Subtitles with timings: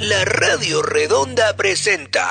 [0.00, 2.30] La Radio Redonda presenta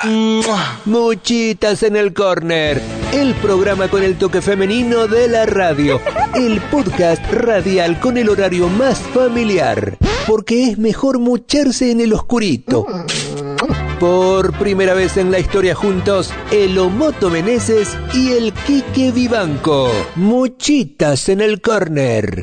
[0.84, 2.80] Muchitas en el Corner,
[3.12, 6.00] el programa con el toque femenino de la radio,
[6.34, 9.98] el podcast radial con el horario más familiar,
[10.28, 12.86] porque es mejor mucharse en el oscurito.
[13.98, 19.90] Por primera vez en la historia juntos, el Omoto Meneses y el Quique Vivanco.
[20.14, 22.42] Muchitas en el Corner.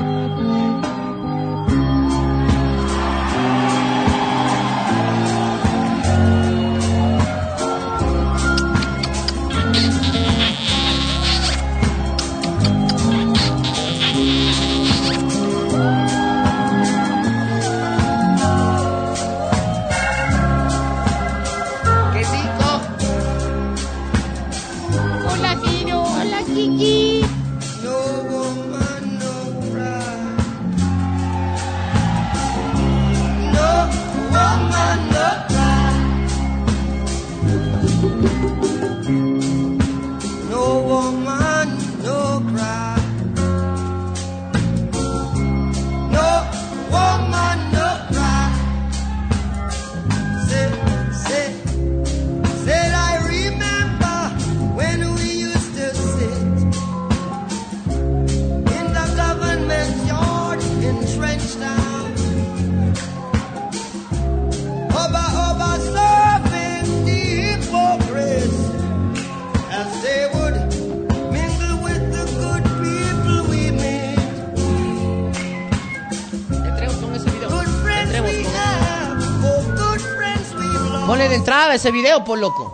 [81.34, 82.72] De entrada ese video, por loco.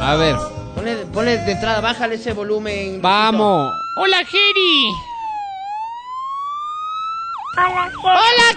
[0.00, 0.34] A ver,
[0.74, 3.02] Ponle, ponle de entrada, bájale ese volumen.
[3.02, 3.70] vamos.
[3.98, 4.84] Hola, Geri.
[7.54, 7.90] Hola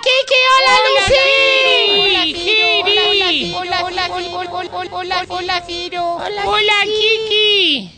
[0.06, 1.14] Kiki, hola, Lucy.
[3.54, 4.50] Hola, hola, hola, hola,
[4.90, 5.26] hola.
[5.28, 7.92] Hola, Hola, Kiki.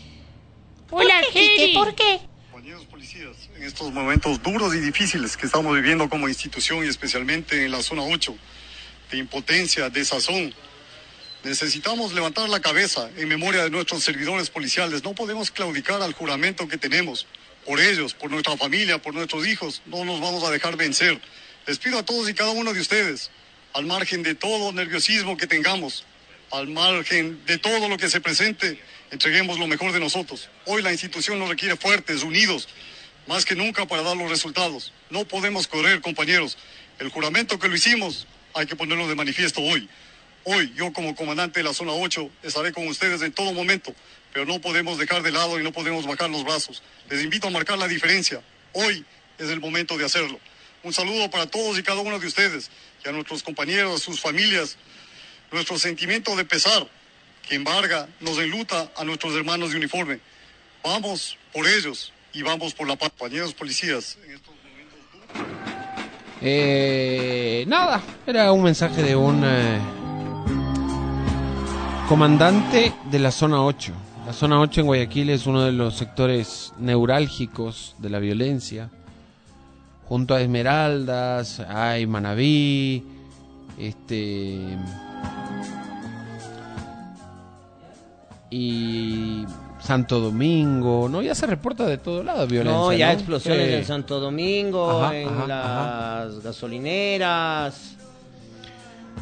[0.90, 1.74] Hola, Kiki, Geri.
[1.74, 2.20] ¿por qué?
[2.50, 7.64] Compañeros policías, en estos momentos duros y difíciles que estamos viviendo como institución y especialmente
[7.64, 8.34] en la zona 8,
[9.10, 10.54] de impotencia, de sazón,
[11.44, 15.02] necesitamos levantar la cabeza en memoria de nuestros servidores policiales.
[15.02, 17.26] No podemos claudicar al juramento que tenemos.
[17.64, 21.20] Por ellos, por nuestra familia, por nuestros hijos, no nos vamos a dejar vencer.
[21.66, 23.30] Les pido a todos y cada uno de ustedes,
[23.74, 26.04] al margen de todo nerviosismo que tengamos,
[26.50, 28.80] al margen de todo lo que se presente,
[29.10, 30.48] entreguemos lo mejor de nosotros.
[30.64, 32.68] Hoy la institución nos requiere fuertes, unidos,
[33.26, 34.92] más que nunca para dar los resultados.
[35.10, 36.56] No podemos correr, compañeros.
[36.98, 39.88] El juramento que lo hicimos hay que ponerlo de manifiesto hoy.
[40.44, 43.94] Hoy, yo como comandante de la zona 8, estaré con ustedes en todo momento,
[44.32, 46.82] pero no podemos dejar de lado y no podemos bajar los brazos.
[47.10, 48.40] Les invito a marcar la diferencia.
[48.72, 49.04] Hoy
[49.38, 50.38] es el momento de hacerlo.
[50.82, 52.70] Un saludo para todos y cada uno de ustedes
[53.04, 54.76] y a nuestros compañeros, a sus familias,
[55.50, 56.88] nuestro sentimiento de pesar
[57.48, 60.20] que embarga, nos enluta a nuestros hermanos de uniforme.
[60.82, 63.10] Vamos por ellos y vamos por la paz.
[63.10, 64.54] Compañeros policías, en estos
[66.40, 69.78] Eh, nada, era un mensaje de un eh,
[72.08, 73.92] comandante de la zona 8.
[74.26, 78.90] La zona 8 en Guayaquil es uno de los sectores neurálgicos de la violencia.
[80.06, 83.04] Junto a Esmeraldas, hay Manabí,
[83.78, 84.78] este
[88.50, 89.44] y
[89.88, 91.22] Santo Domingo, ¿no?
[91.22, 92.78] Ya se reporta de todo lado violencia.
[92.78, 93.12] No, ya ¿no?
[93.14, 95.46] explosiones Eh, en Santo Domingo, Ajá, en ajá,
[96.26, 97.94] las gasolineras.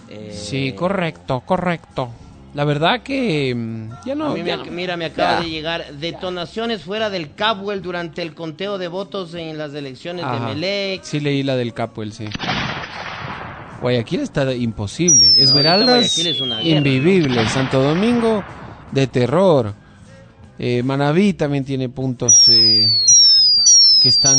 [0.09, 2.09] Eh, Sí, correcto, correcto.
[2.55, 4.27] La verdad que mm, ya no.
[4.27, 5.45] A mí me ya ac- no- mira, me acaba ya.
[5.45, 10.41] de llegar detonaciones fuera del Capwell durante el conteo de votos en las elecciones de.
[10.41, 11.05] Melec.
[11.05, 12.25] Sí leí la del Capuel, sí.
[13.81, 15.41] Guayaquil está imposible.
[15.41, 17.47] Esmeraldas, Guayaquil es una guerra, invivible.
[17.51, 18.43] Santo Domingo,
[18.91, 19.75] de terror.
[20.59, 23.05] Eh, Manabí también tiene puntos eh,
[24.01, 24.39] que están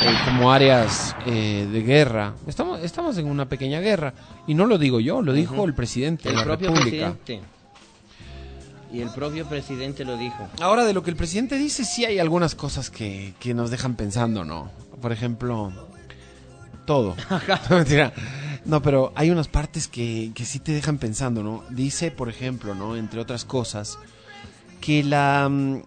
[0.00, 2.34] eh, como áreas eh, de guerra.
[2.46, 4.12] Estamos, estamos en una pequeña guerra.
[4.46, 7.12] Y no lo digo yo, lo dijo el presidente El de la propio República.
[7.14, 7.40] presidente.
[8.92, 10.48] Y el propio presidente lo dijo.
[10.60, 13.96] Ahora, de lo que el presidente dice, sí hay algunas cosas que, que nos dejan
[13.96, 14.70] pensando, ¿no?
[15.02, 15.72] Por ejemplo,
[16.86, 17.14] todo.
[17.70, 18.12] no, mentira.
[18.64, 21.64] No, pero hay unas partes que, que sí te dejan pensando, ¿no?
[21.70, 22.96] Dice, por ejemplo, ¿no?
[22.96, 23.98] Entre otras cosas,
[24.80, 25.48] que la...
[25.48, 25.82] mm,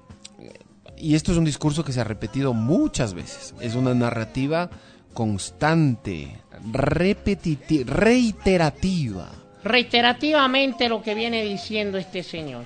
[0.97, 3.53] Y esto es un discurso que se ha repetido muchas veces.
[3.59, 4.69] Es una narrativa
[5.13, 6.38] constante,
[6.71, 9.29] repetiti- reiterativa.
[9.63, 12.65] Reiterativamente lo que viene diciendo este señor.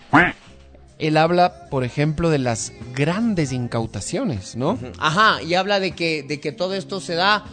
[0.97, 4.77] Él habla, por ejemplo, de las grandes incautaciones, ¿no?
[4.97, 7.43] Ajá, y habla de que, de que todo esto se da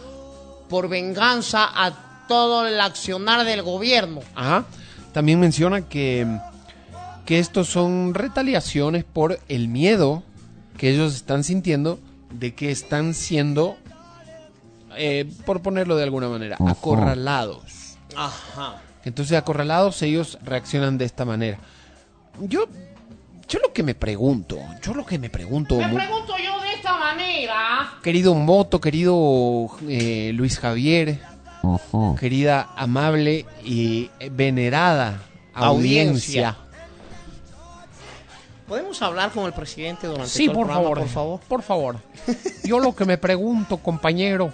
[0.69, 4.21] por venganza a todo el accionar del gobierno.
[4.33, 4.63] Ajá.
[5.11, 6.25] También menciona que,
[7.25, 10.23] que estos son retaliaciones por el miedo
[10.77, 11.99] que ellos están sintiendo
[12.31, 13.77] de que están siendo,
[14.97, 17.97] eh, por ponerlo de alguna manera, acorralados.
[18.15, 18.81] Ajá.
[19.05, 21.59] Entonces, acorralados, ellos reaccionan de esta manera.
[22.41, 22.65] Yo,
[23.47, 26.97] yo lo que me pregunto, yo lo que me pregunto, Me pregunto yo de esta
[26.97, 27.93] manera.
[28.01, 31.19] querido Moto, querido eh, Luis Javier,
[32.19, 35.21] querida, amable y venerada
[35.53, 36.49] audiencia.
[36.49, 36.57] Audiencia.
[38.73, 41.39] ¿Podemos hablar con el presidente durante Sí, todo el por programa, favor, por favor?
[41.47, 41.99] Por favor.
[42.65, 44.51] Yo lo que me pregunto, compañero,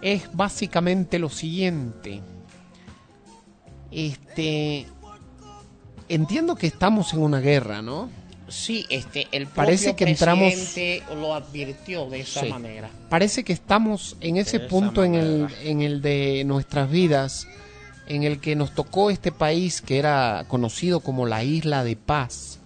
[0.00, 2.20] es básicamente lo siguiente.
[3.92, 4.88] Este.
[6.08, 8.10] Entiendo que estamos en una guerra, ¿no?
[8.48, 12.48] Sí, este, el propio Parece que entramos- presidente lo advirtió de esa Sí.
[12.48, 12.90] manera.
[13.08, 15.62] Parece que estamos en ese De punto en el, manera.
[15.62, 17.46] en el de nuestras vidas,
[18.08, 22.58] en el que nos tocó este país que era conocido como la Isla de Paz.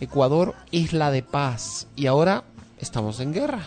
[0.00, 1.86] Ecuador, Isla de Paz.
[1.96, 2.44] Y ahora
[2.80, 3.62] estamos en guerra.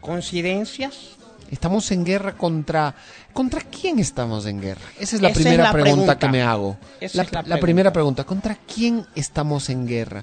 [0.00, 1.10] ¿Coincidencias?
[1.50, 2.94] Estamos en guerra contra...
[3.32, 4.80] ¿Contra quién estamos en guerra?
[4.98, 6.18] Esa es la Esa es primera la pregunta, pregunta.
[6.18, 6.76] que me hago.
[7.00, 7.60] Esa La, es la la pregunta.
[7.60, 10.22] primera pregunta, ¿contra quién estamos en guerra?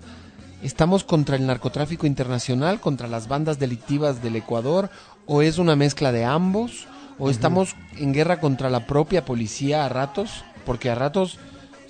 [0.64, 4.90] ¿Estamos contra el narcotráfico internacional, contra las bandas delictivas del Ecuador?
[5.26, 6.88] ¿O es una mezcla de ambos?
[7.18, 10.44] ¿O estamos en guerra contra la propia policía a ratos?
[10.66, 11.38] Porque a ratos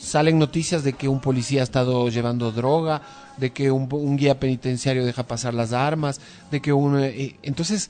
[0.02, 3.02] salen noticias de que un policía ha estado llevando droga,
[3.38, 6.20] de que un, un guía penitenciario deja pasar las armas,
[6.50, 7.00] de que un...
[7.00, 7.90] eh, entonces,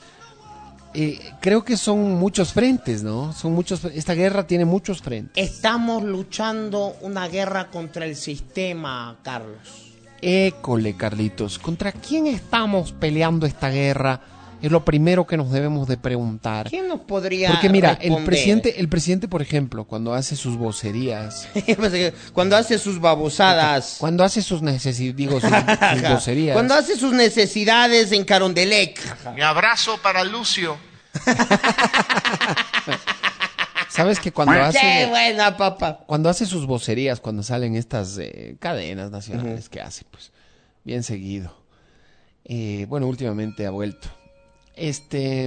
[0.94, 3.32] eh, creo que son muchos frentes, ¿no?
[3.34, 3.86] Son muchos.
[3.86, 5.32] Esta guerra tiene muchos frentes.
[5.36, 9.92] Estamos luchando una guerra contra el sistema, Carlos.
[10.22, 11.58] École, Carlitos.
[11.60, 14.20] ¿Contra quién estamos peleando esta guerra?
[14.62, 16.70] Es lo primero que nos debemos de preguntar.
[16.70, 21.48] ¿Quién nos podría Porque mira, el presidente, el presidente, por ejemplo, cuando hace sus vocerías,
[22.34, 23.96] Cuando hace sus babosadas.
[24.00, 29.00] cuando hace sus necesidades, digo, sus, sus vocerías, Cuando hace sus necesidades en Carondelec.
[29.36, 30.78] Mi abrazo para Lucio.
[33.90, 36.04] sabes que cuando ¡Qué hace, buena, papá!
[36.06, 40.32] cuando hace sus vocerías, cuando salen estas eh, cadenas nacionales que hace, pues,
[40.84, 41.56] bien seguido.
[42.46, 44.21] Eh, bueno, últimamente ha vuelto.
[44.76, 45.46] Este,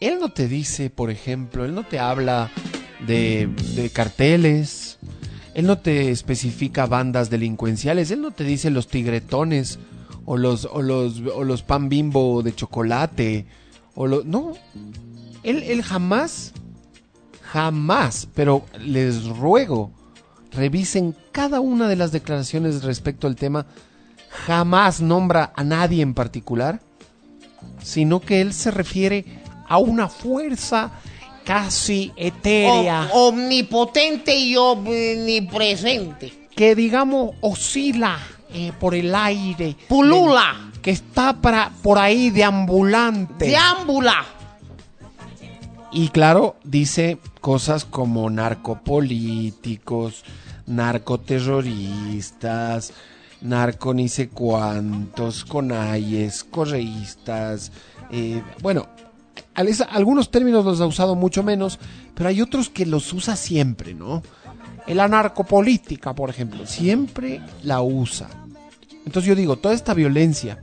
[0.00, 2.50] él no te dice, por ejemplo, él no te habla
[3.06, 4.98] de, carteles,
[5.54, 9.78] él no te especifica bandas delincuenciales, él no te dice los tigretones
[10.26, 13.44] o los o los o los pan bimbo de chocolate
[13.94, 14.54] o lo no,
[15.42, 16.54] él él jamás
[17.42, 19.90] jamás, pero les ruego
[20.54, 23.66] revisen cada una de las declaraciones respecto al tema,
[24.46, 26.80] jamás nombra a nadie en particular,
[27.82, 29.24] sino que él se refiere
[29.68, 30.90] a una fuerza
[31.44, 36.32] casi etérea Om- omnipotente y omnipresente.
[36.56, 38.18] que digamos oscila
[38.52, 40.70] eh, por el aire, Pulula.
[40.80, 43.46] que está para por ahí deambulante.
[43.46, 44.24] Deambula.
[45.92, 50.24] Y claro, dice cosas como narcopolíticos,
[50.66, 52.92] narcoterroristas,
[53.44, 57.70] narco ni sé cuántos, conayes, correístas.
[58.10, 58.88] eh, bueno,
[59.90, 61.78] algunos términos los ha usado mucho menos,
[62.14, 64.22] pero hay otros que los usa siempre, ¿no?
[64.86, 68.28] En la narcopolítica, por ejemplo, siempre la usa.
[69.06, 70.62] Entonces yo digo, toda esta violencia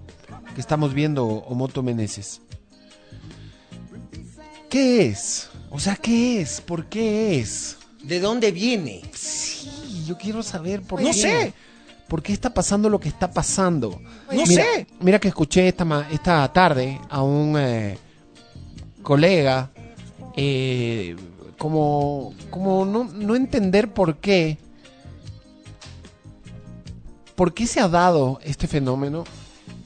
[0.54, 2.42] que estamos viendo, Omoto Meneses,
[4.70, 5.50] ¿Qué es?
[5.70, 6.62] O sea, ¿qué es?
[6.62, 7.78] ¿Por qué es?
[8.04, 9.02] ¿De dónde viene?
[9.14, 9.70] Sí,
[10.08, 11.14] yo quiero saber por No qué.
[11.14, 11.54] sé.
[12.12, 14.02] ¿Por qué está pasando lo que está pasando?
[14.30, 14.88] No mira, sé.
[15.00, 17.98] Mira que escuché esta, esta tarde a un eh,
[19.02, 19.72] colega
[20.36, 21.16] eh,
[21.58, 24.58] como, como no, no entender por qué.
[27.34, 29.24] ¿Por qué se ha dado este fenómeno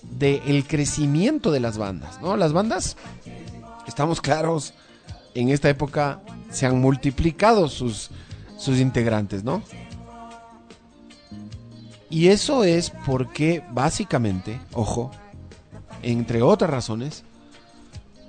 [0.01, 2.19] del crecimiento de las bandas?
[2.23, 2.37] ¿no?
[2.37, 2.97] Las bandas,
[3.85, 4.73] estamos claros,
[5.35, 8.09] en esta época se han multiplicado sus,
[8.57, 9.61] sus integrantes, ¿no?
[12.09, 15.11] Y eso es porque básicamente, ojo,
[16.01, 17.23] entre otras razones,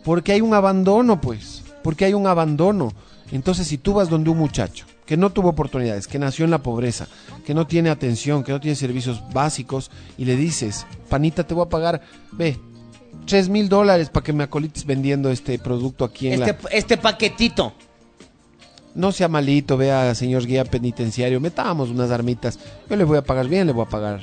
[0.05, 2.93] porque hay un abandono, pues, porque hay un abandono.
[3.33, 6.63] Entonces, si tú vas donde un muchacho que no tuvo oportunidades, que nació en la
[6.63, 7.07] pobreza,
[7.45, 11.65] que no tiene atención, que no tiene servicios básicos, y le dices, panita, te voy
[11.65, 12.03] a pagar,
[12.33, 12.59] ve,
[13.25, 16.47] tres mil dólares para que me acolites vendiendo este producto aquí en la...
[16.47, 17.73] Este, este paquetito.
[18.97, 22.59] No sea malito, vea, señor guía penitenciario, metamos unas armitas.
[22.89, 24.23] Yo le voy a pagar bien, le voy a pagar.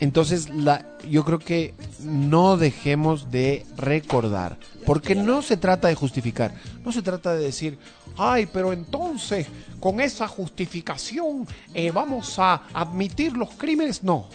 [0.00, 6.52] Entonces, la, yo creo que no dejemos de recordar, porque no se trata de justificar,
[6.84, 7.78] no se trata de decir,
[8.18, 9.46] ay, pero entonces,
[9.80, 14.02] con esa justificación, eh, vamos a admitir los crímenes.
[14.02, 14.28] No,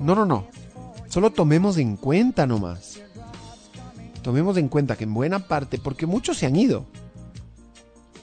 [0.00, 0.48] no, no, no.
[1.08, 3.05] Solo tomemos en cuenta nomás.
[4.26, 6.84] Tomemos en cuenta que en buena parte, porque muchos se han ido.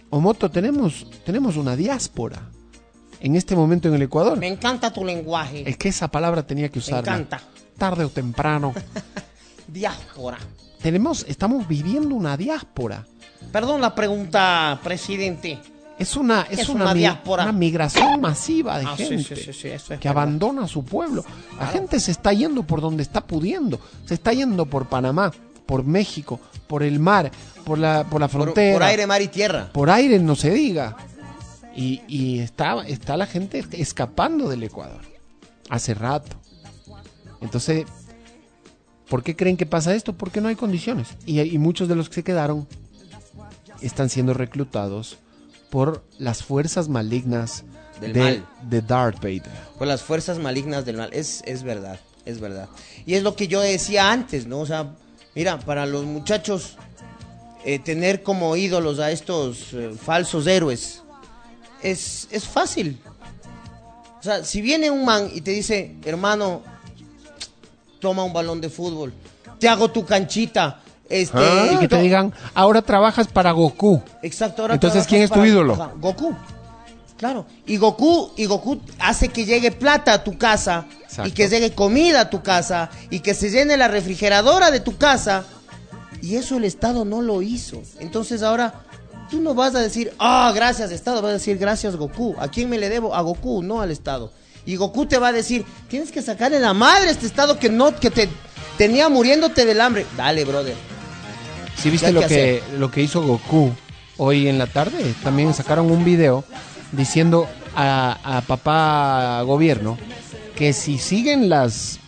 [0.09, 2.41] Omoto, tenemos, tenemos una diáspora
[3.21, 4.37] en este momento en el Ecuador.
[4.37, 5.63] Me encanta tu lenguaje.
[5.65, 6.99] Es que esa palabra tenía que Me usarla.
[6.99, 7.41] encanta.
[7.77, 8.73] Tarde o temprano.
[9.67, 10.39] Diáspora.
[10.81, 13.05] Tenemos, estamos viviendo una diáspora.
[13.53, 15.57] Perdón la pregunta, presidente.
[15.97, 17.43] Es una, es Es una, diáspora.
[17.43, 20.23] una migración masiva de Ah, gente sí, sí, sí, eso es que verdad.
[20.23, 21.23] abandona su pueblo.
[21.57, 23.79] La gente se está yendo por donde está pudiendo.
[24.05, 25.31] Se está yendo por Panamá,
[25.65, 27.31] por México, por el mar,
[27.65, 28.73] por la, por la Por, frontera.
[28.75, 29.69] por aire, mar y tierra.
[29.73, 30.95] por aire no se diga.
[31.75, 35.01] Y, y está, está la gente escapando del Ecuador.
[35.69, 36.35] Hace rato.
[37.41, 37.85] Entonces,
[39.09, 40.13] ¿por qué creen que pasa esto?
[40.13, 41.09] Porque no hay condiciones.
[41.25, 42.67] Y, y muchos de los que se quedaron
[43.81, 45.17] están siendo reclutados
[45.69, 47.63] por las fuerzas malignas
[47.99, 48.45] Del de, mal.
[48.69, 49.49] de Darth Vader.
[49.77, 51.09] Por las fuerzas malignas del mal.
[51.11, 52.69] Es, es verdad, es verdad.
[53.05, 54.59] Y es lo que yo decía antes, ¿no?
[54.59, 54.95] O sea,
[55.35, 56.77] mira, para los muchachos,
[57.65, 61.01] eh, tener como ídolos a estos eh, falsos héroes
[61.81, 62.99] es, es fácil.
[64.19, 66.61] O sea, si viene un man y te dice, hermano,
[67.99, 69.13] toma un balón de fútbol,
[69.59, 71.73] te hago tu canchita, este...
[71.73, 74.01] Y que te digan, ahora trabajas para Goku.
[74.21, 75.91] Exacto, ahora Entonces, ¿quién es tu ídolo?
[75.99, 76.35] Goku.
[77.23, 77.45] Claro.
[77.65, 81.29] Y Goku, y Goku hace que llegue plata a tu casa, Exacto.
[81.29, 84.97] y que llegue comida a tu casa, y que se llene la refrigeradora de tu
[84.97, 85.45] casa.
[86.21, 87.81] Y eso el Estado no lo hizo.
[88.01, 88.73] Entonces ahora
[89.31, 92.35] tú no vas a decir, ah, gracias Estado, vas a decir gracias Goku.
[92.39, 93.15] ¿A quién me le debo?
[93.15, 94.33] A Goku, no al Estado.
[94.65, 97.69] Y Goku te va a decir, tienes que sacarle la madre a este Estado que
[97.69, 98.27] no, que te
[98.77, 100.05] tenía muriéndote del hambre.
[100.17, 100.75] Dale, brother.
[101.81, 103.71] Si viste lo que que, lo que hizo Goku
[104.17, 106.43] hoy en la tarde, también sacaron un video
[106.93, 109.97] diciendo a, a papá gobierno
[110.55, 111.99] que si siguen las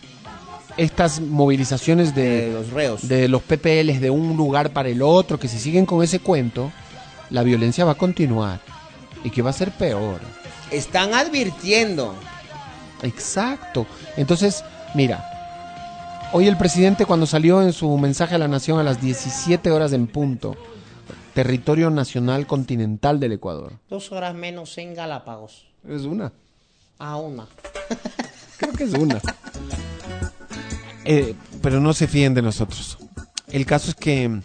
[0.76, 3.08] estas movilizaciones De de, los reos.
[3.08, 6.70] de los PPLs de un lugar para el otro, que si siguen con ese cuento,
[7.30, 8.60] la violencia va a continuar
[9.24, 10.20] y que va a ser peor.
[10.70, 12.14] Están advirtiendo.
[13.02, 13.86] Exacto.
[14.16, 14.64] Entonces,
[14.94, 15.24] mira,
[16.32, 19.92] hoy el presidente cuando salió en su mensaje a la nación a las 17 horas
[19.92, 20.56] en punto,
[21.36, 23.74] territorio nacional continental del Ecuador.
[23.90, 25.66] Dos horas menos en Galápagos.
[25.86, 26.32] Es una.
[26.98, 27.46] A una.
[28.56, 29.20] Creo que es una.
[31.04, 32.96] Eh, pero no se fíen de nosotros.
[33.48, 34.40] El caso es que d-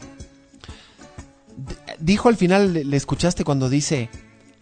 [1.97, 4.09] dijo al final, le, escuchaste cuando dice,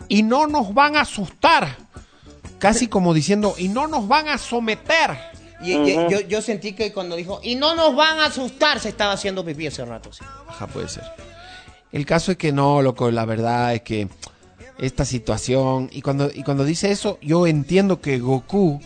[0.07, 1.77] y no nos van a asustar.
[2.59, 5.17] Casi como diciendo, y no nos van a someter.
[5.63, 5.73] Y,
[6.09, 9.43] yo, yo sentí que cuando dijo, y no nos van a asustar, se estaba haciendo
[9.43, 10.13] pipí hace rato.
[10.13, 10.23] sí.
[10.47, 11.03] Ajá, puede ser.
[11.91, 14.07] El caso es que no, loco, la verdad es que
[14.77, 18.79] esta situación, y cuando, y cuando dice eso, yo entiendo que Goku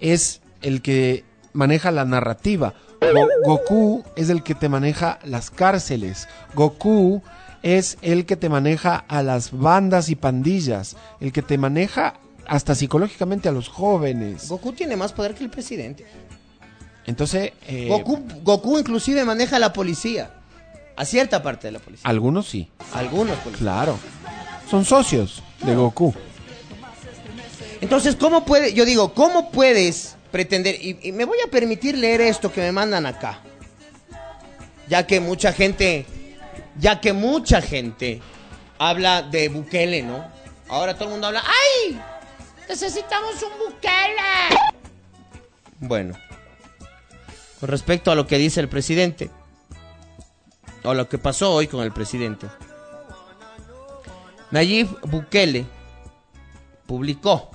[0.00, 2.74] es el que maneja la narrativa.
[3.00, 6.28] Go- Goku es el que te maneja las cárceles.
[6.54, 7.22] Goku
[7.62, 10.96] es el que te maneja a las bandas y pandillas.
[11.20, 12.14] El que te maneja
[12.46, 14.48] hasta psicológicamente a los jóvenes.
[14.48, 16.04] Goku tiene más poder que el presidente.
[17.06, 20.30] Entonces, eh, Goku, Goku inclusive maneja a la policía.
[20.96, 22.08] A cierta parte de la policía.
[22.08, 23.60] algunos sí, Algunos policías.
[23.60, 23.98] claro.
[24.70, 26.14] Son socios de Goku.
[27.80, 32.20] Entonces, ¿cómo puede, yo digo, cómo puedes pretender, y, y me voy a permitir leer
[32.22, 33.40] esto que me mandan acá,
[34.88, 36.06] ya que mucha gente,
[36.78, 38.20] ya que mucha gente
[38.78, 40.24] habla de Bukele, ¿no?
[40.68, 42.00] Ahora todo el mundo habla, ¡ay!
[42.68, 44.58] Necesitamos un Bukele.
[45.80, 46.14] Bueno,
[47.60, 49.30] con respecto a lo que dice el presidente,
[50.84, 52.46] o lo que pasó hoy con el presidente,
[54.50, 55.64] Nayib Bukele
[56.86, 57.50] publicó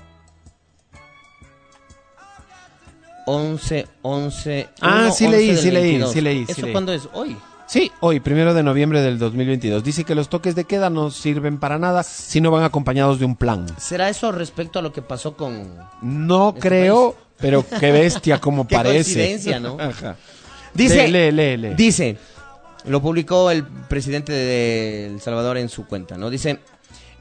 [3.25, 4.69] 11, 11.
[4.81, 6.11] Ah, 1, sí 11 leí, sí leí, 22.
[6.11, 6.71] sí leí, sí ¿Eso leí.
[6.71, 7.07] cuándo es?
[7.13, 7.37] Hoy.
[7.67, 9.83] Sí, hoy, primero de noviembre del 2022.
[9.83, 13.25] Dice que los toques de queda no sirven para nada si no van acompañados de
[13.25, 13.67] un plan.
[13.77, 15.75] ¿Será eso respecto a lo que pasó con...
[16.01, 19.13] No Este creo, pero qué bestia como Qué parece.
[19.13, 19.77] coincidencia, ¿no?
[19.79, 20.15] Ajá.
[20.73, 21.75] Dice, lee, lee, lee.
[21.75, 22.17] dice,
[22.85, 26.29] lo publicó el presidente de El Salvador en su cuenta, ¿no?
[26.29, 26.59] Dice,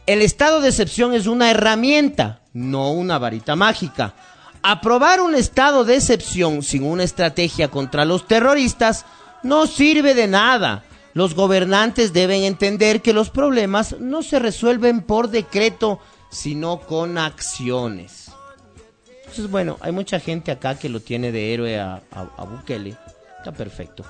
[0.07, 4.15] el estado de excepción es una herramienta, no una varita mágica.
[4.63, 9.05] Aprobar un estado de excepción sin una estrategia contra los terroristas
[9.43, 10.85] no sirve de nada.
[11.15, 16.01] Los gobernantes deben entender que los problemas no se resuelven por decreto,
[16.31, 18.31] sino con acciones.
[19.21, 22.01] Entonces, bueno, hay mucha gente acá que lo tiene de héroe a,
[22.51, 22.97] Bukele.
[23.39, 24.05] Está perfecto.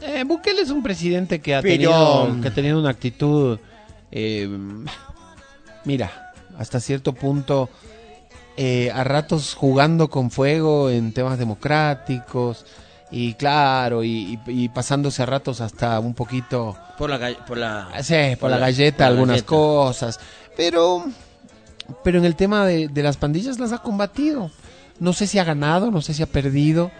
[0.00, 1.72] Eh, Bukele es un presidente que ha, Pero-
[2.26, 3.58] tenido, que ha tenido una actitud,
[4.10, 4.48] eh,
[5.84, 7.68] mira, hasta cierto punto,
[8.56, 12.66] eh, a ratos jugando con fuego en temas democráticos
[13.10, 17.36] y claro, y, y- y pasándose a ratos hasta un poquito, Por la...
[17.46, 19.46] Por la sí, por la galleta por la algunas galleta.
[19.46, 20.20] cosas,
[20.56, 21.04] pero,
[22.02, 24.50] pero en el tema de, de las pandillas las ha combatido.
[24.98, 26.90] No sé si ha ganado, no sé si ha perdido.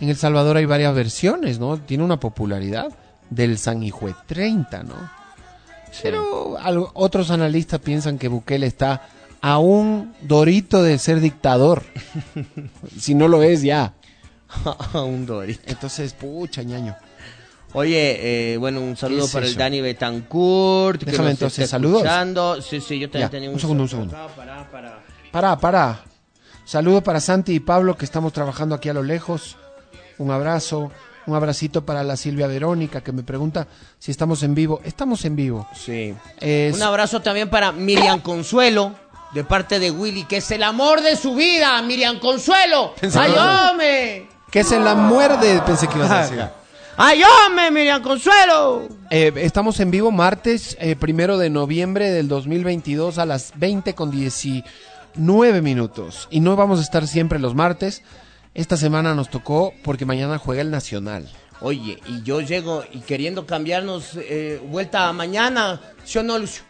[0.00, 1.78] En El Salvador hay varias versiones, ¿no?
[1.78, 2.88] Tiene una popularidad
[3.28, 4.94] del San Hijue 30, ¿no?
[6.02, 6.56] Pero
[6.94, 9.08] otros analistas piensan que Bukele está
[9.42, 11.82] a un dorito de ser dictador.
[12.98, 13.94] si no lo es ya.
[14.94, 15.62] un dorito.
[15.66, 16.96] Entonces, pucha, ñaño.
[17.72, 19.54] Oye, eh, bueno, un saludo es para el?
[19.56, 20.98] Dani Betancourt.
[21.00, 21.98] que Déjame nos entonces, está saludos.
[22.02, 22.62] escuchando.
[22.62, 24.16] Sí, sí, yo también Ya, tenía un, un segundo, un segundo.
[24.16, 24.98] acá, para, para.
[25.30, 26.04] Para, para.
[26.64, 29.56] Saludo para Santi y Pablo que estamos trabajando aquí a lo lejos.
[30.20, 30.92] Un abrazo.
[31.26, 33.66] Un abracito para la Silvia Verónica que me pregunta
[33.98, 34.80] si estamos en vivo.
[34.84, 35.66] Estamos en vivo.
[35.74, 36.14] Sí.
[36.40, 38.94] Es- Un abrazo también para Miriam Consuelo,
[39.34, 42.94] de parte de Willy, que es el amor de su vida, Miriam Consuelo.
[43.14, 44.28] ¡Ay, hombre!
[44.50, 46.44] que se la muerde, pensé que ibas a decir.
[46.96, 48.88] ¡Ay, hombre, Miriam Consuelo!
[49.10, 54.10] Eh, estamos en vivo martes, eh, primero de noviembre del 2022 a las 20 con
[54.10, 56.26] 19 minutos.
[56.30, 58.02] Y no vamos a estar siempre los martes.
[58.54, 61.28] Esta semana nos tocó porque mañana juega el Nacional.
[61.60, 66.62] Oye, y yo llego y queriendo cambiarnos eh, vuelta a mañana, ¿sí o no, Lucio?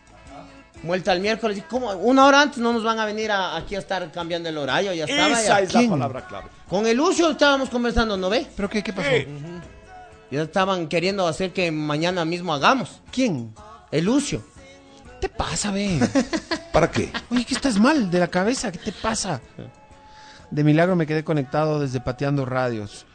[0.82, 1.58] Vuelta al miércoles.
[1.58, 1.90] ¿y ¿Cómo?
[1.92, 4.92] Una hora antes no nos van a venir a- aquí a estar cambiando el horario.
[4.94, 5.28] Ya estaba.
[5.40, 5.60] Esa ya.
[5.60, 5.90] es la ¿Quién?
[5.90, 6.48] palabra clave.
[6.68, 8.46] Con el Lucio estábamos conversando, ¿no ve?
[8.56, 9.10] ¿Pero qué, qué pasó?
[10.30, 13.00] Ya estaban queriendo hacer que mañana mismo hagamos.
[13.12, 13.52] ¿Quién?
[13.90, 14.42] El Lucio.
[15.20, 15.98] ¿Qué te pasa, ve?
[16.72, 17.12] ¿Para qué?
[17.30, 18.72] Oye, ¿qué estás mal de la cabeza?
[18.72, 19.40] ¿Qué te pasa?
[20.50, 23.06] De milagro me quedé conectado desde Pateando Radios.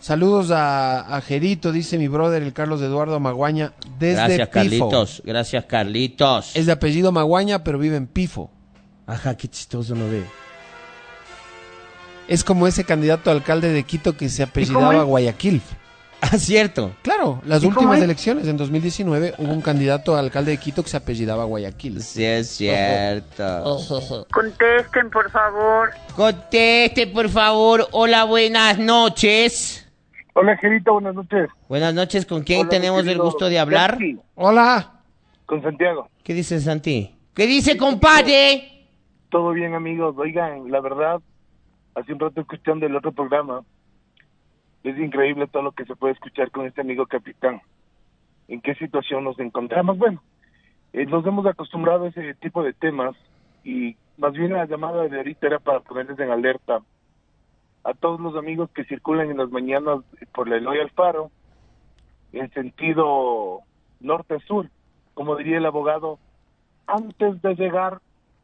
[0.00, 4.52] Saludos a, a Jerito, dice mi brother, el Carlos Eduardo Maguaña, desde Gracias, Pifo.
[4.52, 5.22] Carlitos.
[5.24, 6.56] Gracias, Carlitos.
[6.56, 8.50] Es de apellido Maguaña, pero vive en Pifo.
[9.06, 10.22] Ajá, qué chistoso no ve.
[12.28, 15.62] Es como ese candidato a alcalde de Quito que se apellidaba Guayaquil.
[16.32, 16.92] Ah, cierto.
[17.02, 20.96] Claro, las últimas elecciones en 2019 hubo un candidato a alcalde de Quito que se
[20.96, 22.00] apellidaba Guayaquil.
[22.00, 23.78] Sí, es cierto.
[24.32, 25.90] Contesten, por favor.
[26.16, 27.86] Conteste, por favor.
[27.90, 29.86] Hola, buenas noches.
[30.32, 31.48] Hola, Gerito, buenas noches.
[31.68, 33.98] Buenas noches, ¿con quién Hola, tenemos el gusto de hablar?
[34.34, 35.00] Hola.
[35.44, 36.08] Con Santiago.
[36.22, 37.14] ¿Qué dice Santi?
[37.34, 38.86] ¿Qué dice, compadre?
[39.28, 40.14] Todo bien, amigos.
[40.16, 41.20] Oigan, la verdad,
[41.94, 43.62] hace un rato escuchando el otro programa,
[44.84, 47.62] es increíble todo lo que se puede escuchar con este amigo capitán.
[48.48, 49.96] ¿En qué situación nos encontramos?
[49.96, 50.22] Bueno,
[50.92, 53.16] eh, nos hemos acostumbrado a ese tipo de temas
[53.64, 56.80] y más bien la llamada de ahorita era para ponerles en alerta
[57.82, 60.00] a todos los amigos que circulan en las mañanas
[60.32, 61.30] por la Eloy Alfaro
[62.32, 63.60] en sentido
[64.00, 64.68] norte-sur,
[65.14, 66.18] como diría el abogado,
[66.86, 68.00] antes de llegar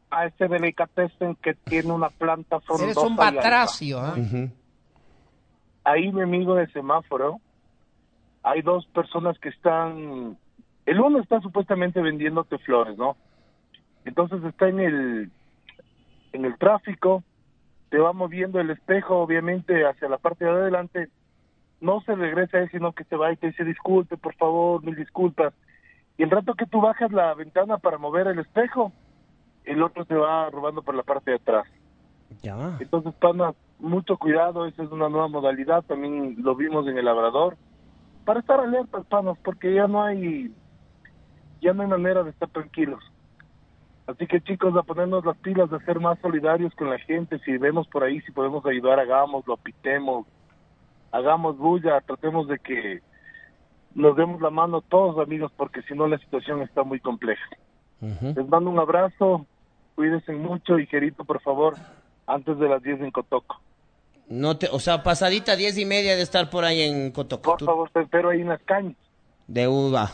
[0.09, 2.85] a ese delicatessen que tiene una planta frondosa.
[2.85, 4.15] Eres un batracio, ¿ah?
[5.83, 7.39] Ahí, mi amigo de semáforo,
[8.43, 10.37] hay dos personas que están...
[10.85, 13.15] El uno está supuestamente vendiéndote flores, ¿no?
[14.03, 15.31] Entonces está en el,
[16.33, 17.23] en el tráfico,
[17.89, 21.09] te va moviendo el espejo, obviamente, hacia la parte de adelante.
[21.81, 24.83] No se regresa a él, sino que se va y te dice, disculpe, por favor,
[24.83, 25.53] mil disculpas.
[26.17, 28.91] Y el rato que tú bajas la ventana para mover el espejo,
[29.65, 31.67] el otro se va robando por la parte de atrás.
[32.41, 32.77] Ya.
[32.79, 37.57] Entonces, pana, mucho cuidado, esa es una nueva modalidad, también lo vimos en el Labrador,
[38.25, 40.53] para estar alertas, panas, porque ya no hay,
[41.61, 43.03] ya no hay manera de estar tranquilos.
[44.07, 47.57] Así que chicos, a ponernos las pilas, de ser más solidarios con la gente, si
[47.57, 50.27] vemos por ahí, si podemos ayudar, hagámoslo, pitemos,
[51.11, 53.01] hagamos bulla, tratemos de que
[53.95, 57.45] nos demos la mano todos amigos, porque si no la situación está muy compleja.
[57.99, 59.45] Les mando un abrazo,
[59.95, 61.75] cuídense mucho y Gerito, por favor,
[62.25, 63.61] antes de las 10 en Cotoco.
[64.31, 67.57] No te, o sea, pasadita diez y media de estar por ahí en Cotoco.
[67.57, 68.95] Por favor, te espero ahí en las cañas.
[69.47, 70.09] De uva.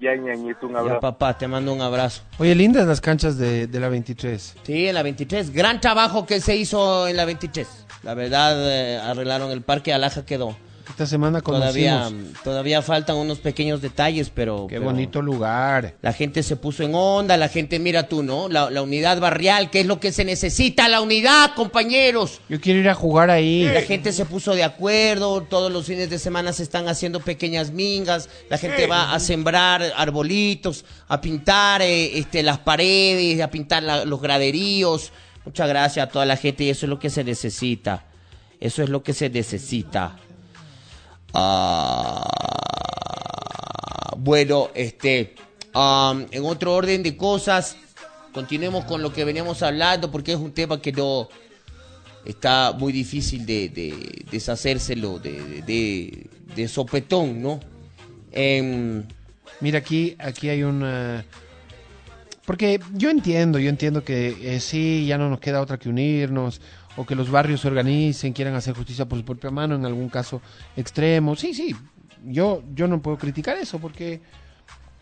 [0.00, 1.00] Ya, ñañito, un Ya, abrazo.
[1.00, 2.22] papá, te mando un abrazo.
[2.38, 4.56] Oye, lindas las canchas de, de la 23.
[4.64, 5.50] Sí, en la 23.
[5.50, 7.86] Gran trabajo que se hizo en la 23.
[8.02, 10.54] La verdad, eh, arreglaron el parque, Alaja quedó.
[10.88, 11.72] Esta semana conocimos.
[11.74, 14.66] Todavía, todavía faltan unos pequeños detalles, pero...
[14.68, 15.94] Qué pero bonito lugar.
[16.02, 18.48] La gente se puso en onda, la gente, mira tú, ¿no?
[18.48, 22.40] La, la unidad barrial, que es lo que se necesita, la unidad, compañeros.
[22.48, 23.64] Yo quiero ir a jugar ahí.
[23.64, 27.70] La gente se puso de acuerdo, todos los fines de semana se están haciendo pequeñas
[27.70, 33.82] mingas, la gente va a sembrar arbolitos, a pintar eh, este, las paredes, a pintar
[33.82, 35.12] la- los graderíos,
[35.46, 38.04] Muchas gracias a toda la gente y eso es lo que se necesita.
[38.60, 40.16] Eso es lo que se necesita.
[41.34, 42.22] Ah,
[44.16, 45.34] bueno, este,
[45.74, 47.76] en otro orden de cosas,
[48.32, 51.28] continuemos con lo que veníamos hablando porque es un tema que no
[52.24, 57.60] está muy difícil de, de deshacérselo de, sopetón, ¿no?
[58.32, 59.04] Em,
[59.60, 60.84] Mira, aquí, aquí hay un...
[62.44, 66.60] porque yo entiendo, yo entiendo que eh, sí, ya no nos queda otra que unirnos,
[66.96, 70.08] o que los barrios se organicen, quieran hacer justicia por su propia mano, en algún
[70.08, 70.40] caso
[70.76, 71.36] extremo.
[71.36, 71.74] Sí, sí,
[72.24, 74.20] yo, yo no puedo criticar eso, porque,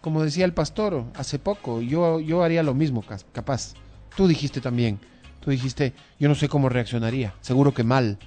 [0.01, 3.75] como decía el pastor hace poco, yo, yo haría lo mismo, capaz.
[4.17, 5.01] Tú dijiste también,
[5.41, 8.19] tú dijiste, yo no sé cómo reaccionaría, seguro que mal,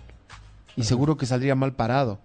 [0.76, 2.20] y seguro que saldría mal parado.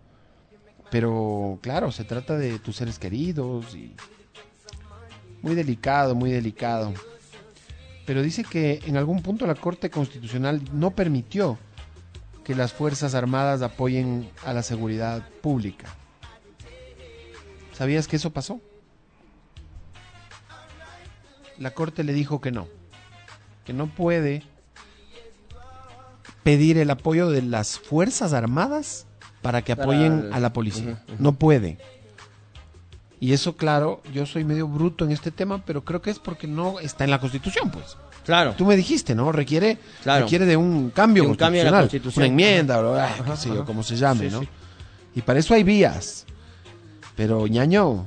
[0.91, 3.95] Pero claro, se trata de tus seres queridos y
[5.41, 6.93] muy delicado, muy delicado.
[8.11, 11.61] Pero dice que en algún punto la Corte Constitucional no permitió
[12.43, 15.95] que las Fuerzas Armadas apoyen a la seguridad pública.
[17.73, 18.61] ¿Sabías que eso pasó?
[21.57, 22.67] La Corte le dijo que no,
[23.65, 24.43] que no puede
[26.43, 29.07] pedir el apoyo de las Fuerzas Armadas
[29.41, 31.01] para que apoyen a la policía.
[31.21, 31.79] No puede.
[33.21, 36.47] Y eso, claro, yo soy medio bruto en este tema, pero creo que es porque
[36.47, 37.97] no está en la Constitución, pues.
[38.25, 38.55] claro.
[38.57, 39.31] Tú me dijiste, ¿no?
[39.31, 40.25] Requiere, Claro.
[40.25, 42.23] requiere de un cambio De un cambio en la constitucional, Constitución.
[42.23, 43.65] una enmienda, o ah, Ajá, qué sé yo, ajá.
[43.67, 44.41] como se llame, Sí, ¿no?
[44.41, 44.49] sí.
[45.17, 46.25] Y para eso hay vías.
[47.17, 48.07] Pero, ñaño,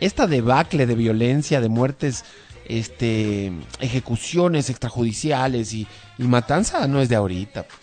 [0.00, 2.24] esta debacle de violencia, de muertes,
[2.66, 5.86] este, ejecuciones extrajudiciales y,
[6.18, 7.62] y matanza no es de ahorita.
[7.62, 7.78] pues.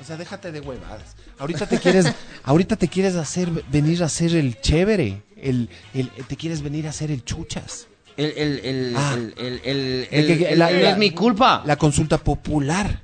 [0.00, 1.15] O sea, déjate de huevadas.
[1.38, 2.06] Ahorita te quieres,
[2.44, 6.90] ahorita te quieres hacer venir a hacer el chévere, el, el- te quieres venir a
[6.90, 7.88] hacer el chuchas.
[8.16, 9.12] El, el, el, Ah.
[9.14, 11.62] el, el, el, De que- el- que el- la- no la- es mi culpa.
[11.66, 13.02] La consulta popular.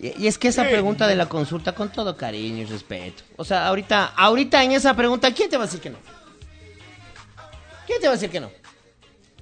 [0.00, 3.22] Y y es que esa pregunta de la consulta, con todo cariño y respeto.
[3.36, 5.98] O sea, ahorita, ahorita en esa pregunta, ¿quién te va a decir que no?
[7.86, 8.50] ¿Quién te va a decir que no?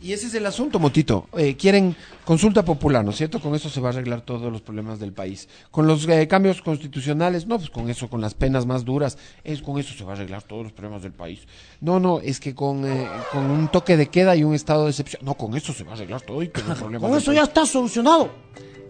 [0.02, 1.26] Y ese es el asunto, Motito.
[1.36, 3.40] Eh, quieren consulta popular, ¿no es cierto?
[3.40, 5.48] Con eso se va a arreglar todos los problemas del país.
[5.70, 9.62] Con los eh, cambios constitucionales, no, pues con eso, con las penas más duras, es
[9.62, 11.40] con eso se va a arreglar todos los problemas del país.
[11.80, 14.90] No, no, es que con, eh, con un toque de queda y un estado de
[14.90, 17.32] excepción, no, con eso se va a arreglar todo y todos los problemas Con eso
[17.32, 17.48] ya país.
[17.48, 18.30] está solucionado.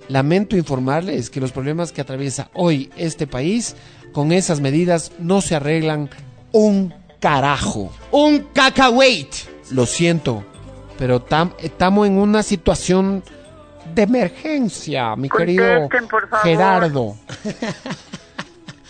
[0.08, 3.76] Lamento informarles que los problemas que atraviesa hoy este país,
[4.12, 6.10] con esas medidas no se arreglan
[6.52, 7.92] un carajo.
[8.12, 9.36] Un cacahuete.
[9.70, 10.44] Lo siento,
[10.98, 11.24] pero
[11.58, 13.22] estamos en una situación
[13.94, 15.88] de emergencia, mi querido.
[16.42, 17.16] Gerardo.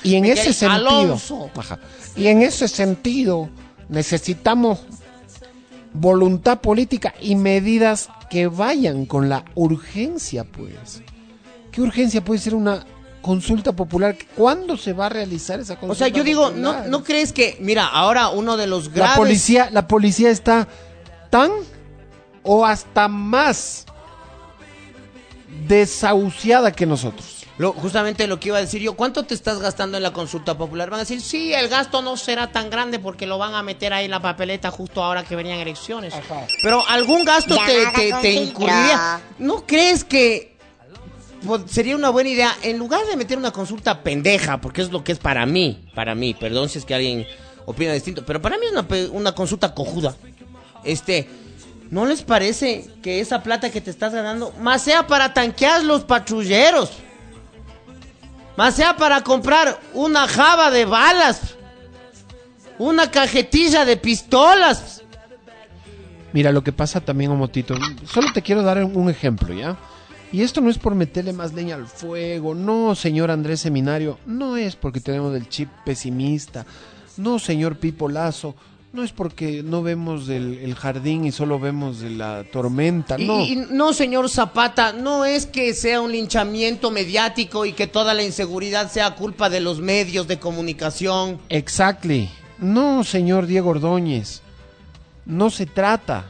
[0.02, 1.18] Y en ese sentido.
[1.56, 1.80] Ajá.
[2.14, 3.48] y en ese sentido
[3.88, 4.78] necesitamos
[5.92, 11.02] voluntad política y medidas que vayan con la urgencia, pues.
[11.72, 12.86] ¿Qué urgencia puede ser una
[13.20, 14.16] consulta popular?
[14.36, 15.92] ¿Cuándo se va a realizar esa consulta?
[15.92, 16.88] O sea, yo digo, ¿no, popular?
[16.88, 19.18] ¿no crees que, mira, ahora uno de los la graves...
[19.18, 20.68] policía, la policía está
[21.30, 21.50] tan
[22.46, 23.84] o hasta más
[25.66, 27.44] desahuciada que nosotros.
[27.58, 30.58] Lo- justamente lo que iba a decir yo, ¿cuánto te estás gastando en la consulta
[30.58, 30.90] popular?
[30.90, 33.94] Van a decir, sí, el gasto no será tan grande porque lo van a meter
[33.94, 36.12] ahí en la papeleta justo ahora que venían elecciones.
[36.62, 39.20] Pero algún gasto te, te- te incurriría.
[39.38, 40.54] ¿No crees que
[41.46, 45.02] pues, sería una buena idea, en lugar de meter una consulta pendeja, porque es lo
[45.02, 47.26] que es para mí, para mí, perdón si es que alguien
[47.64, 50.14] opina distinto, pero para mí es una, una consulta cojuda.
[50.84, 51.28] Este,
[51.90, 56.04] ¿no les parece que esa plata que te estás ganando más sea para tanquear los
[56.04, 56.90] patrulleros?
[58.56, 61.56] Más sea para comprar una java de balas,
[62.78, 65.02] una cajetilla de pistolas.
[66.32, 67.74] Mira, lo que pasa también, Omotito,
[68.06, 69.76] solo te quiero dar un ejemplo, ¿ya?
[70.32, 74.56] Y esto no es por meterle más leña al fuego, no, señor Andrés Seminario, no
[74.56, 76.66] es porque tenemos el chip pesimista,
[77.16, 78.54] no, señor Pipo Lazo,
[78.96, 83.42] no es porque no vemos el, el jardín y solo vemos de la tormenta, no.
[83.42, 88.22] Y, no, señor Zapata, no es que sea un linchamiento mediático y que toda la
[88.22, 91.38] inseguridad sea culpa de los medios de comunicación.
[91.50, 92.30] Exactly.
[92.58, 94.40] No, señor Diego Ordóñez.
[95.26, 96.24] No se trata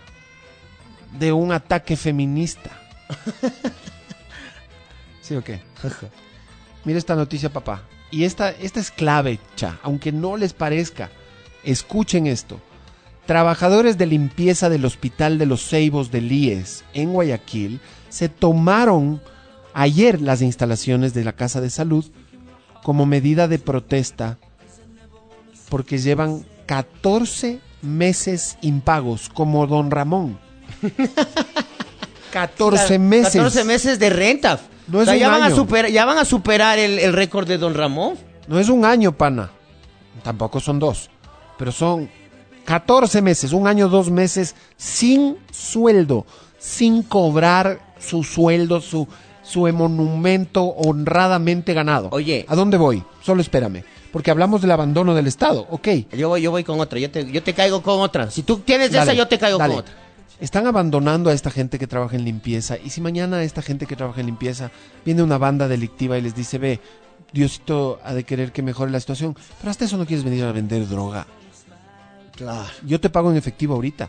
[1.18, 2.70] de un ataque feminista.
[5.22, 5.60] ¿Sí o qué?
[6.84, 7.82] Mira esta noticia, papá.
[8.10, 9.78] Y esta, esta es clave, cha.
[9.82, 11.10] Aunque no les parezca.
[11.66, 12.60] Escuchen esto.
[13.26, 19.20] Trabajadores de limpieza del Hospital de los Ceibos de Líes, en Guayaquil, se tomaron
[19.74, 22.04] ayer las instalaciones de la Casa de Salud
[22.84, 24.38] como medida de protesta
[25.68, 30.38] porque llevan 14 meses impagos, como don Ramón.
[32.32, 33.32] 14 Claro, meses.
[33.32, 34.60] 14 meses de renta.
[34.86, 37.48] No es O sea, ya, van a superar, ya van a superar el, el récord
[37.48, 38.14] de Don Ramón.
[38.46, 39.50] No es un año, pana.
[40.22, 41.10] Tampoco son dos.
[41.58, 42.08] Pero son
[42.64, 46.26] 14 meses, un año, dos meses, sin sueldo,
[46.58, 49.06] sin cobrar su sueldo, su,
[49.42, 52.08] su monumento honradamente ganado.
[52.12, 52.44] Oye.
[52.48, 53.02] ¿A dónde voy?
[53.22, 53.84] Solo espérame.
[54.12, 55.88] Porque hablamos del abandono del Estado, ok.
[56.12, 58.30] Yo voy, yo voy con otra, yo te, yo te caigo con otra.
[58.30, 59.74] Si tú tienes de esa, Dale, yo te caigo dale.
[59.74, 59.94] con otra.
[60.40, 62.76] Están abandonando a esta gente que trabaja en limpieza.
[62.82, 64.70] Y si mañana esta gente que trabaja en limpieza
[65.04, 66.80] viene una banda delictiva y les dice, ve,
[67.32, 70.52] Diosito ha de querer que mejore la situación, pero hasta eso no quieres venir a
[70.52, 71.26] vender droga.
[72.36, 72.68] Claro.
[72.86, 74.08] Yo te pago en efectivo ahorita.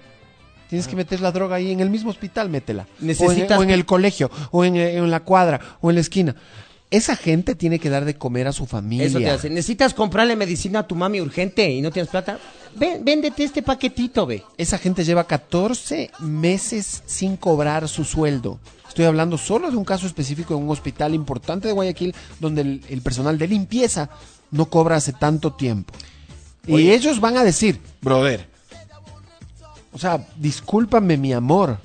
[0.70, 2.88] Tienes que meter la droga ahí en el mismo hospital, métela.
[3.00, 5.90] Necesitas o, en, o en que- el colegio, o en, eh, en la cuadra, o
[5.90, 6.36] en la esquina.
[6.90, 9.06] Esa gente tiene que dar de comer a su familia.
[9.08, 9.50] Eso te hace.
[9.50, 12.38] Necesitas comprarle medicina a tu mami urgente y no tienes plata.
[12.76, 14.44] Ven, véndete este paquetito, ve.
[14.58, 18.60] Esa gente lleva 14 meses sin cobrar su sueldo.
[18.88, 22.82] Estoy hablando solo de un caso específico en un hospital importante de Guayaquil donde el,
[22.90, 24.10] el personal de limpieza
[24.52, 25.94] no cobra hace tanto tiempo.
[26.68, 28.48] Y ellos van a decir, brother,
[29.94, 31.80] o sea, discúlpame mi amor,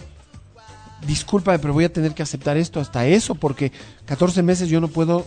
[1.07, 3.73] discúlpame, pero voy a tener que aceptar esto hasta eso porque
[4.07, 5.27] 14 meses yo no puedo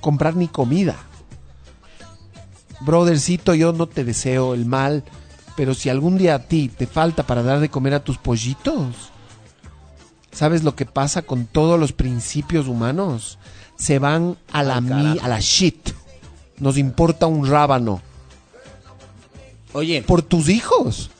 [0.00, 0.96] comprar ni comida.
[2.80, 5.02] Brothercito, yo no te deseo el mal,
[5.56, 9.10] pero si algún día a ti te falta para dar de comer a tus pollitos,
[10.30, 13.38] ¿sabes lo que pasa con todos los principios humanos?
[13.76, 15.90] Se van a la mi, a la shit.
[16.58, 18.00] Nos importa un rábano
[19.76, 21.10] Oye, por tus hijos.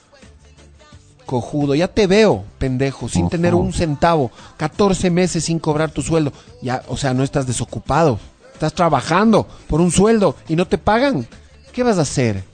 [1.26, 6.32] Cojudo, ya te veo, pendejo, sin tener un centavo, 14 meses sin cobrar tu sueldo.
[6.62, 8.20] Ya, o sea, no estás desocupado.
[8.52, 11.26] Estás trabajando por un sueldo y no te pagan.
[11.72, 12.44] ¿Qué vas a hacer?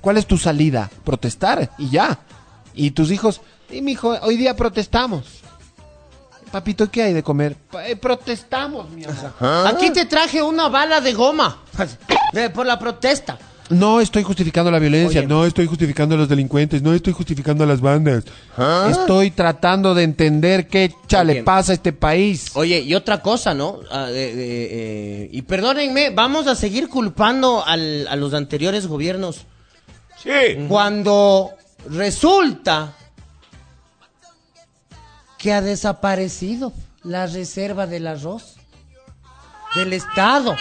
[0.00, 0.90] ¿Cuál es tu salida?
[1.04, 2.18] Protestar y ya.
[2.74, 5.24] Y tus hijos, y mi hijo, hoy día protestamos.
[6.50, 7.56] Papito, ¿qué hay de comer?
[7.70, 9.66] "Pa- eh, protestamos, mi amor.
[9.68, 11.58] aquí te traje una bala de goma.
[12.32, 13.38] Eh, Por la protesta.
[13.70, 15.28] No estoy justificando la violencia, Oye.
[15.28, 18.24] no estoy justificando a los delincuentes, no estoy justificando a las bandas.
[18.90, 21.42] Estoy tratando de entender qué chale Oye.
[21.42, 22.46] pasa a este país.
[22.54, 23.80] Oye, y otra cosa, ¿no?
[23.90, 29.44] Ah, eh, eh, eh, y perdónenme, vamos a seguir culpando al- a los anteriores gobiernos.
[30.22, 30.66] Sí.
[30.68, 31.50] Cuando
[31.90, 32.94] resulta
[35.36, 36.72] que ha desaparecido
[37.04, 38.56] la reserva del arroz
[39.74, 40.56] del Estado.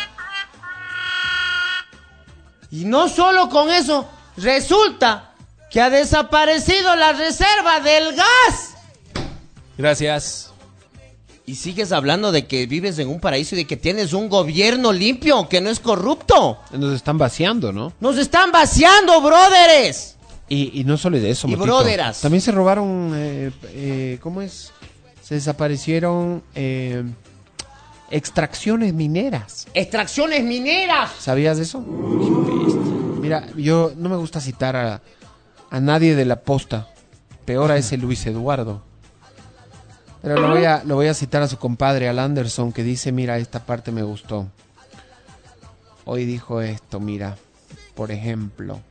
[2.72, 5.34] Y no solo con eso, resulta
[5.70, 8.76] que ha desaparecido la reserva del gas.
[9.78, 10.52] Gracias.
[11.46, 14.92] Y sigues hablando de que vives en un paraíso y de que tienes un gobierno
[14.92, 16.60] limpio, que no es corrupto.
[16.72, 17.94] Nos están vaciando, ¿no?
[18.02, 20.18] Nos están vaciando, brothers.
[20.50, 22.22] Y, y no solo de eso, Y broderas.
[22.22, 24.72] También se robaron, eh, eh, ¿cómo es?
[25.22, 27.04] Se desaparecieron eh,
[28.10, 29.68] extracciones mineras.
[29.74, 31.12] Extracciones mineras.
[31.20, 31.82] ¿Sabías de eso?
[31.82, 35.02] Mira, yo no me gusta citar a,
[35.70, 36.88] a nadie de la posta.
[37.46, 38.84] Peor a ese Luis Eduardo.
[40.22, 43.12] Pero lo voy, a, lo voy a citar a su compadre, al Anderson, que dice,
[43.12, 44.48] mira, esta parte me gustó.
[46.06, 47.38] Hoy dijo esto, mira,
[47.96, 48.82] por ejemplo.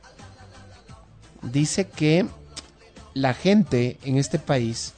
[1.41, 2.25] Dice que
[3.13, 4.93] la gente en este país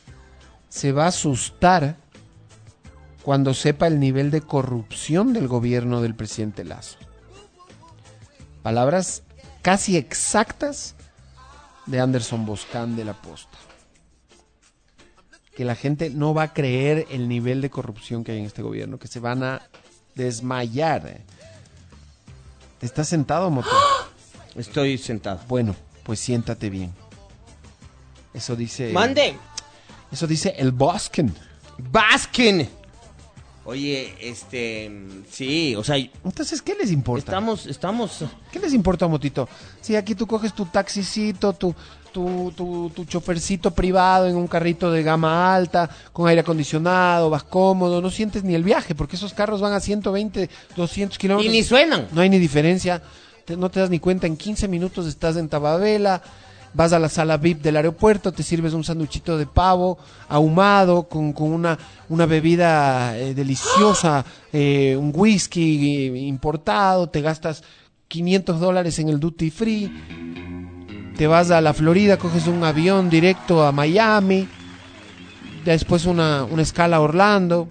[0.69, 1.97] se va a asustar
[3.29, 6.97] cuando sepa el nivel de corrupción del gobierno del presidente Lazo.
[8.63, 9.21] Palabras
[9.61, 10.95] casi exactas
[11.85, 13.55] de Anderson Boscan de la Posta.
[15.55, 18.63] Que la gente no va a creer el nivel de corrupción que hay en este
[18.63, 19.61] gobierno, que se van a
[20.15, 21.21] desmayar.
[22.81, 23.69] ¿Estás sentado, Moto?
[24.55, 25.39] Estoy sentado.
[25.47, 26.91] Bueno, pues siéntate bien.
[28.33, 28.91] Eso dice.
[28.91, 29.35] Mande.
[30.11, 31.31] Eso dice el Boscan.
[31.77, 32.78] Baskin.
[33.69, 34.91] Oye, este,
[35.29, 37.19] sí, o sea, Entonces, ¿qué les importa?
[37.19, 39.47] estamos, estamos, ¿Qué les importa, Motito?
[39.79, 41.75] Si aquí tú coges tu taxicito, tu,
[42.11, 47.43] tu, tu, tu chofercito privado en un carrito de gama alta, con aire acondicionado, vas
[47.43, 51.51] cómodo, no sientes ni el viaje, porque esos carros van a 120, 200 y kilómetros.
[51.53, 52.07] ni suenan.
[52.11, 53.03] No hay ni diferencia,
[53.45, 56.23] te- no te das ni cuenta, en 15 minutos estás en Tababela,
[56.73, 61.33] vas a la sala VIP del aeropuerto, te sirves un sanduchito de pavo ahumado con,
[61.33, 61.77] con una,
[62.09, 67.63] una bebida eh, deliciosa, eh, un whisky eh, importado, te gastas
[68.07, 69.91] 500 dólares en el duty free,
[71.15, 74.47] te vas a la Florida, coges un avión directo a Miami,
[75.65, 77.69] después una, una escala a Orlando,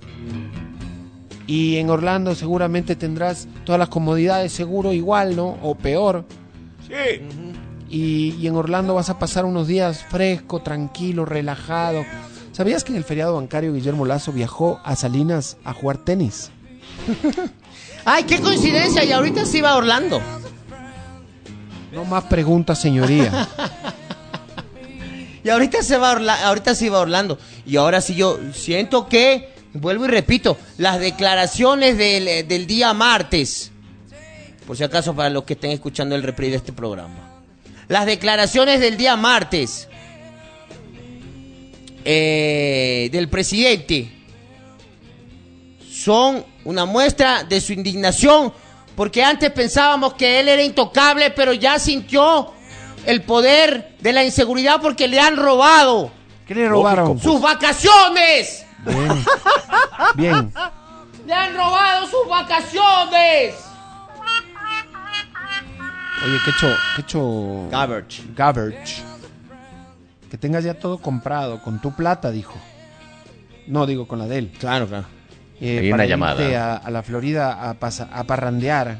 [1.46, 5.56] y en Orlando seguramente tendrás todas las comodidades, seguro igual, ¿no?
[5.62, 6.26] O peor.
[6.86, 7.22] Sí.
[7.88, 12.04] Y, y en Orlando vas a pasar unos días fresco, tranquilo, relajado.
[12.52, 16.50] ¿Sabías que en el feriado bancario Guillermo Lazo viajó a Salinas a jugar tenis?
[18.04, 20.20] Ay, qué coincidencia, y ahorita se iba a Orlando.
[21.92, 23.48] No más preguntas, señoría.
[25.44, 27.38] Y ahorita se va a Orla- ahorita se iba a Orlando.
[27.64, 33.70] Y ahora sí yo siento que, vuelvo y repito, las declaraciones del, del día martes,
[34.66, 37.27] por si acaso para los que estén escuchando el reprise de este programa,
[37.88, 39.88] las declaraciones del día martes
[42.04, 44.12] eh, del presidente
[45.90, 48.52] son una muestra de su indignación,
[48.94, 52.52] porque antes pensábamos que él era intocable, pero ya sintió
[53.06, 56.10] el poder de la inseguridad porque le han robado
[56.46, 57.18] ¿Qué le robaron?
[57.18, 58.64] sus vacaciones.
[58.84, 59.24] Bien.
[60.14, 60.52] Bien.
[61.26, 63.54] Le han robado sus vacaciones.
[66.24, 67.68] Oye, qué hecho, qué hecho.
[67.70, 68.22] Garbage.
[68.36, 69.02] Garbage.
[70.30, 72.54] Que tengas ya todo comprado con tu plata, dijo.
[73.66, 74.52] No, digo con la de él.
[74.58, 75.06] Claro, claro.
[75.60, 76.10] Eh, Hay para una irte
[76.50, 76.72] llamada.
[76.74, 78.98] A, a la Florida a, pasa- a parrandear.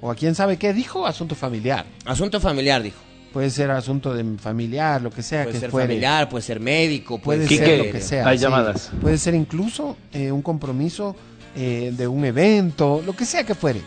[0.00, 1.86] O a quién sabe qué dijo, asunto familiar.
[2.04, 2.98] Asunto familiar, dijo.
[3.32, 5.88] Puede ser asunto de familiar, lo que sea Puede que ser fuere.
[5.88, 8.28] familiar, puede ser médico, puede, Puede ser ser lo que sea.
[8.28, 8.42] hay sí.
[8.44, 8.90] llamadas.
[9.00, 11.16] Puede ser incluso eh, un compromiso
[11.56, 13.80] eh, de un evento, lo que sea que fuere.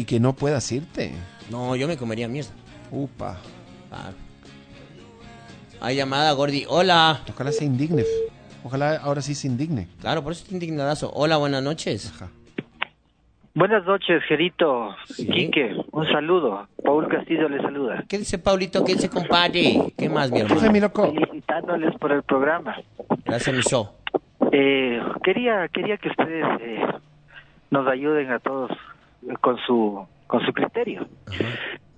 [0.00, 1.12] Y que no puedas irte.
[1.50, 2.48] No, yo me comería mierda.
[2.90, 3.36] Upa.
[3.90, 4.16] Claro.
[5.78, 6.64] Hay llamada, Gordi.
[6.66, 7.20] Hola.
[7.28, 8.04] Ojalá se indigne.
[8.64, 9.88] Ojalá ahora sí se indigne.
[10.00, 11.12] Claro, por eso estoy indignadazo.
[11.12, 12.10] Hola, buenas noches.
[12.14, 12.30] Ajá.
[13.54, 15.26] Buenas noches, Gerito, Sí.
[15.26, 16.66] Quique, un saludo.
[16.82, 18.02] Paul Castillo le saluda.
[18.08, 18.82] ¿Qué dice Paulito?
[18.82, 19.92] ¿Qué dice compadre?
[19.98, 20.62] ¿Qué más, mi hermano?
[20.62, 21.12] Oye, mi loco.
[21.12, 22.74] Felicitándoles por el programa.
[23.26, 23.90] Gracias, mi show.
[24.50, 26.80] Eh, quería quería que ustedes eh,
[27.70, 28.70] nos ayuden a todos
[29.40, 31.06] con su con su criterio.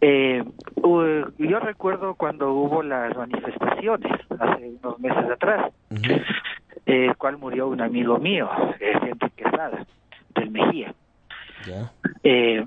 [0.01, 0.43] Eh,
[1.39, 5.71] yo recuerdo cuando hubo las manifestaciones hace unos meses atrás,
[6.87, 8.49] eh, el cual murió un amigo mío,
[8.81, 9.85] eh, Henry Quesada,
[10.35, 10.95] del Mejía.
[12.25, 12.65] Eh,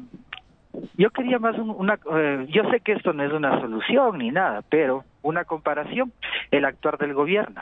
[0.98, 4.30] yo quería más un- una, eh, yo sé que esto no es una solución ni
[4.30, 6.14] nada, pero una comparación,
[6.52, 7.62] el actuar del gobierno,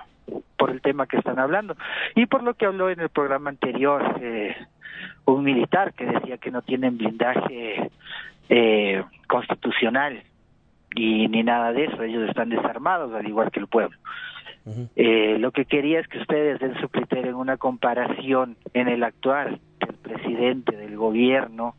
[0.58, 1.76] por el tema que están hablando,
[2.16, 4.56] y por lo que habló en el programa anterior eh,
[5.26, 7.90] un militar que decía que no tienen blindaje
[8.50, 10.24] eh, constitucional
[10.96, 13.98] y ni nada de eso, ellos están desarmados al igual que el pueblo.
[14.96, 19.04] Eh, lo que quería es que ustedes den su criterio en una comparación en el
[19.04, 21.76] actuar del presidente, del gobierno,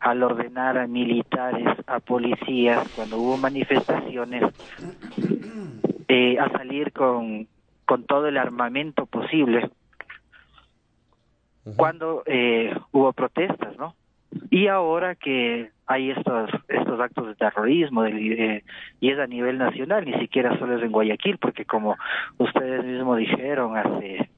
[0.00, 4.44] al ordenar a militares, a policías, cuando hubo manifestaciones,
[6.08, 7.48] eh, a salir con,
[7.84, 9.68] con todo el armamento posible,
[11.74, 13.94] cuando eh, hubo protestas, ¿no?
[14.50, 18.62] Y ahora que hay estos estos actos de terrorismo eh,
[19.00, 21.96] y es a nivel nacional, ni siquiera solo es en Guayaquil, porque como
[22.38, 24.28] ustedes mismos dijeron hace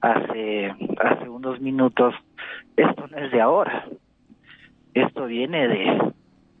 [0.00, 2.14] hace hace unos minutos,
[2.76, 3.86] esto no es de ahora,
[4.94, 6.12] esto viene de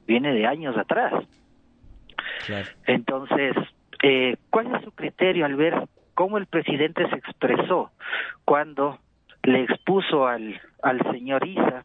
[0.06, 1.12] viene de años atrás.
[2.46, 2.68] Claro.
[2.86, 3.54] Entonces,
[4.02, 7.90] eh, ¿cuál es su criterio al ver cómo el presidente se expresó
[8.44, 8.98] cuando
[9.42, 11.84] le expuso al, al señor Isa,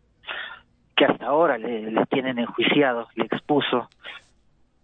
[0.96, 3.90] que hasta ahora le, tienen enjuiciado, le expuso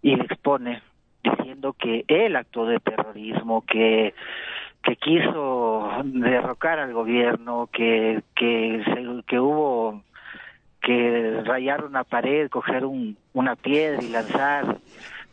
[0.02, 0.82] y le expone
[1.22, 4.14] diciendo que él actuó de terrorismo, que
[4.82, 8.84] que quiso derrocar al gobierno, que que
[9.26, 10.02] que hubo
[10.82, 14.76] que rayar una pared, coger un, una piedra y lanzar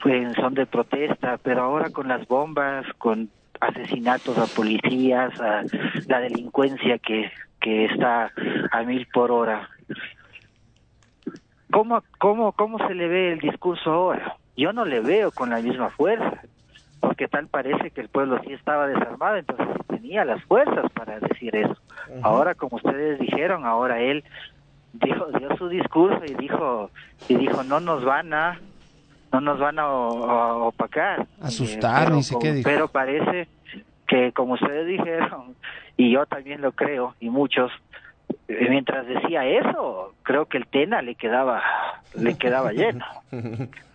[0.06, 3.30] en son de protesta, pero ahora con las bombas, con
[3.62, 5.63] asesinatos a policías, a
[6.08, 8.32] la delincuencia que, que está
[8.71, 9.69] a mil por hora.
[11.71, 14.36] ¿Cómo, cómo, ¿Cómo se le ve el discurso ahora?
[14.58, 16.41] Yo no le veo con la misma fuerza,
[17.00, 21.56] porque tal parece que el pueblo sí estaba desarmado, entonces tenía las fuerzas para decir
[21.56, 21.78] eso.
[22.24, 24.24] Ahora, como ustedes dijeron, ahora él
[24.93, 26.89] dijo, dio su discurso y dijo,
[27.30, 28.60] y dijo, no nos van a
[29.31, 31.25] no nos van a, opacar.
[31.41, 32.63] Asustar, pero ni.
[32.63, 33.47] Pero parece
[34.07, 35.55] que, como ustedes dijeron,
[35.97, 37.71] y yo también lo creo, y muchos,
[38.47, 41.61] eh, mientras decía eso, creo que el Tena le quedaba,
[42.15, 43.05] le quedaba lleno.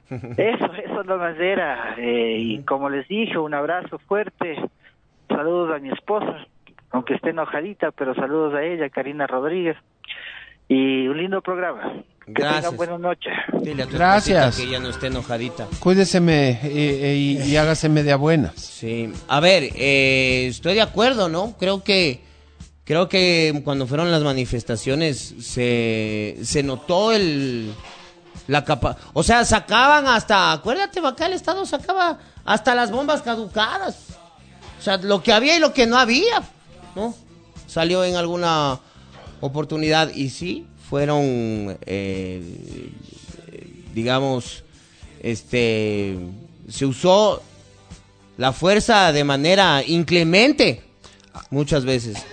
[0.09, 1.95] Eso, eso nomás era.
[1.99, 4.57] eh, y como les dije, un abrazo fuerte.
[5.29, 6.47] Saludos a mi esposa,
[6.93, 9.77] aunque esté enojadita, pero saludos a ella, Karina Rodríguez.
[10.69, 11.93] Y un lindo programa.
[12.27, 12.77] Que Gracias.
[12.77, 13.33] buenas noches.
[13.63, 14.57] Dile a tu Gracias.
[14.57, 15.69] que ella no esté enojadita.
[15.79, 18.55] Cuídeseme eh, eh, y, y hágase media buenas.
[18.57, 19.13] Sí.
[19.29, 21.55] A ver, eh, estoy de acuerdo, ¿no?
[21.59, 22.21] Creo que
[22.85, 27.73] creo que cuando fueron las manifestaciones se, se notó el
[28.49, 33.97] La capa o sea, sacaban hasta, acuérdate, acá el Estado sacaba hasta las bombas caducadas.
[34.79, 36.43] O sea, lo que había y lo que no había,
[36.97, 37.15] ¿no?
[37.69, 38.79] Salió en alguna
[39.41, 42.93] oportunidad y sí, fueron, eh,
[43.95, 44.65] digamos,
[45.21, 46.17] este,
[46.69, 47.43] se usó
[48.37, 50.83] la fuerza de manera inclemente
[51.51, 52.25] muchas veces.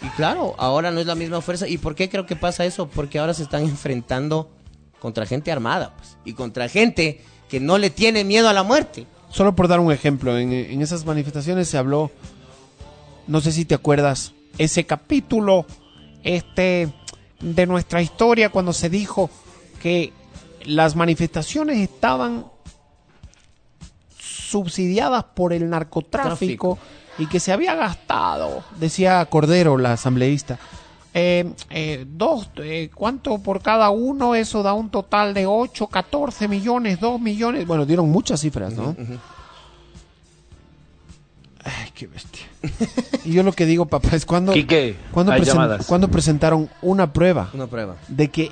[0.00, 1.68] Y claro, ahora no es la misma fuerza.
[1.68, 2.88] ¿Y por qué creo que pasa eso?
[2.88, 4.50] Porque ahora se están enfrentando
[4.98, 9.06] contra gente armada pues, y contra gente que no le tiene miedo a la muerte.
[9.30, 12.10] Solo por dar un ejemplo, en, en esas manifestaciones se habló,
[13.26, 15.66] no sé si te acuerdas, ese capítulo
[16.22, 16.92] este
[17.42, 19.28] de nuestra historia cuando se dijo
[19.80, 20.12] que
[20.64, 22.46] las manifestaciones estaban
[24.18, 26.78] subsidiadas por el narcotráfico
[27.18, 30.58] y que se había gastado, decía Cordero, la asambleísta,
[31.14, 34.34] eh, eh, dos, eh, ¿cuánto por cada uno?
[34.34, 37.66] Eso da un total de 8, 14 millones, 2 millones.
[37.66, 38.96] Bueno, dieron muchas cifras, ¿no?
[41.64, 42.46] Ay, qué bestia.
[43.24, 45.86] y yo lo que digo, papá, es cuando, Quique, cuando, hay presen- llamadas.
[45.86, 47.96] cuando presentaron una prueba Una prueba.
[48.08, 48.50] de que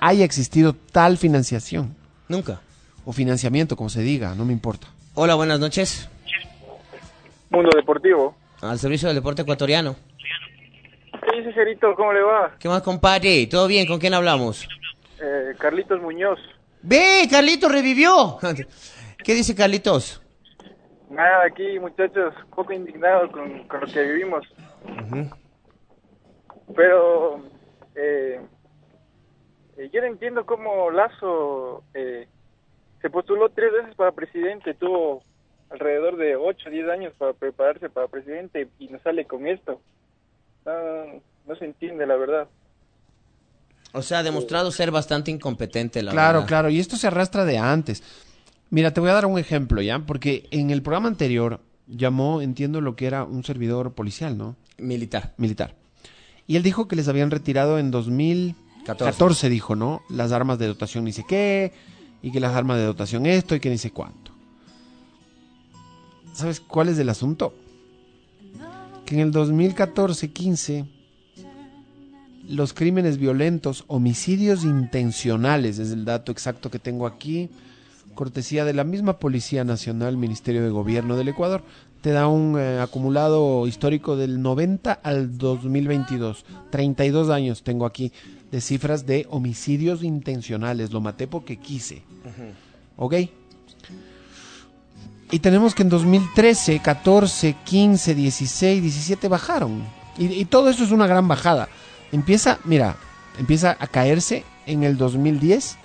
[0.00, 1.94] haya existido tal financiación
[2.28, 2.60] Nunca.
[3.04, 4.88] o financiamiento, como se diga, no me importa.
[5.14, 6.08] Hola, buenas noches.
[7.50, 8.36] Mundo Deportivo.
[8.60, 9.94] Al servicio del deporte ecuatoriano.
[11.30, 11.94] ¿Qué dice, Gerito?
[11.96, 12.54] ¿Cómo le va?
[12.58, 13.46] ¿Qué más, compadre?
[13.46, 13.86] ¿Todo bien?
[13.86, 14.66] ¿Con quién hablamos?
[15.20, 16.38] Eh, Carlitos Muñoz.
[16.82, 17.26] ¡Ve!
[17.30, 18.38] ¡Carlitos revivió!
[19.24, 20.20] ¿Qué dice Carlitos?
[21.10, 24.46] Nada, aquí, muchachos, un poco indignado con, con lo que vivimos.
[26.76, 27.42] Pero
[27.94, 28.40] eh,
[29.76, 32.28] eh, yo no entiendo cómo Lazo eh,
[33.00, 35.22] se postuló tres veces para presidente, tuvo
[35.70, 39.80] alrededor de 8 o 10 años para prepararse para presidente y no sale con esto.
[40.64, 42.48] No, no se entiende, la verdad.
[43.92, 46.48] O sea, ha demostrado ser bastante incompetente, la claro, verdad.
[46.48, 48.02] claro, y esto se arrastra de antes.
[48.70, 50.00] Mira, te voy a dar un ejemplo, ¿ya?
[50.00, 54.56] Porque en el programa anterior llamó, entiendo lo que era un servidor policial, ¿no?
[54.76, 55.34] Militar.
[55.38, 55.74] Militar.
[56.46, 60.02] Y él dijo que les habían retirado en 2014, dijo, ¿no?
[60.10, 61.72] Las armas de dotación ni sé qué,
[62.22, 64.32] y que las armas de dotación esto, y que ni sé cuánto.
[66.32, 67.54] ¿Sabes cuál es el asunto?
[69.04, 70.86] Que en el 2014-15
[72.48, 77.50] los crímenes violentos, homicidios intencionales, es el dato exacto que tengo aquí,
[78.18, 81.62] cortesía de la misma Policía Nacional, Ministerio de Gobierno del Ecuador,
[82.00, 86.44] te da un eh, acumulado histórico del 90 al 2022.
[86.70, 88.12] 32 años tengo aquí
[88.50, 90.90] de cifras de homicidios intencionales.
[90.90, 92.02] Lo maté porque quise.
[92.96, 93.14] ¿Ok?
[95.30, 99.84] Y tenemos que en 2013, 14, 15, 16, 17 bajaron.
[100.18, 101.68] Y, y todo eso es una gran bajada.
[102.10, 102.96] Empieza, mira,
[103.38, 105.76] empieza a caerse en el 2010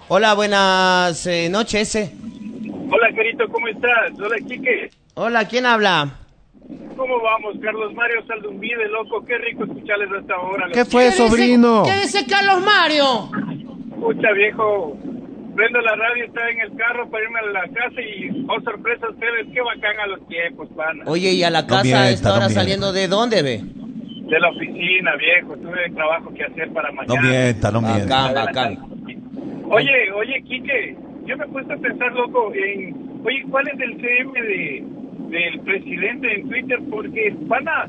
[0.08, 1.94] Hola, buenas eh, noches.
[1.94, 2.12] eh.
[2.90, 4.18] Hola, Gerito, ¿cómo estás?
[4.18, 4.90] Hola, Quique.
[5.14, 6.16] Hola, ¿quién habla?
[6.96, 7.54] ¿Cómo vamos?
[7.62, 9.24] Carlos Mario Saldumbide, loco.
[9.24, 10.68] Qué rico escucharles hasta ahora.
[10.72, 11.82] ¿Qué fue, sobrino?
[11.84, 13.30] ¿Qué dice Carlos Mario?
[13.90, 14.96] Escucha, viejo.
[15.54, 19.08] Prendo la radio, estaba en el carro para irme a la casa y, oh, sorpresa
[19.10, 21.02] ustedes, qué bacán a los tiempos, pana.
[21.06, 22.60] Oye, ¿y a la No casa mienta, no hora mienta.
[22.60, 23.60] saliendo de dónde, ve?
[23.64, 25.56] De la oficina, viejo.
[25.56, 27.20] Tuve trabajo que hacer para mañana.
[27.20, 28.32] mienta, no mienta.
[28.32, 28.78] Bacán, bacán.
[29.70, 30.96] Oye, oye, Quique,
[31.26, 34.84] yo me he puesto a pensar, loco, en, oye, ¿cuál es el CM de,
[35.28, 36.78] del presidente en Twitter?
[36.90, 37.86] Porque, pana,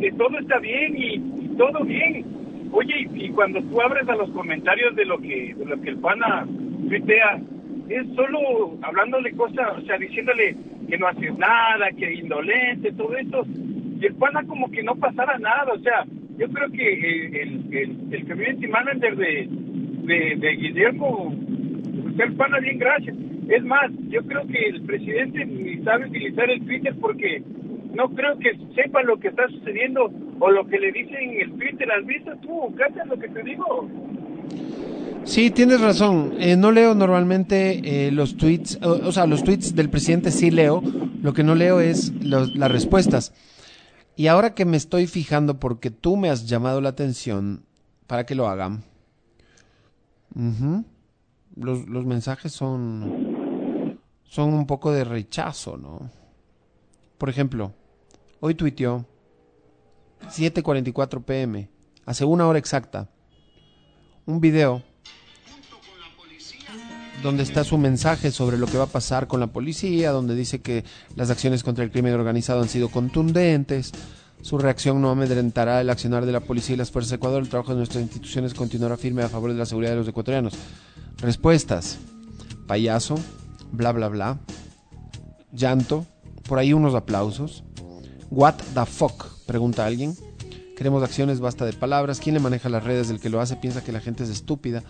[0.00, 2.24] que todo está bien y, y todo bien.
[2.72, 5.90] Oye, y, y cuando tú abres a los comentarios de lo que de lo que
[5.90, 6.46] el pana
[6.88, 7.40] tuitea,
[7.88, 10.54] es solo hablándole cosas, o sea, diciéndole
[10.88, 13.46] que no haces nada, que indolente, todo eso.
[14.00, 16.04] Y el pana como que no pasara nada, o sea,
[16.36, 21.34] yo creo que el, el, el, el community manager de, de, de Guillermo,
[22.02, 23.16] pues el pana bien gracias.
[23.48, 27.42] Es más, yo creo que el presidente ni sabe utilizar el Twitter porque
[27.94, 31.52] no creo que sepa lo que está sucediendo o lo que le dicen en el
[31.58, 31.88] Twitter.
[31.90, 32.74] ¿Has visto tú?
[32.76, 33.88] ¿Cachas lo que te digo?
[35.24, 36.34] Sí, tienes razón.
[36.38, 40.82] Eh, no leo normalmente eh, los tweets, o, sea, los tweets del presidente sí leo.
[41.22, 43.34] Lo que no leo es los- las respuestas.
[44.16, 47.62] Y ahora que me estoy fijando porque tú me has llamado la atención
[48.06, 48.82] para que lo hagan,
[51.56, 53.27] los, los mensajes son,
[54.28, 56.10] son un poco de rechazo, ¿no?
[57.16, 57.72] Por ejemplo,
[58.40, 59.06] hoy tuiteó
[60.30, 61.70] 7:44 pm,
[62.04, 63.08] hace una hora exacta,
[64.26, 64.82] un video
[67.22, 70.60] donde está su mensaje sobre lo que va a pasar con la policía, donde dice
[70.60, 70.84] que
[71.16, 73.92] las acciones contra el crimen organizado han sido contundentes,
[74.40, 77.48] su reacción no amedrentará el accionar de la policía y las fuerzas de Ecuador, el
[77.48, 80.54] trabajo de nuestras instituciones continuará firme a favor de la seguridad de los ecuatorianos.
[81.16, 81.98] Respuestas,
[82.68, 83.18] payaso,
[83.72, 84.38] bla bla bla,
[85.52, 86.06] llanto,
[86.48, 87.64] por ahí unos aplausos,
[88.30, 90.16] what the fuck, pregunta alguien.
[90.76, 92.20] Queremos acciones, basta de palabras.
[92.20, 93.10] ¿Quién le maneja las redes?
[93.10, 94.84] El que lo hace piensa que la gente es estúpida.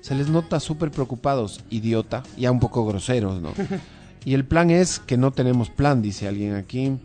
[0.00, 3.52] Se les nota súper preocupados, idiota, ya un poco groseros, ¿no?
[4.24, 6.98] Y el plan es que no tenemos plan, dice alguien aquí.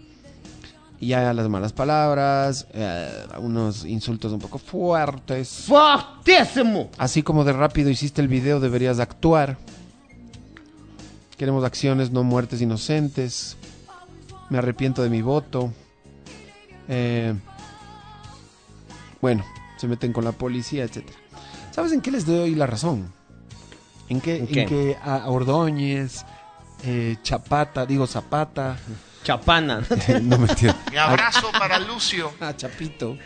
[1.00, 3.08] Y ya las malas palabras, eh,
[3.40, 5.66] unos insultos un poco fuertes.
[5.68, 6.90] ¡Fuertísimo!
[6.98, 9.58] Así como de rápido hiciste el video, deberías actuar.
[11.38, 13.58] Queremos acciones, no muertes inocentes.
[14.50, 15.74] Me arrepiento de mi voto.
[16.88, 17.34] Eh,
[19.22, 19.44] bueno,
[19.78, 21.18] se meten con la policía, etcétera.
[21.72, 23.12] ¿Sabes en qué les doy la razón?
[24.10, 24.66] En que, ¿En en qué?
[24.66, 26.26] que a Ordóñez,
[26.86, 28.78] eh, Chapata, digo Zapata.
[29.24, 29.82] Chapana.
[30.22, 30.76] no mentira.
[30.92, 32.32] Mi abrazo para Lucio.
[32.42, 33.18] A Chapito.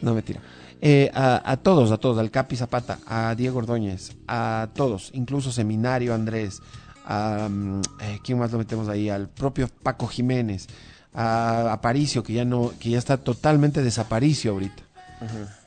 [0.00, 0.40] No mentira.
[0.80, 5.50] Eh, a, a todos, a todos, al Capi Zapata, a Diego Ordóñez, a todos, incluso
[5.50, 6.60] Seminario Andrés,
[7.04, 10.66] a mm, eh, quién más lo metemos ahí, al propio Paco Jiménez,
[11.12, 14.82] a Aparicio, que ya no, que ya está totalmente desaparicio ahorita.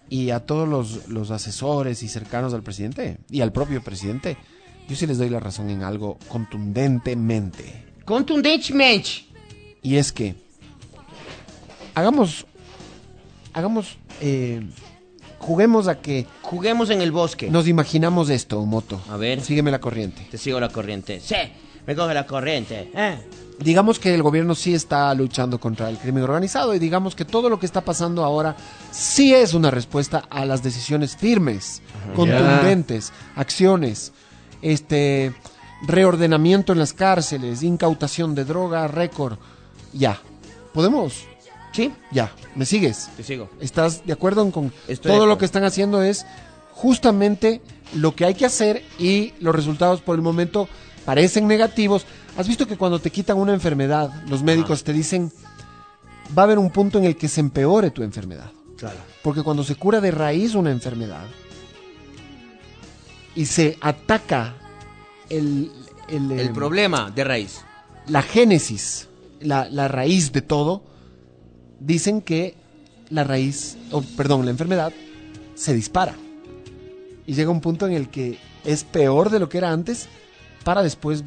[0.10, 4.38] Y a todos los, los asesores y cercanos al presidente y al propio presidente.
[4.88, 7.86] Yo sí les doy la razón en algo contundentemente.
[8.06, 9.26] Contundentemente.
[9.82, 10.36] Y es que
[11.94, 12.46] hagamos,
[13.54, 14.62] hagamos, eh,
[15.40, 17.50] juguemos a que Juguemos en el bosque.
[17.50, 19.02] nos imaginamos esto, Moto.
[19.10, 19.42] A ver.
[19.42, 20.28] Sígueme la corriente.
[20.30, 21.20] Te sigo la corriente.
[21.20, 21.36] Sí,
[21.86, 22.92] me coge la corriente.
[22.96, 23.18] ¿eh?
[23.60, 27.50] Digamos que el gobierno sí está luchando contra el crimen organizado y digamos que todo
[27.50, 28.56] lo que está pasando ahora
[28.92, 31.82] sí es una respuesta a las decisiones firmes,
[32.16, 34.14] contundentes, acciones,
[34.62, 35.34] este
[35.88, 39.38] reordenamiento en las cárceles, incautación de droga, récord.
[39.94, 40.20] Ya.
[40.74, 41.26] ¿Podemos?
[41.74, 41.94] Sí.
[42.12, 42.32] Ya.
[42.56, 43.10] ¿Me sigues?
[43.18, 43.50] Te sigo.
[43.60, 45.26] ¿Estás de acuerdo con Estoy todo acuerdo.
[45.28, 46.26] lo que están haciendo es
[46.74, 47.62] justamente
[47.94, 50.68] lo que hay que hacer y los resultados por el momento
[51.06, 52.06] parecen negativos?
[52.38, 55.32] ¿Has visto que cuando te quitan una enfermedad, los médicos te dicen
[56.38, 58.52] va a haber un punto en el que se empeore tu enfermedad?
[58.78, 58.98] Claro.
[59.24, 61.26] Porque cuando se cura de raíz una enfermedad
[63.36, 64.56] y se ataca
[65.30, 65.72] el,
[66.10, 67.62] el, El em, problema de raíz.
[68.08, 69.08] la génesis,
[69.42, 70.82] la, la raíz de todo,
[71.80, 72.56] dicen que
[73.10, 74.94] la raíz, o perdón, la enfermedad
[75.56, 76.16] se dispara.
[77.26, 80.08] Y llega un punto en el que es peor de lo que era antes
[80.64, 81.24] para después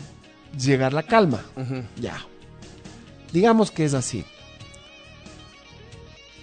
[0.59, 1.45] llegar la calma.
[2.01, 2.25] Ya.
[3.33, 4.25] Digamos que es así.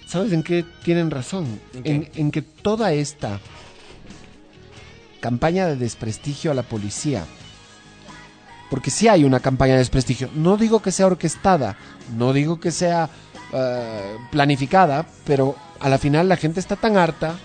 [0.06, 1.60] ¿Sabes en qué tienen razón?
[1.84, 3.40] ¿En en que toda esta
[5.20, 7.24] campaña de desprestigio a la policía,
[8.70, 11.76] porque sí hay una campaña de desprestigio, no digo que sea orquestada,
[12.16, 13.10] no digo que sea
[13.52, 17.36] eh, planificada, pero a la final la gente está tan harta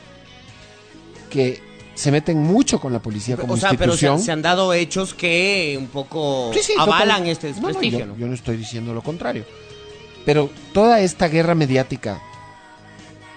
[1.30, 1.62] que
[1.95, 4.20] se meten mucho con la policía como O sea, pero se, institución.
[4.20, 8.18] se han dado hechos que un poco Sí, sí, avalan total- este No, no, desprestigio,
[8.18, 9.45] yo no estoy diciendo lo contrario.
[10.26, 12.20] Pero toda esta guerra mediática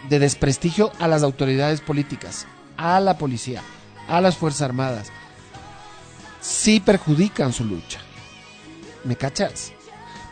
[0.09, 2.47] de desprestigio a las autoridades políticas,
[2.77, 3.61] a la policía,
[4.09, 5.09] a las Fuerzas Armadas,
[6.41, 7.99] sí perjudican su lucha.
[9.05, 9.73] ¿Me cachas?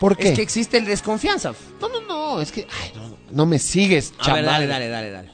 [0.05, 0.29] ¿Por qué?
[0.29, 1.55] Es que existe el desconfianza.
[1.81, 2.67] No, no, no, es que...
[2.83, 5.31] ay, no, no, no me sigues, A ver, dale, dale, dale, dale.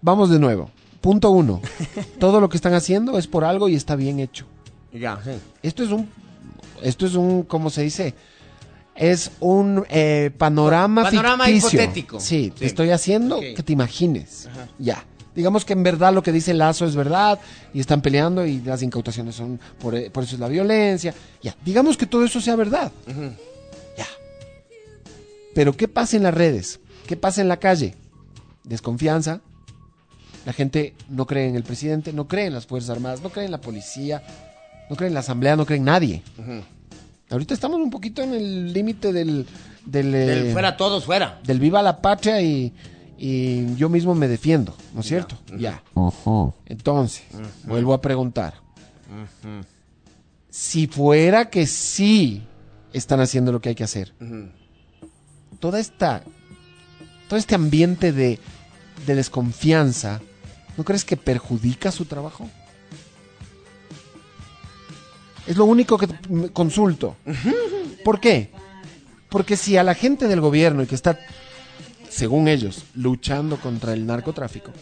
[0.00, 0.70] Vamos de nuevo.
[1.02, 1.60] Punto uno.
[2.18, 4.46] Todo lo que están haciendo es por algo y está bien hecho.
[4.90, 5.32] Ya, sí.
[5.62, 6.08] Esto es un,
[6.82, 8.14] esto es un, ¿cómo se dice?
[8.94, 11.78] Es un eh, panorama, Panorama ficticio.
[11.78, 12.20] hipotético.
[12.20, 14.48] Sí, te estoy haciendo que te imagines.
[14.78, 15.04] Ya.
[15.34, 17.38] Digamos que en verdad lo que dice Lazo es verdad
[17.74, 21.12] y están peleando y las incautaciones son por, por eso es la violencia.
[21.42, 21.54] Ya.
[21.66, 22.90] Digamos que todo eso sea verdad.
[23.06, 23.30] Ya.
[25.58, 26.78] Pero ¿qué pasa en las redes?
[27.08, 27.96] ¿Qué pasa en la calle?
[28.62, 29.40] Desconfianza.
[30.46, 33.46] La gente no cree en el presidente, no cree en las Fuerzas Armadas, no cree
[33.46, 34.22] en la policía,
[34.88, 36.22] no cree en la Asamblea, no cree en nadie.
[37.28, 39.48] Ahorita estamos un poquito en el límite del...
[39.84, 41.40] Del, Del eh, fuera todos, fuera.
[41.42, 42.72] del viva la patria y,
[43.18, 45.36] y yo mismo me defiendo, ¿no es cierto?
[45.58, 45.82] Ya.
[46.66, 47.24] Entonces,
[47.64, 48.54] vuelvo a preguntar.
[50.50, 52.44] Si fuera que sí
[52.92, 54.14] están haciendo lo que hay que hacer,
[55.60, 56.22] toda esta,
[57.28, 58.38] todo este ambiente de,
[59.06, 60.20] de desconfianza,
[60.76, 62.48] ¿no crees que perjudica su trabajo?
[65.46, 66.08] Es lo único que
[66.52, 67.16] consulto.
[68.04, 68.50] ¿Por qué?
[69.30, 71.18] Porque si a la gente del gobierno y que está,
[72.08, 74.72] según ellos, luchando contra el narcotráfico,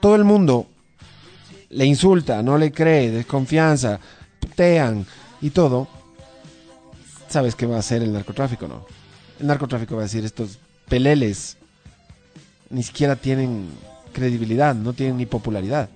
[0.00, 0.66] todo el mundo
[1.70, 4.00] le insulta, no le cree, desconfianza,
[4.40, 5.06] putean
[5.42, 5.88] y todo,
[7.28, 8.86] ¿sabes qué va a hacer el narcotráfico, no?
[9.40, 10.58] El narcotráfico va a decir estos
[10.88, 11.56] peleles
[12.70, 13.68] ni siquiera tienen
[14.12, 15.88] credibilidad, no tienen ni popularidad.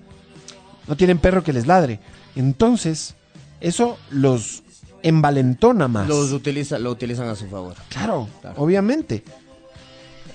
[0.87, 1.99] No tienen perro que les ladre.
[2.35, 3.15] Entonces,
[3.61, 4.63] eso los
[5.01, 6.07] envalentona más.
[6.07, 7.75] Los utiliza, lo utilizan a su favor.
[7.89, 8.27] Claro,
[8.57, 9.23] obviamente.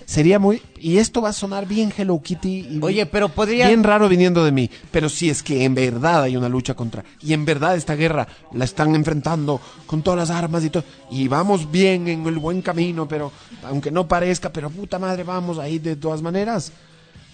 [0.08, 0.62] Sería muy...
[0.80, 2.66] Y esto va a sonar bien Hello Kitty.
[2.70, 3.68] Y Oye, pero podría...
[3.68, 4.70] Bien raro viniendo de mí.
[4.90, 7.04] Pero si es que en verdad hay una lucha contra...
[7.20, 10.82] Y en verdad esta guerra la están enfrentando con todas las armas y todo.
[11.10, 13.30] Y vamos bien en el buen camino, pero...
[13.64, 16.72] Aunque no parezca, pero puta madre, vamos ahí de todas maneras.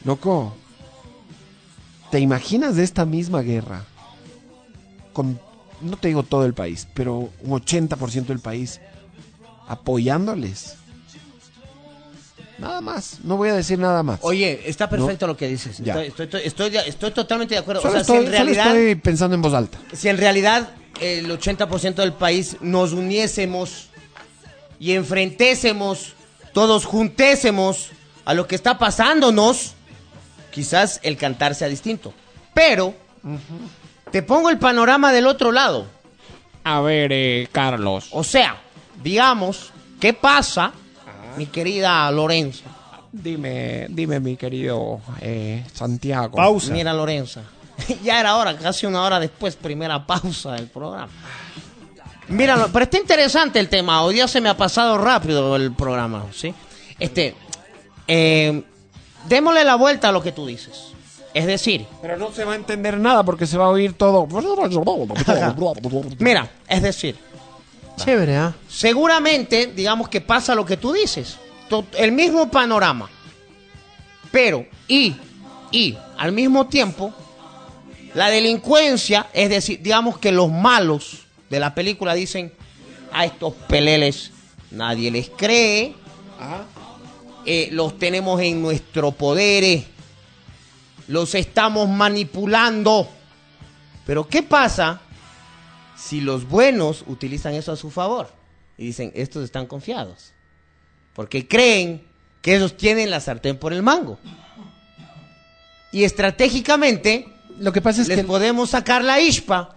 [0.04, 0.52] Loco.
[2.10, 3.84] ¿Te imaginas de esta misma guerra?
[5.12, 5.38] Con...
[5.80, 8.80] No te digo todo el país, pero un 80% del país
[9.68, 10.74] apoyándoles.
[12.58, 14.20] Nada más, no voy a decir nada más.
[14.22, 15.32] Oye, está perfecto No.
[15.32, 15.78] lo que dices.
[15.78, 16.00] Ya.
[16.02, 17.82] Estoy, estoy, estoy, estoy totalmente de acuerdo.
[17.82, 19.78] Solo, o sea, estoy, si en solo realidad, estoy pensando en voz alta.
[19.92, 20.68] si en realidad
[21.00, 23.88] el 80% del país nos uniésemos
[24.78, 26.14] y enfrentésemos,
[26.52, 27.90] todos juntésemos
[28.24, 29.74] a lo que está pasándonos,
[30.52, 32.14] quizás el cantar sea distinto.
[32.54, 32.94] Pero
[34.12, 35.86] te pongo el panorama del otro lado.
[36.62, 38.08] A ver, eh, Carlos.
[38.12, 38.56] O sea,
[39.02, 40.72] digamos, ¿qué pasa,
[41.36, 42.64] mi querida Lorenza?
[43.12, 46.36] Dime, dime, mi querido eh, Santiago.
[46.72, 47.42] Mira, Lorenza.
[48.02, 51.08] ya era hora, casi una hora después, primera pausa del programa.
[52.28, 54.02] Mira, lo- pero está interesante el tema.
[54.02, 56.54] Hoy día se me ha pasado rápido el programa, ¿sí?
[56.98, 57.34] Este,
[58.08, 58.62] eh,
[59.28, 60.92] démosle la vuelta a lo que tú dices.
[61.34, 64.26] Es decir, Pero no se va a entender nada porque se va a oír todo.
[66.18, 67.16] mira, es decir,
[67.96, 68.54] Chévere, ¿ah?
[68.68, 71.38] seguramente, digamos que pasa lo que tú dices.
[71.96, 73.08] El mismo panorama.
[74.30, 75.14] Pero, y,
[75.70, 77.12] y, al mismo tiempo,
[78.14, 82.52] la delincuencia, es decir, digamos que los malos de la película dicen,
[83.12, 84.32] a estos peleles
[84.70, 85.94] nadie les cree,
[87.46, 89.84] eh, los tenemos en nuestro poder, eh,
[91.08, 93.08] los estamos manipulando.
[94.06, 95.00] Pero ¿qué pasa
[96.04, 98.28] si los buenos utilizan eso a su favor?
[98.76, 100.32] Y dicen, estos están confiados.
[101.14, 102.06] Porque creen
[102.42, 104.18] que ellos tienen la sartén por el mango.
[105.92, 107.28] Y estratégicamente,
[107.58, 109.76] lo que pasa es les que podemos sacar la ispa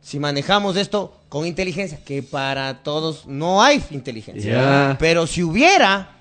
[0.00, 4.96] si manejamos esto con inteligencia, que para todos no hay inteligencia.
[4.98, 6.17] Pero si hubiera,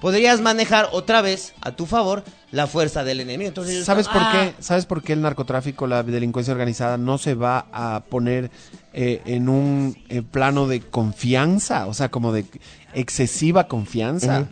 [0.00, 3.48] podrías manejar otra vez a tu favor la fuerza del enemigo.
[3.48, 4.62] Entonces ¿Sabes están, por "Ah, qué?
[4.62, 8.50] ¿Sabes por qué el narcotráfico, la delincuencia organizada no se va a poner
[8.92, 12.46] eh, en un eh, plano de confianza, o sea, como de
[12.94, 14.48] excesiva confianza?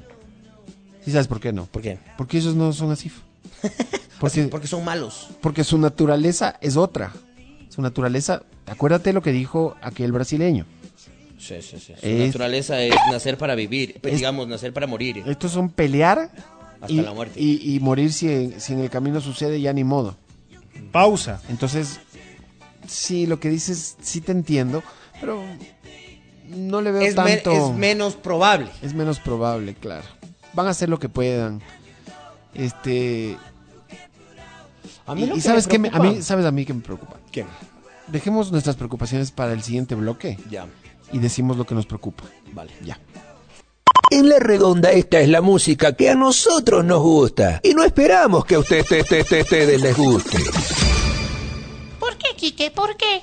[1.04, 1.66] ¿Sí sabes por qué no?
[1.66, 1.98] ¿Por qué?
[2.16, 3.10] Porque ellos no son así.
[4.20, 5.28] Porque, Porque son malos.
[5.42, 7.12] porque su naturaleza es otra.
[7.68, 10.64] Su naturaleza, acuérdate lo que dijo aquel brasileño.
[11.38, 11.92] Sí, sí, sí.
[12.00, 15.22] Su Es- naturaleza es nacer para vivir, Es- digamos, nacer para morir.
[15.26, 16.30] Estos son pelear
[16.80, 17.40] Hasta y, la muerte.
[17.40, 20.16] y- y morir si, si en el camino sucede ya ni modo.
[20.92, 21.40] Pausa.
[21.48, 22.00] Entonces,
[22.86, 24.82] sí, lo que dices, sí te entiendo,
[25.20, 25.42] pero
[26.48, 27.52] no le veo Es, me- tanto.
[27.52, 28.68] es menos probable.
[28.82, 30.04] Es menos probable, claro.
[30.54, 31.60] Van a hacer lo que puedan.
[32.54, 33.36] Este.
[35.06, 36.80] A mí y, y que sabes me a preocupa- mí sabes a mí que me
[36.80, 37.16] preocupa.
[37.30, 37.44] ¿Qué?
[38.08, 40.38] Dejemos nuestras preocupaciones para el siguiente bloque.
[40.50, 40.66] Ya.
[41.12, 42.24] Y decimos lo que nos preocupa.
[42.52, 42.72] Vale.
[42.84, 42.98] Ya.
[44.10, 48.44] En la redonda esta es la música que a nosotros nos gusta y no esperamos
[48.44, 50.38] que a ustedes te- te- te- ustedes les guste.
[51.98, 52.70] ¿Por qué, Quique?
[52.70, 53.22] ¿Por qué?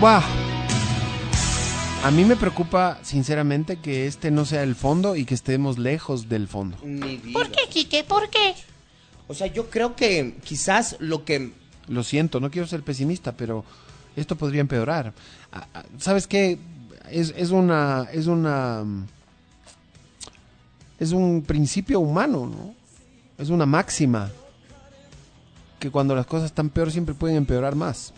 [0.00, 0.22] Buah.
[2.02, 6.30] A mí me preocupa, sinceramente, que este no sea el fondo y que estemos lejos
[6.30, 6.78] del fondo.
[7.32, 8.04] ¿Por qué, Quique?
[8.04, 8.54] ¿Por qué?
[9.30, 11.52] O sea, yo creo que quizás lo que...
[11.86, 13.64] Lo siento, no quiero ser pesimista, pero
[14.16, 15.12] esto podría empeorar.
[15.52, 16.58] Ah, ah, ¿Sabes qué?
[17.08, 18.08] Es, es una...
[18.12, 18.82] Es una...
[18.84, 19.06] mm,
[20.98, 22.74] Es un principio humano, ¿no?
[23.38, 24.30] Es una máxima.
[25.78, 28.12] Que cuando las cosas están peor siempre pueden empeorar más.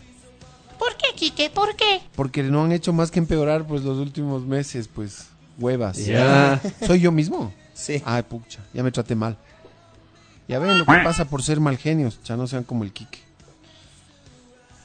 [0.79, 1.51] ¿Por qué, Quique?
[1.51, 2.01] ¿Por qué?
[2.15, 5.27] Porque no han hecho más que empeorar pues los últimos meses, pues
[5.59, 6.03] huevas.
[6.03, 6.59] Ya.
[6.87, 7.53] ¿Soy yo mismo?
[7.75, 8.01] Sí.
[8.03, 9.37] Ay, pucha, ya me traté mal.
[10.47, 13.19] Ya ven lo que pasa por ser mal genios, ya no sean como el Quique.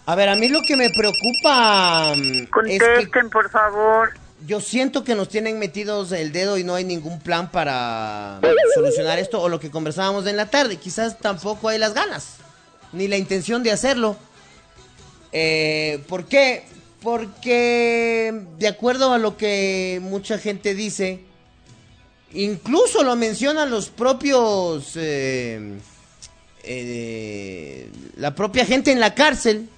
[0.06, 4.11] A ver, a mí lo que me preocupa mm, es que Contesten, por favor.
[4.46, 8.40] yo siento que nos tienen metidos el dedo y no hay ningún plan para
[8.74, 10.76] solucionar esto o lo que conversábamos en la tarde.
[10.76, 12.36] Quizás tampoco hay las ganas
[12.92, 14.16] ni la intención de hacerlo.
[15.32, 16.64] Eh, ¿Por qué?
[17.02, 21.22] Porque de acuerdo a lo que mucha gente dice,
[22.35, 25.79] incluso lo mencionan los propios, eh,
[26.62, 29.68] eh, la propia gente en la cárcel,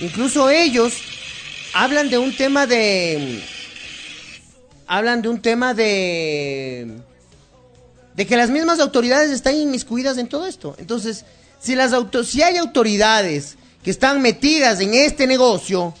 [0.00, 0.94] incluso ellos
[1.74, 3.42] hablan de un tema de,
[4.86, 6.98] hablan de un tema de,
[8.14, 10.74] de que las mismas autoridades están inmiscuidas en todo esto.
[10.78, 11.24] Entonces,
[11.60, 15.94] si las auto- si hay autoridades que están metidas en este negocio,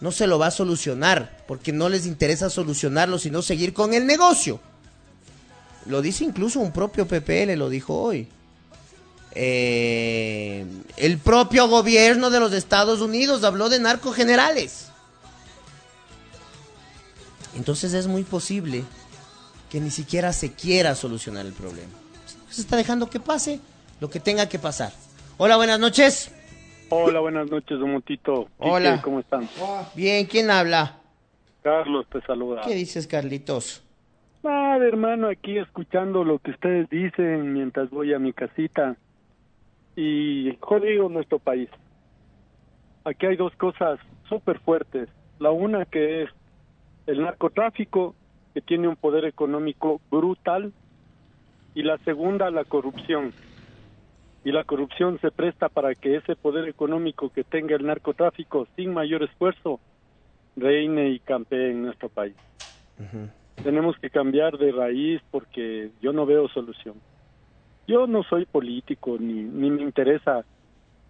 [0.00, 4.06] no se lo va a solucionar, porque no les interesa solucionarlo, sino seguir con el
[4.06, 4.58] negocio.
[5.84, 8.26] Lo dice incluso un propio PPL, lo dijo hoy.
[9.32, 10.64] Eh,
[10.96, 14.86] el propio gobierno de los Estados Unidos habló de narcogenerales.
[17.54, 18.82] Entonces es muy posible
[19.68, 21.92] que ni siquiera se quiera solucionar el problema.
[22.48, 23.60] Se está dejando que pase
[24.00, 24.90] lo que tenga que pasar.
[25.36, 26.30] Hola, buenas noches.
[26.88, 28.48] Hola, buenas noches, Don Montito.
[28.56, 29.02] Hola.
[29.02, 29.46] ¿Cómo están?
[29.94, 31.01] Bien, ¿quién habla?
[31.62, 32.62] Carlos te saluda.
[32.66, 33.84] ¿Qué dices, Carlitos?
[34.42, 38.96] Nada, hermano, aquí escuchando lo que ustedes dicen mientras voy a mi casita.
[39.94, 41.68] Y jodido nuestro país.
[43.04, 45.08] Aquí hay dos cosas súper fuertes.
[45.38, 46.30] La una que es
[47.06, 48.14] el narcotráfico,
[48.54, 50.72] que tiene un poder económico brutal.
[51.74, 53.32] Y la segunda, la corrupción.
[54.44, 58.92] Y la corrupción se presta para que ese poder económico que tenga el narcotráfico sin
[58.92, 59.78] mayor esfuerzo
[60.56, 62.34] reine y campee en nuestro país.
[63.62, 66.94] Tenemos que cambiar de raíz porque yo no veo solución.
[67.86, 70.44] Yo no soy político ni, ni me interesa.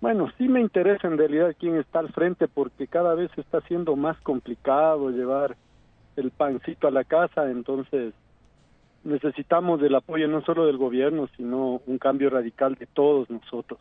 [0.01, 3.95] Bueno, sí me interesa en realidad quién está al frente porque cada vez está siendo
[3.95, 5.57] más complicado llevar
[6.17, 8.15] el pancito a la casa, entonces
[9.05, 13.81] necesitamos del apoyo no solo del gobierno, sino un cambio radical de todos nosotros.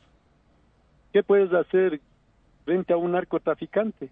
[1.14, 1.99] ¿Qué puedes hacer
[2.66, 4.09] frente a un narcotraficante?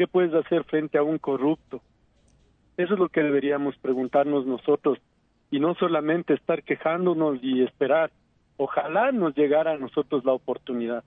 [0.00, 1.82] ¿Qué puedes hacer frente a un corrupto?
[2.78, 4.96] Eso es lo que deberíamos preguntarnos nosotros
[5.50, 8.10] y no solamente estar quejándonos y esperar.
[8.56, 11.04] Ojalá nos llegara a nosotros la oportunidad.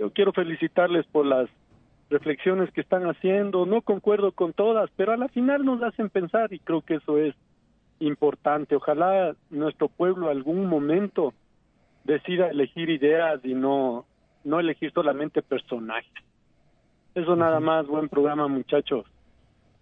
[0.00, 1.48] Yo quiero felicitarles por las
[2.10, 3.64] reflexiones que están haciendo.
[3.64, 7.16] No concuerdo con todas, pero a la final nos hacen pensar y creo que eso
[7.16, 7.36] es
[8.00, 8.74] importante.
[8.74, 11.32] Ojalá nuestro pueblo algún momento
[12.02, 14.04] decida elegir ideas y no
[14.42, 16.24] no elegir solamente personajes.
[17.14, 19.04] Eso nada más, buen programa muchachos.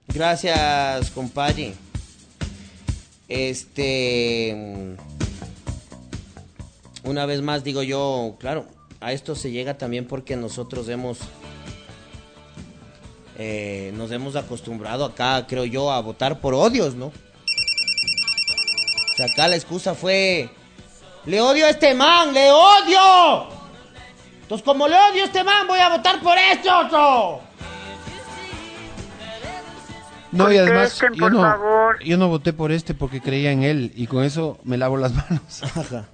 [0.08, 1.74] Gracias, compadre.
[3.28, 4.96] Este.
[7.04, 8.66] Una vez más digo yo, claro,
[9.00, 11.18] a esto se llega también porque nosotros hemos.
[13.36, 17.06] eh, nos hemos acostumbrado acá, creo yo, a votar por odios, ¿no?
[17.06, 17.12] O
[19.16, 20.48] sea, acá la excusa fue.
[21.26, 22.32] ¡Le odio a este man!
[22.32, 23.57] ¡Le odio!
[24.48, 27.40] Entonces, como le odio a este man, voy a votar por este otro.
[30.32, 32.02] No, y además Contesten, yo por no, favor.
[32.02, 35.12] yo no voté por este porque creía en él y con eso me lavo las
[35.30, 36.06] manos.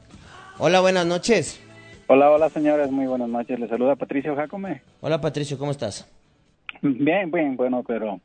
[0.58, 1.60] Hola, buenas noches.
[2.08, 3.56] Hola, hola señores, muy buenas noches.
[3.60, 4.82] Les saluda Patricio Jacome.
[5.00, 6.04] Hola, Patricio, ¿cómo estás?
[6.82, 8.18] Bien, bien, bueno, pero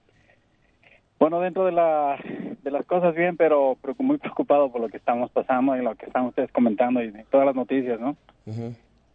[1.19, 2.17] bueno, dentro de la
[2.63, 5.93] de las cosas bien, pero, pero muy preocupado por lo que estamos pasando y lo
[5.93, 8.17] que están ustedes comentando y todas las noticias, ¿no?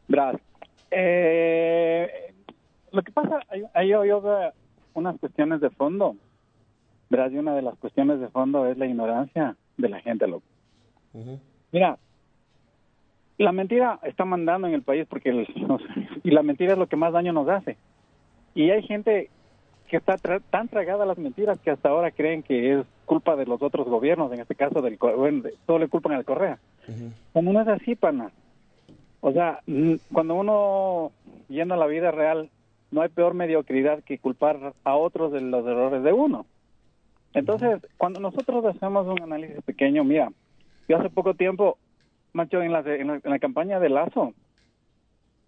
[0.07, 0.36] Verás,
[0.91, 2.32] eh,
[2.93, 4.53] lo que pasa, hay, hay, hay otra-
[4.95, 6.16] unas cuestiones de fondo,
[7.11, 10.45] verás, y una de las cuestiones de fondo es la ignorancia de la gente, loco.
[11.72, 11.99] Mira,
[13.39, 15.85] la mentira está mandando en el país porque el- no sé,
[16.22, 17.76] y la mentira es lo que más daño nos hace.
[18.55, 19.30] Y hay gente
[19.89, 23.37] que está tra- tan tragada a las mentiras que hasta ahora creen que es culpa
[23.37, 26.24] de los otros gobiernos, en este caso del co- bueno, de- todo le culpan al
[26.24, 26.59] Correa.
[27.32, 28.30] Cuando no es así, pana.
[29.26, 29.60] O sea,
[30.12, 31.10] cuando uno
[31.48, 32.50] yendo a la vida real
[32.90, 36.44] no hay peor mediocridad que culpar a otros de los errores de uno.
[37.32, 40.30] Entonces, cuando nosotros hacemos un análisis pequeño, mira,
[40.88, 41.78] yo hace poco tiempo,
[42.34, 44.34] macho, en la, en la, en la campaña de Lazo,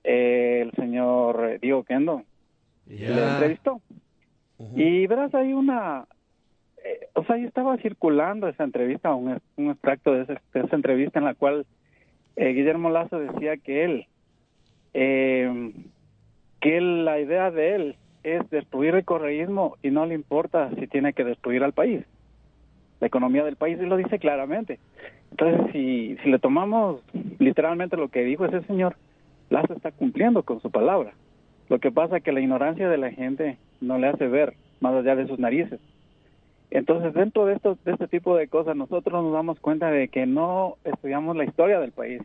[0.05, 2.23] eh, el señor eh, Diego Kendo
[2.87, 3.83] le entrevistó.
[4.75, 6.07] Y verás, hay una...
[6.83, 10.77] eh, o sea, yo estaba circulando esa entrevista, un, un extracto de, ese- de esa
[10.77, 11.67] entrevista en la cual
[12.37, 14.07] eh, Guillermo Lazo decía que él,
[14.95, 15.73] eh,
[16.61, 21.13] que la idea de él es destruir el correísmo y no le importa si tiene
[21.13, 22.05] que destruir al país,
[23.01, 24.79] la economía del país, y lo dice claramente.
[25.31, 27.03] Entonces, si, si le tomamos
[27.39, 28.97] literalmente lo que dijo ese señor,
[29.49, 31.13] Lazo está cumpliendo con su palabra.
[31.69, 34.95] Lo que pasa es que la ignorancia de la gente no le hace ver más
[34.95, 35.81] allá de sus narices.
[36.71, 40.27] Entonces, dentro de, estos, de este tipo de cosas, nosotros nos damos cuenta de que
[40.27, 42.21] no estudiamos la historia del país.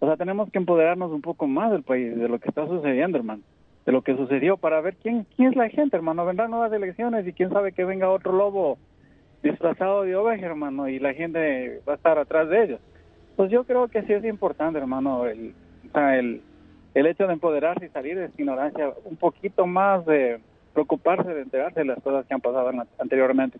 [0.00, 3.18] O sea, tenemos que empoderarnos un poco más del país, de lo que está sucediendo,
[3.18, 3.42] hermano.
[3.86, 6.26] De lo que sucedió para ver quién, quién es la gente, hermano.
[6.26, 8.78] Vendrán nuevas elecciones y quién sabe que venga otro lobo
[9.42, 12.80] disfrazado de oveja, hermano, y la gente va a estar atrás de ellos.
[13.36, 15.54] Pues yo creo que sí es importante, hermano, el,
[15.94, 16.42] el,
[16.94, 20.40] el hecho de empoderarse y salir de esa ignorancia, un poquito más de
[20.74, 23.58] preocuparse de enterarse de las cosas que han pasado anteriormente.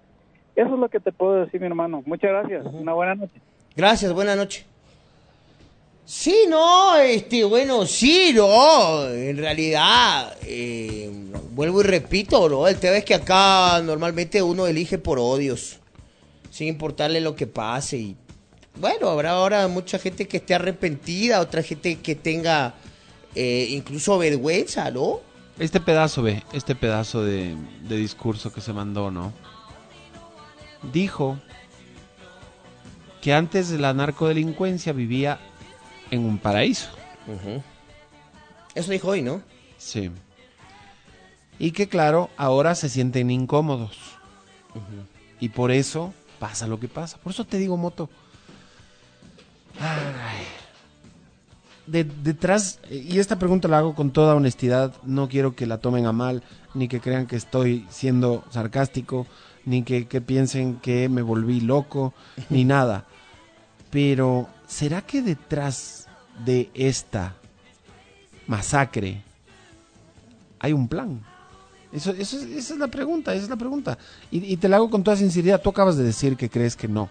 [0.59, 2.03] Eso es lo que te puedo decir, mi hermano.
[2.05, 2.67] Muchas gracias.
[2.73, 3.41] Una buena noche.
[3.77, 4.65] Gracias, buena noche.
[6.05, 11.09] Sí, no, este, bueno, sí, no, en realidad, eh,
[11.53, 12.67] vuelvo y repito, ¿no?
[12.67, 15.79] El tema es que acá normalmente uno elige por odios,
[16.51, 18.17] sin importarle lo que pase y,
[18.81, 22.75] bueno, habrá ahora mucha gente que esté arrepentida, otra gente que tenga
[23.37, 25.21] eh, incluso vergüenza, ¿no?
[25.57, 27.55] Este pedazo, ve, este pedazo de,
[27.87, 29.33] de discurso que se mandó, ¿no?
[30.93, 31.39] Dijo
[33.21, 35.39] que antes de la narcodelincuencia vivía
[36.11, 36.89] en un paraíso.
[38.75, 39.43] Eso dijo hoy, ¿no?
[39.77, 40.11] Sí.
[41.59, 43.97] Y que claro, ahora se sienten incómodos.
[45.41, 47.19] Y por eso pasa lo que pasa.
[47.19, 48.09] Por eso te digo, Moto.
[49.81, 50.45] Ay.
[51.87, 56.07] De- detrás, y esta pregunta la hago con toda honestidad, no quiero que la tomen
[56.07, 56.43] a mal,
[56.75, 59.27] ni que crean que estoy siendo sarcástico,
[59.69, 62.15] ni que, que piensen que me volví loco,
[62.51, 63.05] ni nada.
[63.91, 66.09] Pero, ¿será que detrás
[66.45, 67.35] de esta
[68.47, 69.23] masacre
[70.59, 71.21] hay un plan?
[71.93, 73.99] Eso, eso es- esa es la pregunta, esa es la pregunta.
[74.31, 75.61] Y, y te la hago con toda sinceridad.
[75.63, 77.09] Tú acabas de decir que crees que no.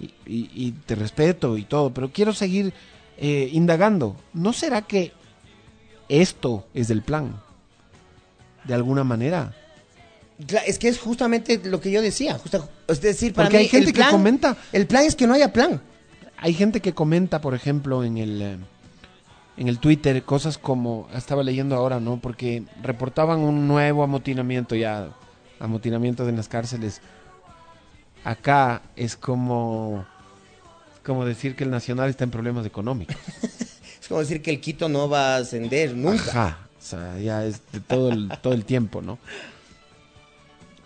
[0.00, 2.72] Y, y- y te respeto y todo, pero quiero seguir
[3.16, 4.16] eh, indagando.
[4.32, 5.12] ¿No será que
[6.08, 7.40] esto es del plan?
[8.64, 9.54] De alguna manera.
[10.66, 13.68] Es que es justamente lo que yo decía, justa- es decir, para Porque mí hay
[13.68, 14.56] gente el que plan- comenta.
[14.72, 15.80] El plan es que no haya plan.
[16.36, 18.56] Hay gente que comenta, por ejemplo, en el eh,
[19.56, 22.20] en el Twitter cosas como estaba leyendo ahora, ¿no?
[22.20, 25.08] Porque reportaban un nuevo amotinamiento ya,
[25.58, 27.00] amotinamiento en las cárceles.
[28.24, 30.06] Acá es como
[31.04, 33.16] como decir que el Nacional está en problemas económicos.
[34.00, 36.22] Es como decir que el Quito no va a ascender nunca.
[36.30, 39.18] Ajá, o sea, ya es de todo el, todo el tiempo, ¿no?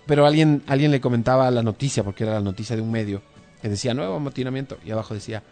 [0.07, 3.23] Pero alguien, alguien le comentaba la noticia, porque era la noticia de un medio,
[3.61, 5.43] que decía nuevo amotinamiento, y abajo decía,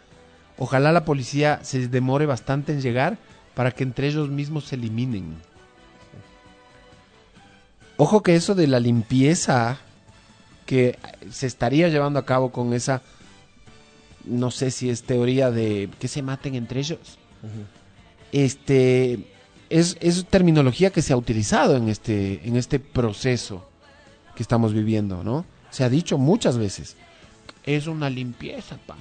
[0.59, 3.18] ojalá la policía se demore bastante en llegar
[3.55, 5.36] para que entre ellos mismos se eliminen.
[7.96, 9.78] Ojo que eso de la limpieza
[10.66, 10.98] que
[11.30, 13.03] se estaría llevando a cabo con esa,
[14.24, 17.18] no sé si es teoría de que se maten entre ellos.
[18.32, 19.26] Este
[19.68, 23.69] es, es terminología que se ha utilizado en este, en este proceso
[24.41, 25.45] que estamos viviendo, ¿no?
[25.68, 26.97] Se ha dicho muchas veces.
[27.62, 28.97] Es una limpieza, pa.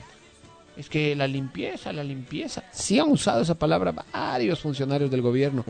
[0.76, 2.66] Es que la limpieza, la limpieza.
[2.74, 5.64] Sí han usado esa palabra varios funcionarios del gobierno.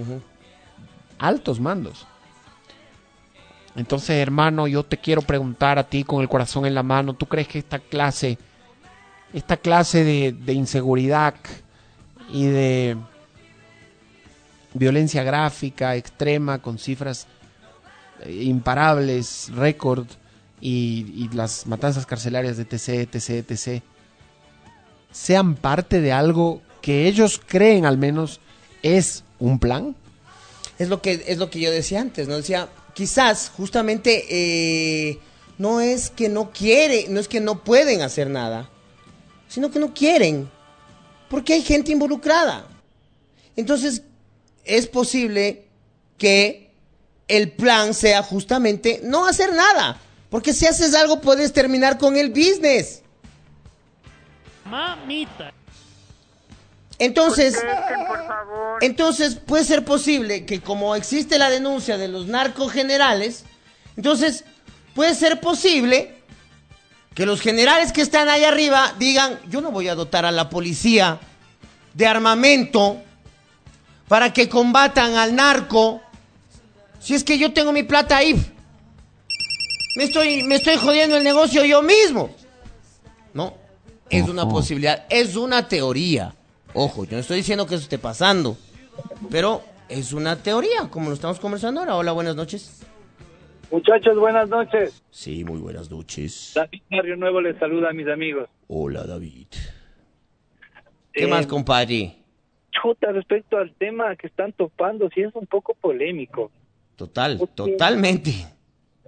[1.20, 2.08] Altos mandos.
[3.76, 7.28] Entonces, hermano, yo te quiero preguntar a ti con el corazón en la mano, ¿tú
[7.28, 8.40] crees que esta clase,
[9.36, 11.36] esta clase de, de inseguridad
[12.34, 12.98] y de
[14.74, 17.28] violencia gráfica extrema con cifras
[18.28, 20.08] imparables, récord
[20.62, 23.82] y, las matanzas carcelarias de TC, TC, TC,
[25.12, 28.40] sean parte de algo que ellos creen al menos
[28.84, 29.96] es un plan?
[30.78, 32.38] Es lo que es lo que yo decía antes, ¿no?
[32.38, 35.20] Decía, quizás justamente eh,
[35.58, 38.70] no es que no quieren, no es que no pueden hacer nada,
[39.48, 40.50] sino que no quieren,
[41.30, 42.66] porque hay gente involucrada.
[43.56, 44.04] Entonces,
[44.64, 45.66] es posible
[46.18, 46.69] que
[47.30, 49.98] el plan sea justamente no hacer nada,
[50.30, 53.04] porque si haces algo puedes terminar con el business.
[54.66, 55.54] Mamita.
[56.98, 57.58] Entonces,
[58.82, 63.46] entonces puede ser posible que como existe la denuncia de los narcogenerales,
[63.96, 64.44] entonces
[64.94, 66.16] puede ser posible
[67.16, 70.50] que los generales que están ahí arriba digan, yo no voy a dotar a la
[70.50, 71.20] policía
[71.94, 73.02] de armamento
[74.08, 76.02] para que combatan al narco,
[77.00, 78.36] si es que yo tengo mi plata ahí.
[79.96, 82.30] Me estoy, me estoy jodiendo el negocio yo mismo.
[83.34, 83.54] No,
[84.10, 86.34] es una posibilidad, es una teoría.
[86.74, 88.56] Ojo, yo no estoy diciendo que eso esté pasando,
[89.32, 91.96] pero es una teoría, como lo estamos conversando ahora.
[91.96, 92.82] Hola, buenas noches.
[93.72, 95.04] Muchachos, buenas noches.
[95.12, 96.54] Sí, muy buenas noches.
[96.56, 98.48] David Barrio Nuevo les saluda a mis amigos.
[98.68, 99.48] Hola, David.
[101.14, 102.16] ¿Qué Eh, más, compadre?
[102.72, 106.52] Chuta, respecto al tema que están topando, sí es un poco polémico.
[107.00, 108.32] Total, totalmente.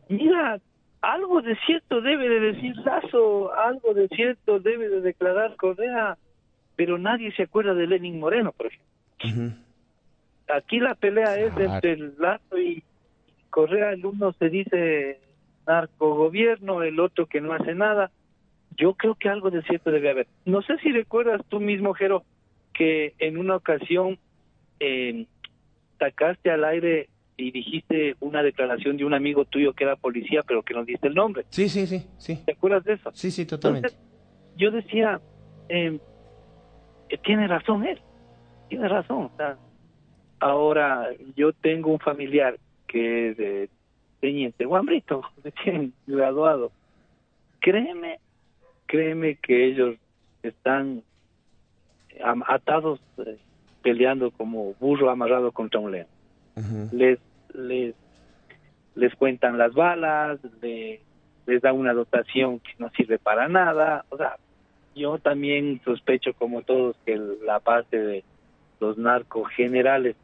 [0.07, 0.61] Mira,
[1.01, 6.17] algo de cierto debe de decir Lazo, algo de cierto debe de declarar Correa,
[6.77, 9.57] pero nadie se acuerda de Lenin Moreno, por ejemplo.
[10.47, 12.81] Aquí la pelea es entre el Lazo y
[13.49, 15.19] Correa, el uno se dice
[15.67, 18.09] narcogobierno, el otro que no hace nada.
[18.77, 20.27] Yo creo que algo de cierto debe haber.
[20.45, 22.23] No sé si recuerdas tú mismo, Jero,
[22.73, 24.17] que en una ocasión
[24.79, 25.25] eh,
[25.99, 27.09] sacaste al aire
[27.41, 31.07] y dijiste una declaración de un amigo tuyo que era policía, pero que no diste
[31.07, 31.45] el nombre.
[31.49, 32.39] Sí, sí, sí, sí.
[32.45, 33.11] ¿Te acuerdas de eso?
[33.13, 33.87] Sí, sí, totalmente.
[33.87, 34.07] Entonces,
[34.57, 35.19] yo decía,
[35.69, 35.99] eh,
[37.09, 37.99] eh, tiene razón él,
[38.69, 39.31] tiene razón.
[39.33, 39.57] o sea,
[40.39, 43.69] ahora, yo tengo un familiar que es de
[44.19, 46.71] teniente Guambrito, recién graduado.
[47.59, 48.19] Créeme,
[48.85, 49.95] créeme que ellos
[50.43, 51.01] están
[52.47, 53.37] atados, eh,
[53.81, 56.07] peleando como burro amarrado contra un león.
[56.91, 57.17] Les,
[57.53, 57.95] les,
[58.95, 61.01] les cuentan las balas, le-
[61.47, 64.05] les da una dotación que no sirve para nada.
[64.09, 64.37] O sea,
[64.95, 68.23] yo también sospecho, como todos, que la parte de
[68.79, 70.15] los narcos generales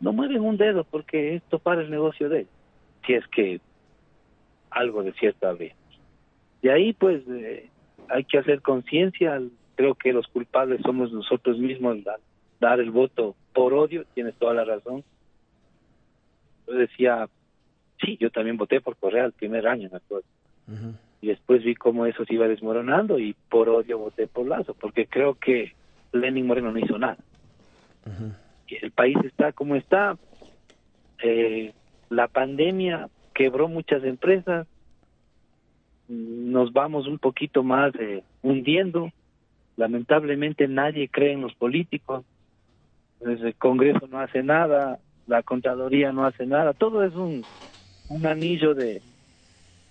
[0.00, 2.50] no mueven un dedo porque esto para el negocio de ellos.
[3.06, 3.60] Si es que
[4.70, 5.74] algo de cierto habría.
[6.62, 7.68] De ahí, pues, eh,
[8.08, 9.40] hay que hacer conciencia.
[9.76, 11.98] Creo que los culpables somos nosotros mismos
[12.60, 14.04] dar el voto por odio.
[14.14, 15.04] Tienes toda la razón.
[16.66, 17.28] Yo decía,
[18.00, 20.26] sí, yo también voté por Correa el primer año, me acuerdo.
[21.20, 25.06] Y después vi cómo eso se iba desmoronando y por odio voté por Lazo, porque
[25.06, 25.72] creo que
[26.12, 27.18] Lenin Moreno no hizo nada.
[28.68, 30.16] El país está como está.
[31.22, 31.72] Eh,
[32.10, 34.66] la pandemia quebró muchas empresas.
[36.08, 39.10] Nos vamos un poquito más eh, hundiendo.
[39.76, 42.24] Lamentablemente nadie cree en los políticos.
[43.20, 46.72] El Congreso no hace nada, la Contraloría no hace nada.
[46.72, 47.44] Todo es un,
[48.08, 49.02] un anillo de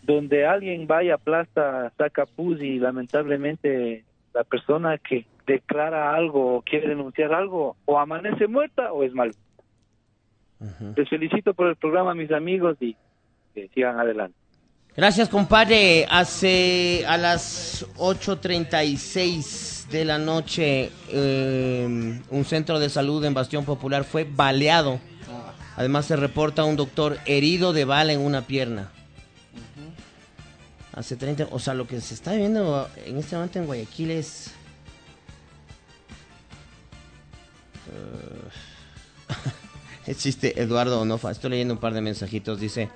[0.03, 4.03] donde alguien vaya, aplasta, saca pus y lamentablemente
[4.33, 9.33] la persona que declara algo o quiere denunciar algo o amanece muerta o es mal.
[10.95, 12.95] Les felicito por el programa, mis amigos, y
[13.53, 14.37] que sigan adelante.
[14.95, 16.05] Gracias, compadre.
[16.09, 24.05] Hace a las 8.36 de la noche, eh, un centro de salud en Bastión Popular
[24.05, 25.01] fue baleado.
[25.75, 28.91] Además, se reporta un doctor herido de bala en una pierna.
[30.93, 34.51] Hace 30, o sea, lo que se está viendo en este momento en Guayaquil es...
[37.91, 38.49] Eh,
[40.11, 41.31] es chiste, Eduardo Onofa.
[41.31, 42.59] Estoy leyendo un par de mensajitos.
[42.59, 42.91] Dice: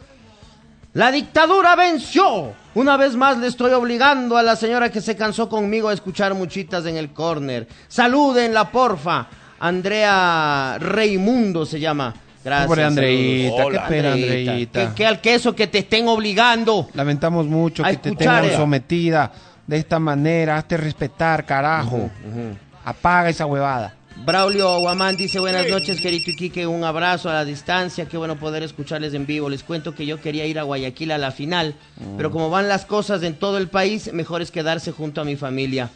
[0.94, 2.54] La dictadura venció.
[2.76, 6.36] Una vez más le estoy obligando a la señora que se cansó conmigo a escuchar
[6.36, 7.68] muchitas en el corner.
[7.88, 9.28] Salúdenla, porfa.
[9.60, 12.14] Andrea Reimundo se llama.
[12.48, 12.68] Gracias.
[12.68, 13.72] Pobre Andreita, saludos.
[13.74, 14.90] qué pena, Andreita.
[14.90, 16.88] Que, que al queso que te estén obligando.
[16.94, 19.30] Lamentamos mucho que te tengan sometida
[19.68, 20.56] de esta manera.
[20.56, 22.10] Hazte respetar, carajo.
[22.86, 23.94] Apaga esa huevada.
[24.26, 28.64] Braulio Guamán dice buenas noches, querido Iquique, un abrazo a la distancia, qué bueno poder
[28.64, 29.50] escucharles en vivo.
[29.50, 31.76] Les cuento que yo quería ir a Guayaquil a la final,
[32.16, 35.36] pero como van las cosas en todo el país, mejor es quedarse junto a mi
[35.36, 35.90] familia.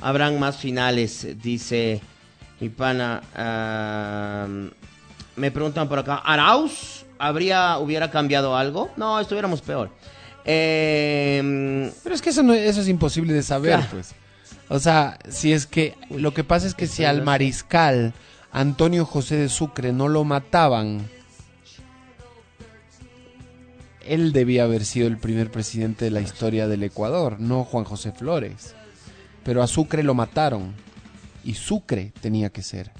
[0.00, 2.00] Habrán más finales, dice
[2.58, 3.20] mi pana.
[5.40, 8.90] Me preguntan por acá, ¿Arauz habría, hubiera cambiado algo?
[8.96, 9.90] No, estuviéramos peor.
[10.44, 13.86] Eh, Pero es que eso, no, eso es imposible de saber, Claro.
[13.90, 14.14] pues.
[14.68, 18.12] O sea, si es que lo que pasa es que si al mariscal
[18.52, 21.08] Antonio José de Sucre no lo mataban,
[24.06, 28.12] él debía haber sido el primer presidente de la historia del Ecuador, no Juan José
[28.12, 28.74] Flores.
[29.44, 30.74] Pero a Sucre lo mataron
[31.44, 32.92] y Sucre tenía que ser.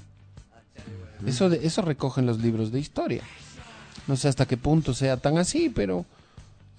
[1.25, 3.21] Eso, de- eso recogen los libros de historia.
[4.07, 6.05] No sé hasta qué punto sea tan así, pero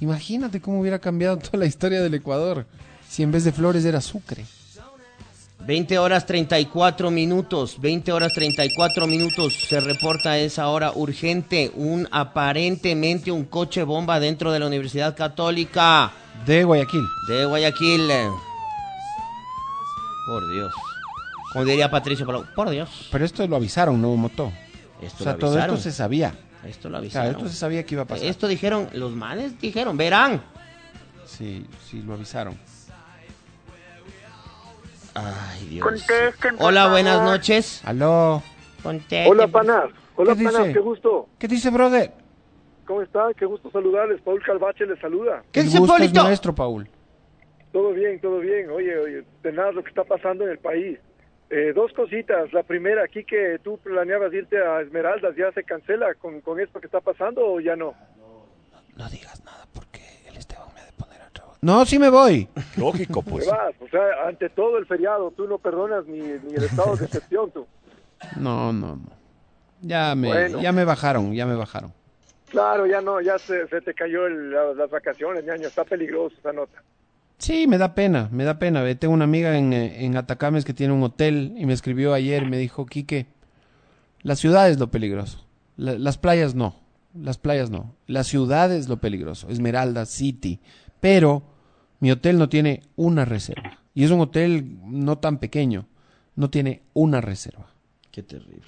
[0.01, 2.66] imagínate cómo hubiera cambiado toda la historia del Ecuador
[3.09, 4.45] si en vez de Flores era Sucre.
[5.64, 12.09] 20 horas 34 minutos, 20 horas 34 minutos, se reporta a esa hora urgente un
[12.11, 16.11] aparentemente un coche bomba dentro de la Universidad Católica
[16.47, 17.05] De Guayaquil.
[17.28, 18.09] de Guayaquil.
[20.26, 20.72] Por Dios.
[21.53, 23.09] Como diría Patricio Palau, por Dios.
[23.12, 24.53] Pero esto lo avisaron, no Moto.
[25.03, 26.34] Esto o sea, lo todo esto se sabía.
[26.64, 27.32] Esto lo avisaron.
[27.32, 28.26] esto se sabía que iba a pasar.
[28.26, 30.42] Esto dijeron, los manes dijeron, verán.
[31.26, 32.57] Sí, sí, lo avisaron.
[35.14, 35.86] Ay, Dios.
[35.86, 37.32] Contesten, por Hola, buenas favor.
[37.32, 37.82] noches.
[37.84, 38.42] Aló.
[38.82, 39.30] Contesten.
[39.30, 39.84] Hola, panas.
[40.16, 40.61] Hola, ¿Qué panas.
[40.62, 40.72] dice?
[40.72, 41.28] Qué gusto.
[41.38, 42.12] ¿Qué dice, brother?
[42.86, 43.34] ¿Cómo están?
[43.34, 44.20] Qué gusto saludarles.
[44.22, 45.42] Paul Calvache les saluda.
[45.53, 46.88] ¿Qué El dice gusto es nuestro, Paul.
[47.72, 48.70] Todo bien, todo bien.
[48.70, 50.98] Oye, oye, de nada lo que está pasando en el país.
[51.55, 52.50] Eh, dos cositas.
[52.55, 56.80] La primera, aquí que tú planeabas irte a Esmeraldas, ¿ya se cancela con, con esto
[56.80, 57.92] que está pasando o ya no?
[58.96, 61.59] No digas nada porque el Esteban me ha de poner a trabajar.
[61.61, 62.48] No, sí me voy.
[62.78, 63.46] Lógico, Te pues.
[63.46, 63.74] vas.
[63.80, 67.50] O sea, ante todo el feriado, tú no perdonas ni, ni el estado de excepción,
[67.50, 67.66] tú.
[68.40, 69.12] No, no, no.
[69.82, 70.61] Ya me, Bueno.
[70.62, 71.92] ya me bajaron, ya me bajaron.
[72.48, 75.66] Claro, ya no, ya se, se te cayó el- la- las vacaciones, ñaño.
[75.68, 76.82] Está peligroso esa nota.
[77.43, 78.82] Sí, me da pena, me da pena.
[78.82, 82.14] Ve, Tengo una amiga en, eh, en Atacames que tiene un hotel y me escribió
[82.14, 83.26] ayer y me dijo, Quique,
[84.22, 85.45] la ciudad es lo peligroso.
[85.76, 86.76] La- las playas no,
[87.20, 87.97] las playas no.
[88.07, 90.61] La ciudad es lo peligroso, Esmeralda City.
[91.01, 91.43] Pero
[91.99, 93.80] mi hotel no tiene una reserva.
[93.93, 95.86] Y es un hotel no tan pequeño,
[96.36, 97.66] no tiene una reserva.
[98.12, 98.62] Qué terrible.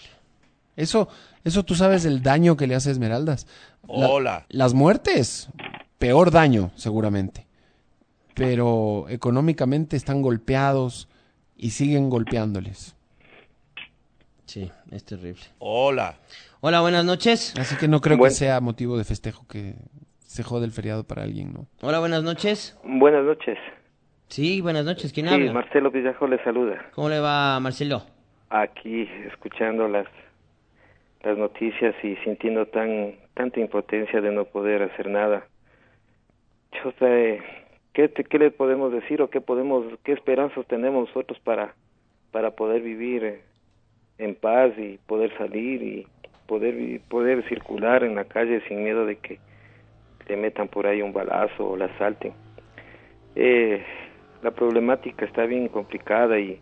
[0.74, 1.06] Eso,
[1.44, 3.46] eso tú sabes el daño que le hace a Esmeraldas.
[3.86, 4.46] La- Hola.
[4.48, 5.48] las muertes,
[5.98, 7.46] peor daño, seguramente.
[8.34, 11.08] Pero económicamente están golpeados
[11.56, 12.96] y siguen golpeándoles.
[14.46, 15.42] Sí, es terrible.
[15.58, 16.16] Hola.
[16.60, 17.54] Hola, buenas noches.
[17.58, 19.74] Así que no creo Buen- que sea motivo de festejo que
[20.26, 21.66] se jode el feriado para alguien, ¿no?
[21.80, 22.76] Hola, buenas noches.
[22.84, 23.58] Buenas noches.
[24.28, 25.12] Sí, buenas noches.
[25.12, 25.52] ¿Quién Sí, habla?
[25.52, 26.86] Marcelo Villajo le saluda.
[26.94, 28.04] ¿Cómo le va, Marcelo?
[28.50, 30.06] Aquí escuchando las
[31.22, 35.46] las noticias y sintiendo tan tanta impotencia de no poder hacer nada.
[36.72, 37.40] Yo sé,
[37.94, 41.74] ¿qué, te- ¿qué le podemos decir o qué podemos qué esperanzas tenemos nosotros para
[42.32, 43.40] para poder vivir eh,
[44.18, 46.06] en paz y poder salir y
[46.46, 49.38] poder poder circular en la calle sin miedo de que
[50.28, 52.34] le metan por ahí un balazo o la asalten?
[53.36, 53.84] Eh,
[54.42, 56.60] la problemática está bien complicada y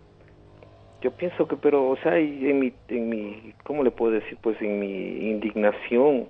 [1.00, 4.60] yo pienso que pero o sea en mi en mi cómo le puedo decir pues
[4.62, 6.28] en mi indignación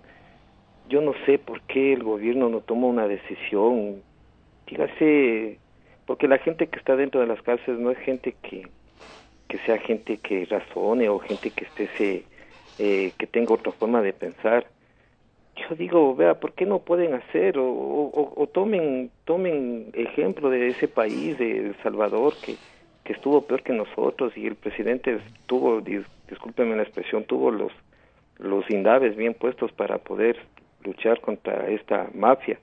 [0.88, 4.02] yo no sé por qué el gobierno no toma una decisión
[4.66, 5.60] dígase
[6.06, 8.70] porque la gente que está dentro de las cárceles no es gente que
[9.48, 12.28] que sea gente que razone o gente que esté se,
[12.78, 14.66] eh, que tenga otra forma de pensar
[15.56, 20.88] yo digo, vea, ¿por qué no pueden hacer o, o- tomen tomen ejemplo de ese
[20.88, 22.60] país, de El Salvador, que,
[23.04, 27.72] que estuvo peor que nosotros y el presidente tuvo, dis- discúlpeme la expresión, tuvo los,
[28.38, 30.38] los indaves bien puestos para poder
[30.84, 32.58] luchar contra esta mafia.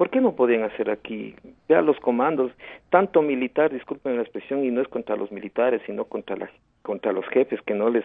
[0.00, 1.34] ¿Por qué no pueden hacer aquí?
[1.68, 2.52] Vea los comandos,
[2.88, 6.48] tanto militar, disculpen la expresión, y no es contra los militares, sino contra la,
[6.80, 8.02] contra los jefes que no les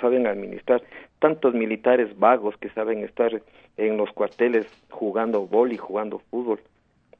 [0.00, 0.82] saben administrar,
[1.20, 3.30] tantos militares vagos que saben estar
[3.76, 6.58] en los cuarteles jugando boli, jugando fútbol.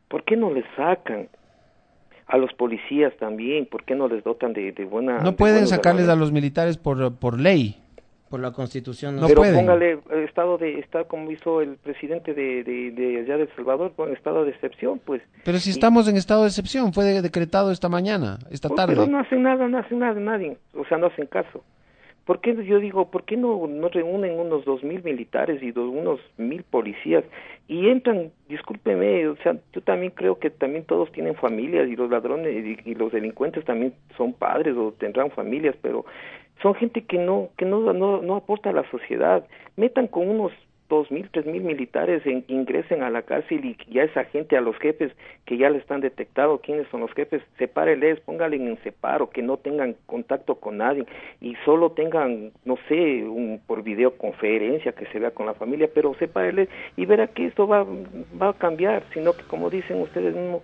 [0.09, 1.29] ¿Por qué no les sacan?
[2.27, 5.21] A los policías también, ¿por qué no les dotan de, de buena...
[5.21, 7.81] No de pueden sacarles a los militares por, por ley.
[8.29, 9.17] Por la constitución.
[9.17, 13.37] No pero póngale eh, estado de estar como hizo el presidente de, de, de allá
[13.37, 16.93] de El Salvador con estado de excepción pues Pero si estamos en estado de excepción,
[16.93, 18.95] fue de- decretado esta mañana, esta Pues, tarde.
[18.97, 21.63] pero no hacen nada no hacen nada nadie o sea no hacen caso
[22.25, 25.89] ¿Por qué yo digo, por qué no, no reúnen unos dos mil militares y dos,
[25.89, 27.23] unos mil policías
[27.69, 32.11] y entran, discúlpeme, o sea, yo también creo que también todos tienen familias y los
[32.11, 32.53] ladrones
[32.85, 36.05] y, y los delincuentes también son padres o tendrán familias, pero
[36.63, 39.47] son gente que no que no no, no aporta a la sociedad.
[39.77, 40.53] Metan con unos
[40.89, 44.61] dos mil, tres mil militares en, ingresen a la cárcel y ya esa gente, a
[44.61, 45.13] los jefes
[45.45, 49.57] que ya le están detectado quiénes son los jefes, sepáreles, póngale en separo, que no
[49.57, 51.05] tengan contacto con nadie
[51.41, 56.15] y solo tengan, no sé, un, por videoconferencia que se vea con la familia, pero
[56.15, 57.85] sepáreles y verá que esto va,
[58.41, 60.63] va a cambiar, sino que como dicen ustedes mismos,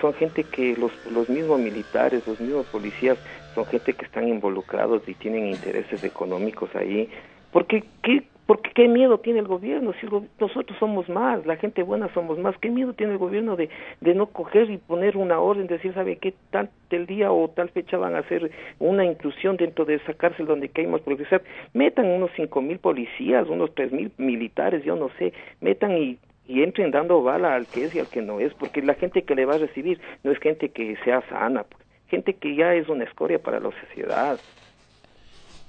[0.00, 3.18] son gente que los, los mismos militares, los mismos policías,
[3.54, 7.08] son gente que están involucrados y tienen intereses económicos ahí.
[7.52, 11.82] Porque qué, porque qué miedo tiene el gobierno, si el nosotros somos más, la gente
[11.82, 13.68] buena somos más, qué miedo tiene el gobierno de,
[14.00, 17.68] de no coger y poner una orden, decir, ¿sabe qué tal del día o tal
[17.70, 21.42] fecha van a hacer una inclusión dentro de esa cárcel donde caímos progresar?
[21.74, 26.18] Metan unos cinco mil policías, unos tres mil militares, yo no sé, metan y
[26.50, 29.22] y entren dando bala al que es y al que no es, porque la gente
[29.22, 31.64] que le va a recibir no es gente que sea sana,
[32.10, 34.38] gente que ya es una escoria para la sociedad.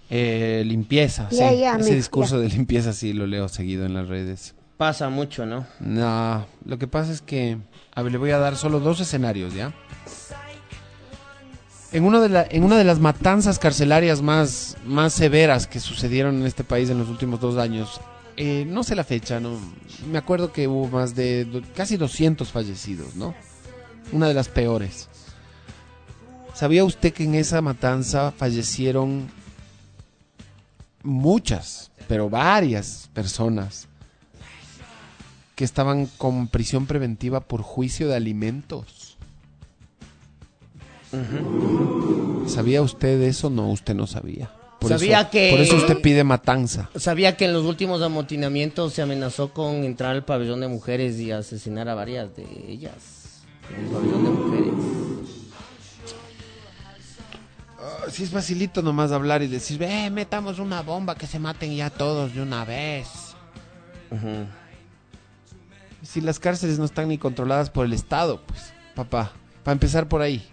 [0.10, 1.60] Eh, limpieza, Ya, sí.
[1.60, 2.42] ya, Ese mi- discurso ya.
[2.44, 4.56] de limpieza sí lo leo seguido en las redes.
[4.78, 5.66] Pasa mucho, ¿no?
[5.80, 7.58] No, lo que pasa es que,
[7.94, 9.72] a ver, le voy a dar solo dos escenarios, ¿ya?
[11.94, 16.40] En, uno de la- en una de las matanzas carcelarias más, más severas que sucedieron
[16.40, 18.00] en este país en los últimos dos años,
[18.38, 19.60] eh, no sé la fecha, no,
[20.10, 23.36] me acuerdo que hubo más de do- casi 200 fallecidos, ¿no?
[24.14, 25.10] Una de las peores.
[26.62, 29.32] ¿Sabía usted que en esa matanza fallecieron
[31.02, 33.88] muchas, pero varias personas
[35.56, 39.18] que estaban con prisión preventiva por juicio de alimentos?
[42.46, 43.50] ¿Sabía usted eso?
[43.50, 44.52] No, usted no sabía.
[44.80, 46.92] Por Sabía eso- que- Por eso usted pide matanza.
[46.96, 51.32] Sabía que en los últimos amotinamientos se amenazó con entrar al pabellón de mujeres y
[51.32, 53.42] asesinar a varias de ellas.
[53.76, 54.74] En el pabellón de mujeres.
[58.00, 61.76] Ah, Si es facilito nomás hablar y decir, ve, metamos una bomba que se maten
[61.76, 63.08] ya todos de una vez.
[66.04, 69.32] Si las cárceles no están ni controladas por el Estado, pues, papá,
[69.64, 70.46] para empezar por ahí.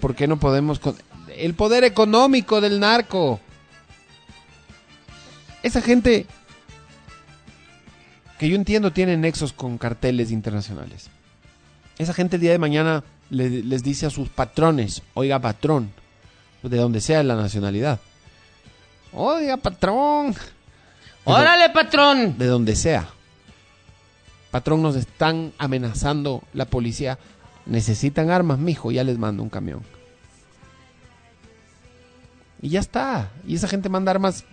[0.00, 0.78] ¿Por qué no podemos...
[0.78, 0.96] con-
[1.36, 3.40] El poder económico del narco.
[5.62, 6.26] Esa gente
[8.38, 11.10] que yo entiendo tiene nexos con carteles internacionales.
[11.98, 15.90] Esa gente el día de mañana le- les dice a sus patrones, oiga patrón,
[16.62, 18.00] de donde sea la nacionalidad.
[19.12, 20.34] Oiga patrón.
[21.24, 22.36] ¡Órale, patrón!
[22.38, 23.08] De donde sea.
[24.50, 27.18] Patrón, nos están amenazando la policía.
[27.66, 29.82] Necesitan armas, mijo, ya les mando un camión.
[32.62, 33.30] Y ya está.
[33.46, 34.44] Y esa gente manda armas.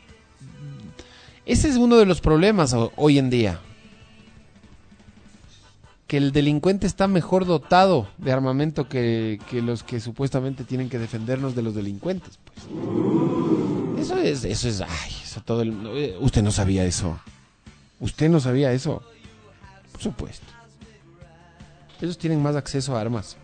[1.45, 3.59] Ese es uno de los problemas ho- hoy en día.
[6.07, 10.99] Que el delincuente está mejor dotado de armamento que, que los que supuestamente tienen que
[10.99, 12.39] defendernos de los delincuentes.
[12.45, 14.05] Pues.
[14.05, 15.11] Eso es, eso es, ay,
[15.43, 17.19] todo el, eh, usted no sabía eso.
[17.99, 19.01] Usted no sabía eso.
[19.91, 20.45] Por supuesto.
[22.01, 23.37] Ellos tienen más acceso a armas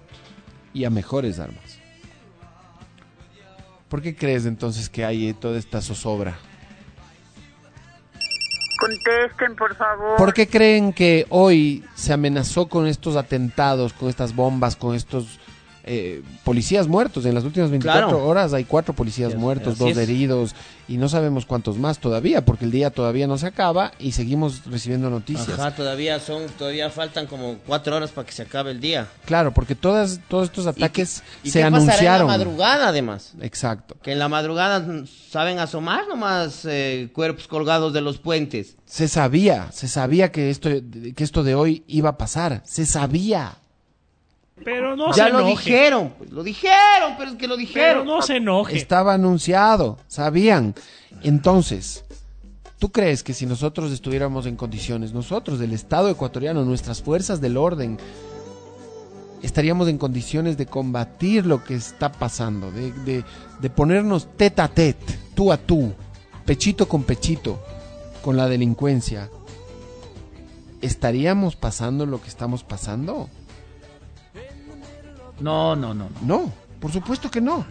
[0.73, 1.80] y a mejores armas.
[3.90, 6.38] ¿Por qué crees entonces que hay toda esta zozobra?
[8.84, 10.18] Contesten, por favor.
[10.18, 15.39] ¿Por qué creen que hoy se amenazó con estos atentados, con estas bombas, con estos
[15.84, 17.26] eh, policías muertos?
[17.26, 18.26] En las últimas 24 Claro.
[18.26, 19.97] horas hay cuatro policías muertos, dos es.
[19.97, 20.55] heridos
[20.88, 24.65] y no sabemos cuántos más todavía, porque el día todavía no se acaba y seguimos
[24.65, 25.57] recibiendo noticias.
[25.57, 29.07] Ajá, todavía son, todavía faltan como cuatro horas para que se acabe el día.
[29.26, 32.22] Claro, porque todas, todos estos ataques ¿Y se qué pasará anunciaron.
[32.22, 33.34] en la madrugada, además?
[33.41, 33.95] Exacto.
[34.01, 34.85] Que en la madrugada
[35.31, 38.76] saben asomar nomás eh, cuerpos colgados de los puentes.
[38.85, 42.61] Se sabía, se sabía que esto, que esto de hoy iba a pasar.
[42.65, 43.57] Se sabía.
[44.64, 45.52] Pero no ya se lo enoje.
[45.70, 48.04] dijeron, pues, lo dijeron, pero es que lo dijeron.
[48.04, 48.78] Pero no se enoje.
[48.78, 50.76] Estaba anunciado, sabían.
[51.24, 52.06] Entonces,
[52.80, 57.58] ¿tú crees que si nosotros estuviéramos en condiciones, nosotros del Estado ecuatoriano, nuestras fuerzas del
[57.58, 57.98] orden,
[59.42, 63.24] estaríamos en condiciones de combatir lo que está pasando, de, de-
[63.60, 65.94] de ponernos tete a tete, tú a tú,
[66.46, 67.60] pechito con pechito,
[68.24, 69.30] con la delincuencia?
[70.82, 73.30] ¿Estaríamos pasando lo que estamos pasando?
[75.39, 76.10] No, no, no.
[76.22, 77.65] No, por supuesto que no.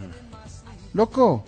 [0.94, 1.44] Loco,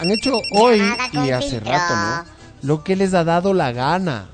[0.00, 0.82] han hecho hoy
[1.12, 2.24] y hace rato, ¿no?
[2.62, 4.28] Lo que les ha dado la gana.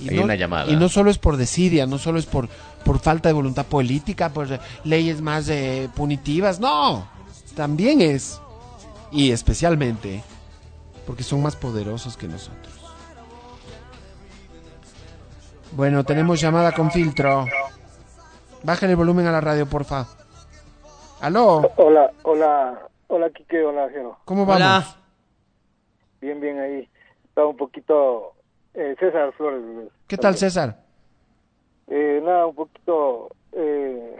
[0.00, 0.70] Y Hay no, una llamada.
[0.70, 2.48] Y no solo es por desidia, no solo es por,
[2.84, 7.06] por falta de voluntad política, por leyes más eh, punitivas, no.
[7.54, 8.40] También es,
[9.12, 10.22] y especialmente,
[11.06, 12.74] porque son más poderosos que nosotros.
[15.72, 17.46] Bueno, tenemos llamada con filtro.
[18.62, 20.06] Bájale el volumen a la radio, porfa.
[21.20, 21.62] ¿Aló?
[21.76, 22.78] Hola, hola,
[23.08, 24.18] hola Quique, hola Jero.
[24.24, 24.96] ¿Cómo vamos?
[26.20, 26.88] Bien, bien ahí.
[27.24, 28.32] Estaba un poquito...
[28.74, 29.62] eh, César Flores.
[30.06, 30.76] ¿Qué tal, César?
[31.88, 33.30] Eh, nada, un poquito...
[33.52, 34.16] eh,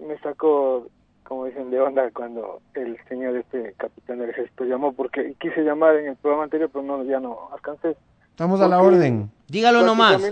[0.00, 0.86] me sacó,
[1.24, 5.96] como dicen, de onda cuando el señor este capitán del ejército llamó, porque quise llamar
[5.96, 7.96] en el programa anterior, pero no, ya no alcancé.
[8.30, 9.30] Estamos a la orden.
[9.48, 10.22] Dígalo nomás.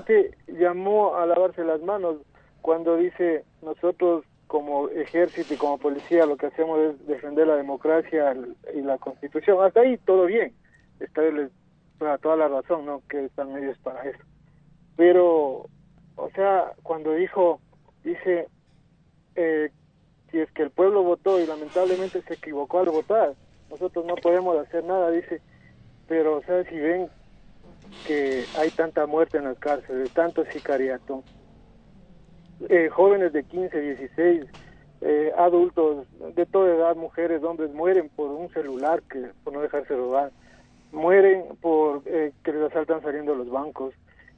[0.49, 2.17] Llamó a lavarse las manos
[2.61, 8.37] cuando dice nosotros como ejército y como policía lo que hacemos es defender la democracia
[8.75, 9.65] y la constitución.
[9.65, 10.53] Hasta ahí todo bien.
[10.99, 11.23] Está
[11.99, 13.01] toda, toda la razón, ¿no?
[13.09, 14.19] Que están medios para eso.
[14.97, 15.67] Pero,
[16.17, 17.61] o sea, cuando dijo,
[18.03, 18.49] dice,
[19.37, 19.71] eh,
[20.31, 23.35] si es que el pueblo votó y lamentablemente se equivocó al votar,
[23.71, 25.41] nosotros no podemos hacer nada, dice,
[26.09, 27.09] pero, o sea, si ven
[28.07, 31.23] que hay tanta muerte en las cárceles, tanto sicariato,
[32.69, 34.47] eh, jóvenes de 15, 16
[35.03, 39.97] eh, adultos de toda edad, mujeres, hombres, mueren por un celular que por no dejarse
[39.97, 40.31] robar,
[40.93, 43.95] mueren por eh, que les asaltan saliendo de los bancos,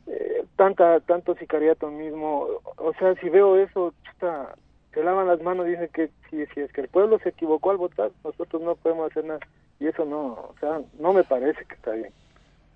[0.06, 2.46] eh, tanta tanto sicariato mismo,
[2.76, 4.54] o sea, si veo eso, chuta,
[4.94, 7.78] se lavan las manos, dicen que si, si es que el pueblo se equivocó al
[7.78, 9.40] votar, nosotros no podemos hacer nada,
[9.80, 12.12] y eso no, o sea, no me parece que está bien.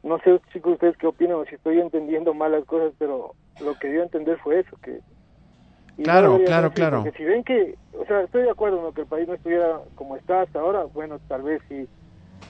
[0.02, 3.74] No sé, chicos, ustedes qué opinan o si estoy entendiendo mal las cosas, pero lo
[3.78, 5.01] que dio a entender fue eso, que...
[5.97, 7.02] y Claro, claro, claro.
[7.02, 9.81] Porque si ven que, o sea, estoy de acuerdo en que el país no estuviera
[9.94, 11.89] como está hasta ahora, bueno, tal vez sí,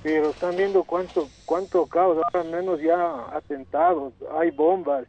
[0.03, 5.07] pero están viendo cuánto cuánto caos, ahora menos ya atentados, hay bombas,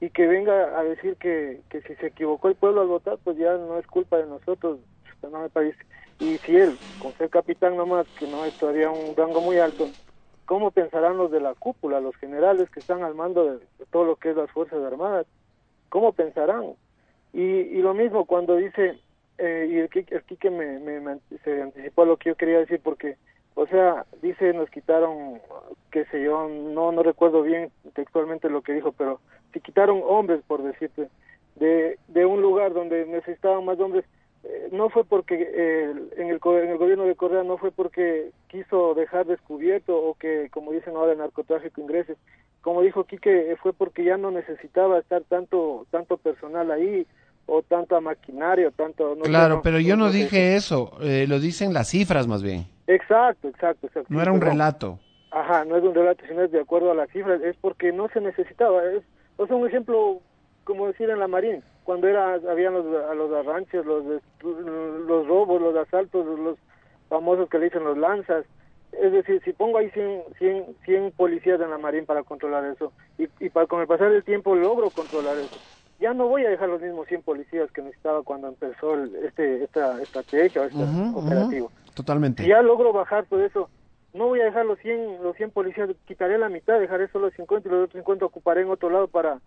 [0.00, 3.38] y que venga a decir que, que si se equivocó el pueblo al votar, pues
[3.38, 4.78] ya no es culpa de nosotros,
[5.22, 5.78] no me parece.
[6.20, 9.88] Y si él, con ser capitán nomás, que no es todavía un rango muy alto,
[10.44, 14.04] ¿cómo pensarán los de la cúpula, los generales que están al mando de, de todo
[14.04, 15.26] lo que es las Fuerzas Armadas?
[15.88, 16.74] ¿Cómo pensarán?
[17.34, 19.00] Y, y lo mismo cuando dice,
[19.38, 23.18] eh, y el, Quique- me, me- me se anticipó lo que yo quería decir, porque,
[23.54, 25.40] o sea, dice, nos quitaron,
[25.92, 29.20] qué sé yo, no, no recuerdo bien textualmente lo que dijo, pero
[29.52, 31.10] si quitaron hombres, por decirte,
[31.56, 34.04] de, de un lugar donde necesitaban más hombres,
[34.44, 38.32] eh, no fue porque eh, en, el, en el gobierno de Correa no fue porque
[38.48, 42.16] quiso dejar descubierto o que, como dicen ahora, el narcotráfico ingrese.
[42.60, 47.06] Como dijo Quique, fue porque ya no necesitaba estar tanto tanto personal ahí
[47.46, 49.14] o tanta maquinaria o tanto...
[49.16, 52.42] no sé, Claro, no- pero yo no dije eso, eh, lo dicen las cifras más
[52.42, 52.66] bien.
[52.86, 54.08] Exacto, exacto, exacto.
[54.12, 54.98] No era un relato.
[55.30, 58.08] Ajá, no es un relato, sino es de acuerdo a las cifras, es porque no
[58.08, 58.84] se necesitaba.
[58.84, 59.02] Es,
[59.36, 60.20] o sea, un ejemplo,
[60.64, 64.04] como decir en la Marín, cuando era, habían los, a los arranches, los,
[65.06, 66.58] los robos, los asaltos, los
[67.08, 68.44] famosos que le dicen los lanzas.
[68.92, 72.92] Es decir, si pongo ahí 100, 100, 100 policías en la Marín para controlar eso,
[73.18, 75.60] y, y para, con el pasar del tiempo logro controlar eso,
[76.00, 79.64] ya no voy a dejar los mismos 100 policías que necesitaba cuando empezó el- este,
[79.64, 81.18] esta estrategia o este Ujú, ujú.
[81.26, 81.72] operativo.
[81.94, 82.42] Totalmente.
[82.42, 83.68] Si ya logro bajar todo eso,
[84.12, 87.68] no voy a dejar los 100, los 100 policías, quitaré la mitad, dejaré solo 50
[87.68, 89.40] y los otros 50 ocuparé en otro lado para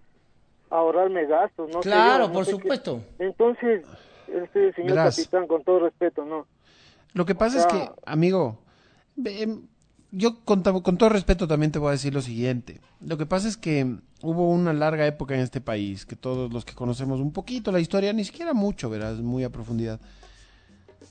[0.69, 1.79] ahorrarme gastos, ¿no?
[1.81, 2.51] Claro, yo, no por qué.
[2.51, 3.01] supuesto.
[3.19, 3.85] Entonces,
[4.27, 5.15] este señor Verás.
[5.15, 6.45] capitán, con todo respeto, ¿no?
[7.13, 8.59] Lo que pasa O es sea- que, amigo,
[9.23, 9.67] em,
[10.11, 12.79] yo con, con todo respeto también te voy a decir lo siguiente.
[13.01, 16.65] Lo que pasa es que hubo una larga época en este país, que todos los
[16.65, 19.99] que conocemos un poquito la historia, ni siquiera mucho, verás, muy a profundidad.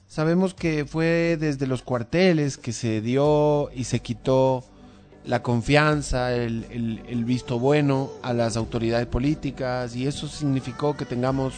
[0.09, 4.65] Sabemos que fue desde los cuarteles que se dio y se quitó
[5.25, 11.05] la confianza, el, el- el visto bueno a las autoridades políticas y eso significó que
[11.05, 11.55] tengamos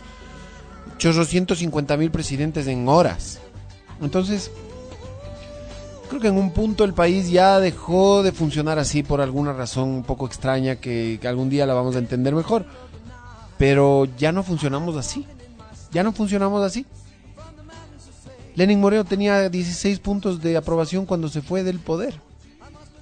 [0.97, 3.39] 850 mil presidentes en horas.
[4.01, 4.51] Entonces,
[6.09, 9.89] creo que en un punto el país ya dejó de funcionar así por alguna razón
[9.91, 12.67] un poco extraña que, que algún día la vamos a entender mejor.
[13.59, 15.27] Pero ya no funcionamos así.
[15.93, 16.87] Ya no funcionamos así.
[18.55, 22.21] Lenin Moreno tenía 16 puntos de aprobación cuando se fue del poder.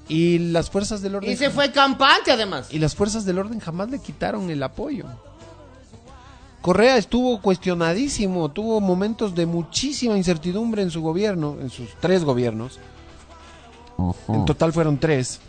[0.09, 2.69] Y las fuerzas del orden Y se fue campante además.
[2.71, 5.07] y las fuerzas del orden jamás le quitaron el apoyo.
[6.63, 12.79] Correa estuvo cuestionadísimo, tuvo momentos de muchísima incertidumbre en su gobierno, en sus tres gobiernos.
[14.29, 15.41] En total fueron tres.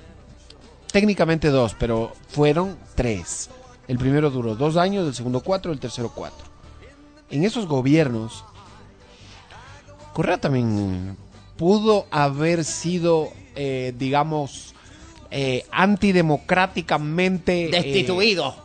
[0.91, 3.49] Técnicamente dos, pero fueron tres.
[3.87, 6.45] El primero duró dos años, el segundo cuatro, el tercero cuatro.
[7.29, 8.45] En esos gobiernos,
[10.13, 11.17] Correa también
[11.57, 14.73] pudo haber sido, eh, digamos,
[15.29, 18.55] eh, antidemocráticamente eh, Destituido.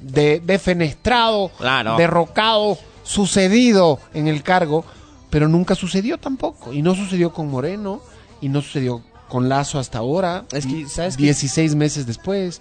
[0.00, 1.96] de, defenestrado, Claro.
[1.96, 4.84] derrocado, sucedido en el cargo,
[5.30, 6.72] pero nunca sucedió tampoco.
[6.72, 8.00] Y no sucedió con Moreno,
[8.40, 11.24] y no sucedió con Lazo hasta ahora, Es que, ¿sabes qué?
[11.24, 12.60] 16 meses después.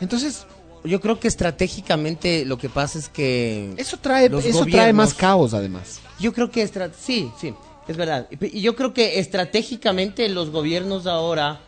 [0.00, 0.46] Entonces,
[0.84, 3.72] Yo creo que estratégicamente lo que pasa es que...
[3.78, 6.00] eso trae, eso trae más caos además.
[6.20, 7.54] Yo creo que estra- sí, sí,
[7.88, 8.28] es verdad.
[8.52, 11.60] Y yo creo que estratégicamente los gobiernos ahora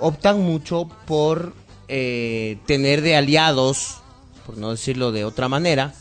[0.00, 1.54] optan mucho por
[1.88, 3.98] eh, tener de aliados,
[4.44, 5.94] por no decirlo de otra manera,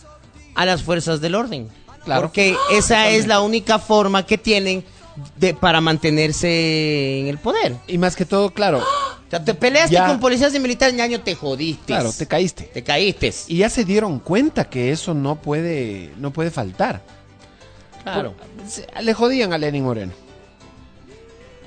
[0.56, 1.70] a las fuerzas del orden.
[2.04, 2.22] Claro.
[2.24, 4.84] Porque esa es la única forma que tienen
[5.38, 7.76] de, para mantenerse en el poder.
[7.88, 8.80] Y más que todo, claro,
[9.28, 10.06] O sea, te peleaste Ya.
[10.08, 11.86] con policías y militares, ñaño, te jodiste.
[11.88, 12.64] claro, te caíste.
[12.66, 13.34] Te caíste.
[13.48, 17.02] Y ya se dieron cuenta que eso no puede, no puede faltar.
[18.04, 18.36] Claro.
[18.68, 20.12] Se- Le jodían a Lenin Moreno.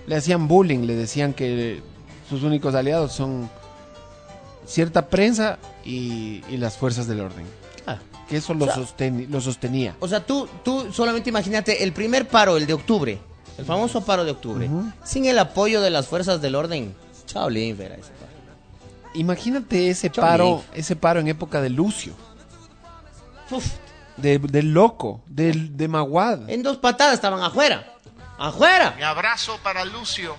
[0.07, 1.83] Le hacían bullying, le decían que
[2.31, 3.51] sus únicos aliados son
[4.65, 7.45] cierta prensa y, y las fuerzas del orden.
[7.85, 8.01] Claro.
[8.29, 9.97] Que eso lo, O sea- sosten- lo sostenía.
[9.99, 13.19] O sea, tú, tú solamente imagínate el primer paro, el de octubre,
[13.59, 14.71] el famoso paro de octubre,
[15.05, 16.95] sin el apoyo de las fuerzas del orden.
[17.27, 18.33] Chao, Linfer, a ese paro.
[19.15, 20.27] Imagínate ese Chole.
[20.27, 22.15] paro, ese paro en época de Lucio.
[23.51, 23.67] Uf,
[24.17, 26.49] de, del loco, del, de Maguad.
[26.49, 27.95] En dos patadas estaban afuera.
[28.39, 28.95] ¡Afuera!
[28.97, 30.37] Mi abrazo para Lucio.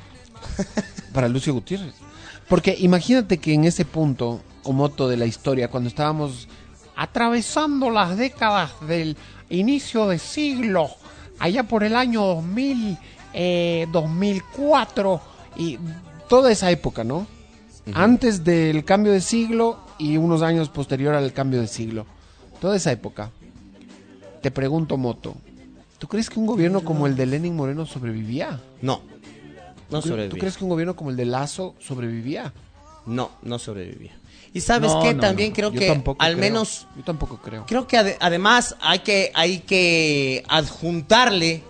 [1.13, 1.95] Para Lucio Gutiérrez.
[2.47, 6.47] Porque imagínate que en ese punto, o moto de la historia, cuando estábamos
[7.01, 9.15] Atravesando las décadas del
[9.49, 10.89] inicio de siglo,
[11.39, 12.97] allá por el año 2000,
[13.33, 15.21] eh, 2004,
[15.57, 15.77] y
[16.27, 17.25] toda esa época, ¿no?
[17.93, 22.05] Antes del cambio de siglo y unos años posterior al cambio de siglo.
[22.61, 23.31] Toda esa época.
[24.41, 25.35] Te pregunto, Moto,
[25.97, 28.61] ¿tú crees que un gobierno como el de Lenin Moreno sobrevivía?
[28.81, 29.01] No.
[29.89, 30.29] No ¿Tú- sobrevivía.
[30.29, 32.53] ¿Tú crees que un gobierno como el de Lazo sobrevivía?
[33.07, 34.18] No, no sobrevivía.
[34.53, 35.55] Y sabes No, qué, no, también no.
[35.55, 36.01] creo Yo que al
[36.33, 36.37] creo.
[36.37, 37.65] menos Yo tampoco creo.
[37.67, 41.63] creo que ade- además hay que hay que adjuntarle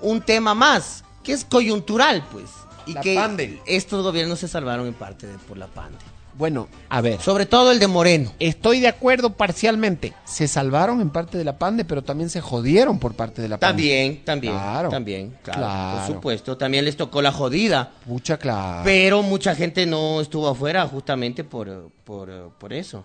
[0.00, 2.46] un tema más, que es coyuntural, pues,
[2.86, 3.60] y La que pande.
[3.66, 5.98] estos gobiernos se salvaron en parte de- por la pande.
[6.34, 7.20] Bueno, a ver.
[7.20, 8.32] Sobre todo el de Moreno.
[8.38, 10.14] Estoy de acuerdo parcialmente.
[10.24, 13.58] Se salvaron en parte de la pande, pero también se jodieron por parte de la
[13.58, 13.82] pande.
[13.82, 15.98] También, también, Claro, también, claro, claro.
[16.06, 17.92] por supuesto, también les tocó la jodida.
[18.06, 18.82] Mucha claro.
[18.84, 23.04] Pero mucha gente no estuvo afuera justamente por, por, por eso.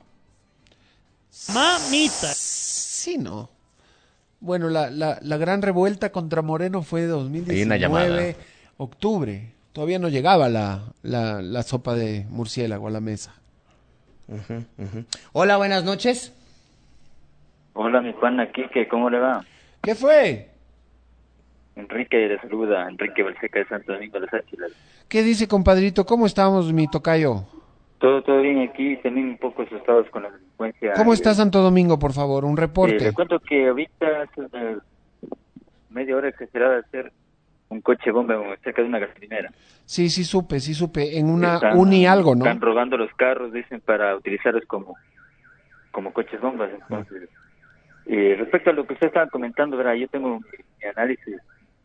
[1.54, 2.32] Mamita.
[2.34, 3.50] Sí, no.
[4.40, 8.34] Bueno, la, la, la gran revuelta contra Moreno fue de Hay una 2019, llamada.
[8.78, 9.54] octubre.
[9.78, 13.36] Todavía no llegaba la, la, la sopa de murciélago a la mesa.
[15.34, 16.34] Hola, buenas noches.
[17.74, 19.46] Hola, mi pana Quique, ¿cómo le va?
[19.84, 20.50] ¿Qué fue?
[21.76, 24.72] Enrique le saluda, Enrique Balseca de Santo Domingo de las Áchilas.
[25.08, 26.08] ¿Qué dice, compadrito?
[26.08, 27.44] ¿Cómo estamos, mi tocayo?
[28.00, 30.94] Todo, todo bien aquí, también un poco asustados con la delincuencia.
[30.94, 32.46] ¿Cómo está Santo Domingo, por favor?
[32.46, 33.00] Un eh, reporte.
[33.00, 34.80] le cuento que ahorita hace una
[35.92, 37.12] media hora exagerada de hacer
[37.70, 39.52] un coche bomba cerca de una gasolinera.
[39.86, 41.18] Sí, sí supe, sí supe.
[41.20, 42.46] En una Están- uni algo, ¿no?
[42.46, 45.00] Están robando los carros, dicen, para utilizarlos como,
[45.92, 46.72] como coches bombas.
[46.74, 47.30] Entonces,
[48.06, 49.96] eh, respecto a lo que usted estaba comentando, ¿verdad?
[49.96, 51.36] yo tengo mi análisis,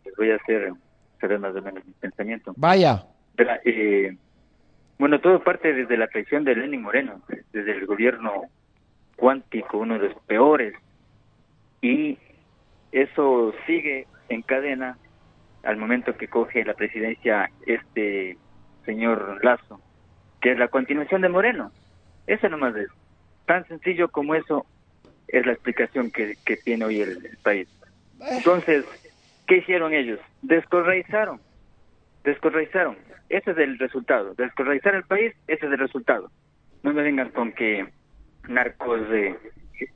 [0.04, 0.72] les voy a hacer
[1.20, 2.52] saber más o menos mi pensamiento.
[2.56, 3.04] Vaya.
[3.64, 4.16] Eh,
[4.98, 7.22] bueno, todo parte desde la traición de Lenin Moreno,
[7.52, 8.44] desde el gobierno
[9.16, 10.74] cuántico, uno de los peores,
[11.80, 12.18] y
[12.92, 14.96] eso sigue en cadena
[15.62, 18.36] al momento que coge la presidencia este
[18.84, 19.80] señor Lazo,
[20.40, 21.70] que es la continuación de Moreno.
[22.26, 22.88] Eso nomás es.
[23.46, 24.66] Tan sencillo como eso
[25.28, 27.68] es la explicación que, que tiene hoy el, país.
[28.20, 28.84] Entonces,
[29.46, 30.20] ¿qué hicieron ellos?
[30.42, 31.40] Descorraizaron.
[32.24, 32.96] Descorraizaron.
[33.28, 34.34] Ese es el resultado.
[34.34, 36.30] Descorraizar el país, ese es el resultado.
[36.82, 37.86] No me vengan con que
[38.48, 39.36] narcos, de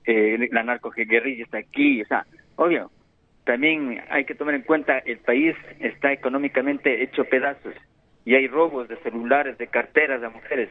[0.06, 2.24] eh, la narco guerrilla está aquí, o sea,
[2.56, 2.90] obvio.
[3.46, 7.74] También hay que tomar en cuenta el país está económicamente hecho pedazos
[8.24, 10.68] y hay robos de celulares, de carteras de mujeres.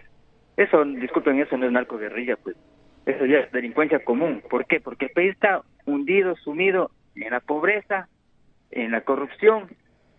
[0.58, 2.58] Eso, disculpen, eso no es narcoguerrilla, pues.
[3.06, 4.44] Eso ya es delincuencia común.
[4.50, 4.82] ¿Por qué?
[4.82, 8.10] Porque el país está hundido, sumido en la pobreza,
[8.72, 9.70] en la corrupción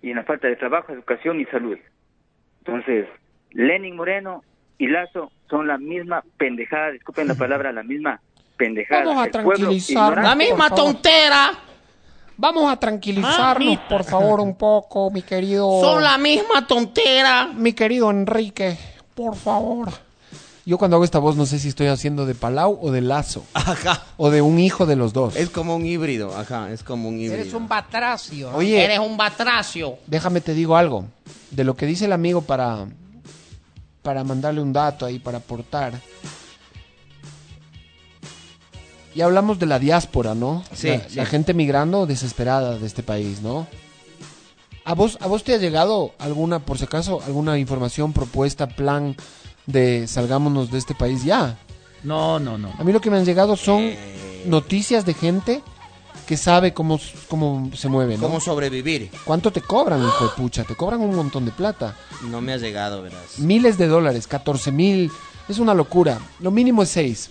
[0.00, 1.78] y en la falta de trabajo, educación y salud.
[2.60, 3.06] Entonces,
[3.50, 4.44] Lenin Moreno
[4.78, 8.18] y Lazo son la misma pendejada, disculpen la palabra, la misma
[8.56, 9.04] pendejada.
[9.04, 10.22] Vamos a ignorante.
[10.22, 11.50] La misma Misma tontera.
[12.38, 15.80] Vamos a tranquilizarnos, por favor, un poco, mi querido.
[15.80, 17.46] Son la misma tontera.
[17.46, 18.76] Mi querido Enrique,
[19.14, 19.90] por favor.
[20.66, 23.44] Yo cuando hago esta voz no sé si estoy haciendo de Palau o de Lazo.
[23.54, 24.02] Ajá.
[24.16, 25.36] O de un hijo de los dos.
[25.36, 27.40] Es como un híbrido, ajá, es como un híbrido.
[27.40, 28.50] Eres un batracio.
[28.50, 28.56] ¿no?
[28.56, 28.84] Oye.
[28.84, 29.96] Eres un batracio.
[30.08, 31.04] Déjame te digo algo.
[31.52, 32.84] De lo que dice el amigo para,
[34.02, 35.94] para mandarle un dato ahí, para aportar.
[39.16, 40.62] Y hablamos de la diáspora, ¿no?
[40.74, 41.16] Sí, la, sí.
[41.16, 43.66] la gente migrando desesperada de este país, ¿no?
[44.84, 49.16] ¿A vos, ¿A vos te ha llegado alguna, por si acaso, alguna información, propuesta, plan
[49.64, 51.56] de salgámonos de este país ya?
[52.04, 52.72] No, no, no.
[52.78, 54.44] A mí lo que me han llegado son Eh.
[54.46, 55.62] noticias de gente
[56.26, 58.24] que sabe cómo, cómo se mueve, ¿no?
[58.24, 59.10] ¿Cómo sobrevivir?
[59.24, 60.62] ¿Cuánto te cobran, hijo de pucha?
[60.64, 61.96] Te cobran un montón de plata.
[62.30, 63.38] No me ha llegado, verás.
[63.38, 65.10] Miles de dólares, 14 mil.
[65.48, 66.18] Es una locura.
[66.40, 67.30] Lo mínimo es 6.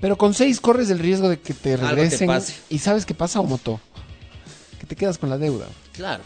[0.00, 2.26] Pero con 6 corres el riesgo de que te Algo te regresen.
[2.26, 2.54] pase.
[2.70, 3.80] ¿Y sabes qué pasa, Omoto?
[4.78, 5.66] Que te quedas con la deuda.
[5.92, 6.22] Claro.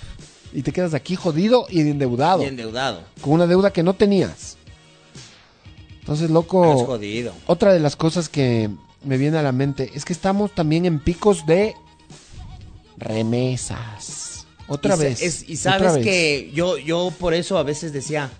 [0.52, 2.42] Y te quedas aquí jodido y endeudado.
[2.44, 3.02] Y endeudado.
[3.20, 4.56] Con una deuda que no tenías.
[6.00, 6.80] Entonces, loco.
[6.80, 7.32] Es jodido.
[7.46, 8.70] Otra de las cosas que
[9.02, 11.74] me viene a la mente es que estamos también en picos de
[12.96, 14.46] remesas.
[14.68, 15.22] Otra Y vez.
[15.22, 18.30] es- y sabes que yo, yo por eso a veces decía,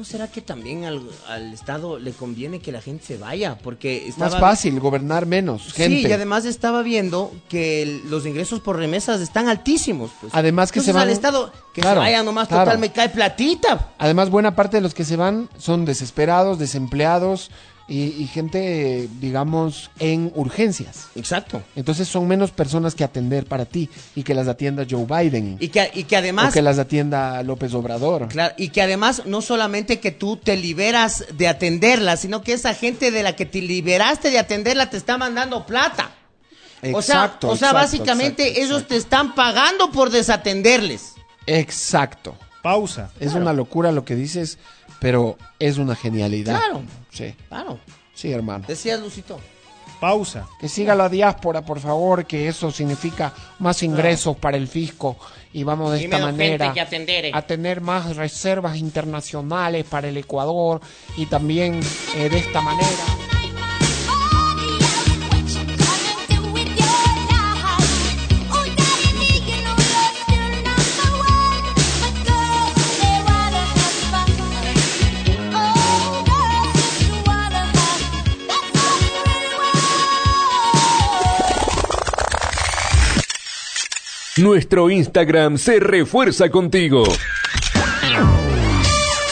[0.00, 3.58] ¿no será que también al, al Estado le conviene que la gente se vaya?
[3.58, 4.30] Porque estaba...
[4.30, 6.00] Más fácil, gobernar menos gente.
[6.00, 10.10] Sí, y además estaba viendo que el- los ingresos por remesas están altísimos.
[10.20, 10.32] Pues.
[10.34, 12.64] Además que se Entonces, van- al Estado, que Claro, se vaya nomás, claro.
[12.64, 13.92] total, me cae platita.
[13.98, 17.50] Además, buena parte de los que se van son desesperados, desempleados,
[17.90, 21.08] y, y gente, digamos, en urgencias.
[21.16, 21.60] Exacto.
[21.74, 25.56] Entonces son menos personas que atender para ti y que las atienda Joe Biden.
[25.58, 26.50] Y que, y que además...
[26.50, 28.28] o que las atienda López Obrador.
[28.28, 32.74] Claro, y que además no solamente que tú te liberas de atenderla, sino que esa
[32.74, 36.12] gente de la que te liberaste de atenderla te está mandando plata.
[36.94, 41.14] o sea, Exacto, o sea exacto, básicamente exacto, ellos te están pagando por desatenderles.
[41.46, 42.36] Exacto.
[42.62, 43.10] Pausa.
[43.20, 44.58] Es una locura lo que dices,
[45.00, 46.58] pero es una genialidad.
[46.58, 46.82] Claro.
[47.10, 47.34] Sí.
[47.48, 47.78] Claro.
[48.14, 48.64] Sí, hermano.
[48.68, 49.40] Decías, Lucito.
[50.00, 50.46] Pausa.
[50.58, 55.16] Que siga la diáspora, por favor, que eso significa más ingresos para el fisco
[55.52, 57.30] y vamos de Y esta manera atender.
[57.34, 60.80] a tener más reservas internacionales para el Ecuador
[61.16, 61.80] y también
[62.16, 62.88] eh, de esta manera.
[84.40, 87.04] Nuestro Instagram se refuerza contigo.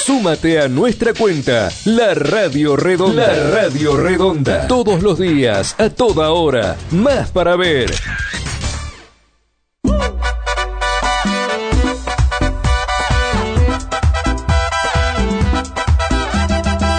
[0.05, 3.27] Súmate a nuestra cuenta, La Radio Redonda.
[3.27, 4.69] La Radio Redonda.
[4.69, 6.77] Todos los días, a toda hora.
[6.91, 7.91] Más para ver.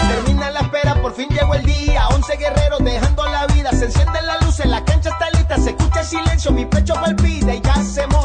[0.08, 2.08] Termina la espera, por fin llegó el día.
[2.08, 3.70] Once guerreros dejando la vida.
[3.70, 5.58] Se encienden las luces, la cancha está lista.
[5.58, 7.29] Se escucha el silencio, mi pecho palpita.
[7.58, 8.19] Ya se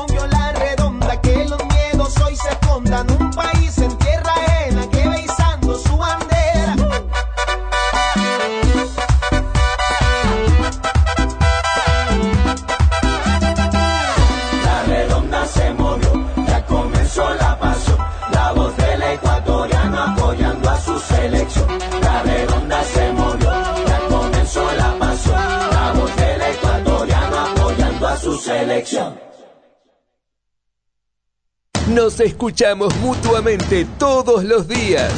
[31.89, 35.12] Nos escuchamos mutuamente todos los días.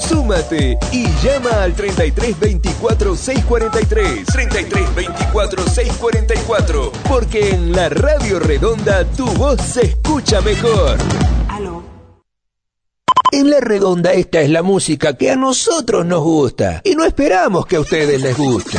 [0.00, 4.26] Súmate y llama al 33 24 643.
[4.26, 6.92] 33 24 644.
[7.08, 10.98] Porque en la Radio Redonda tu voz se escucha mejor.
[13.32, 16.82] En la Redonda esta es la música que a nosotros nos gusta.
[16.84, 18.78] Y no esperamos que a ustedes les guste.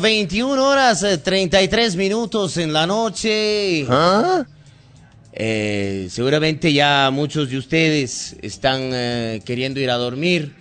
[0.00, 3.86] 21 horas, eh, 33 minutos en la noche.
[5.32, 10.56] Eh, seguramente ya muchos de ustedes están eh, queriendo ir a dormir.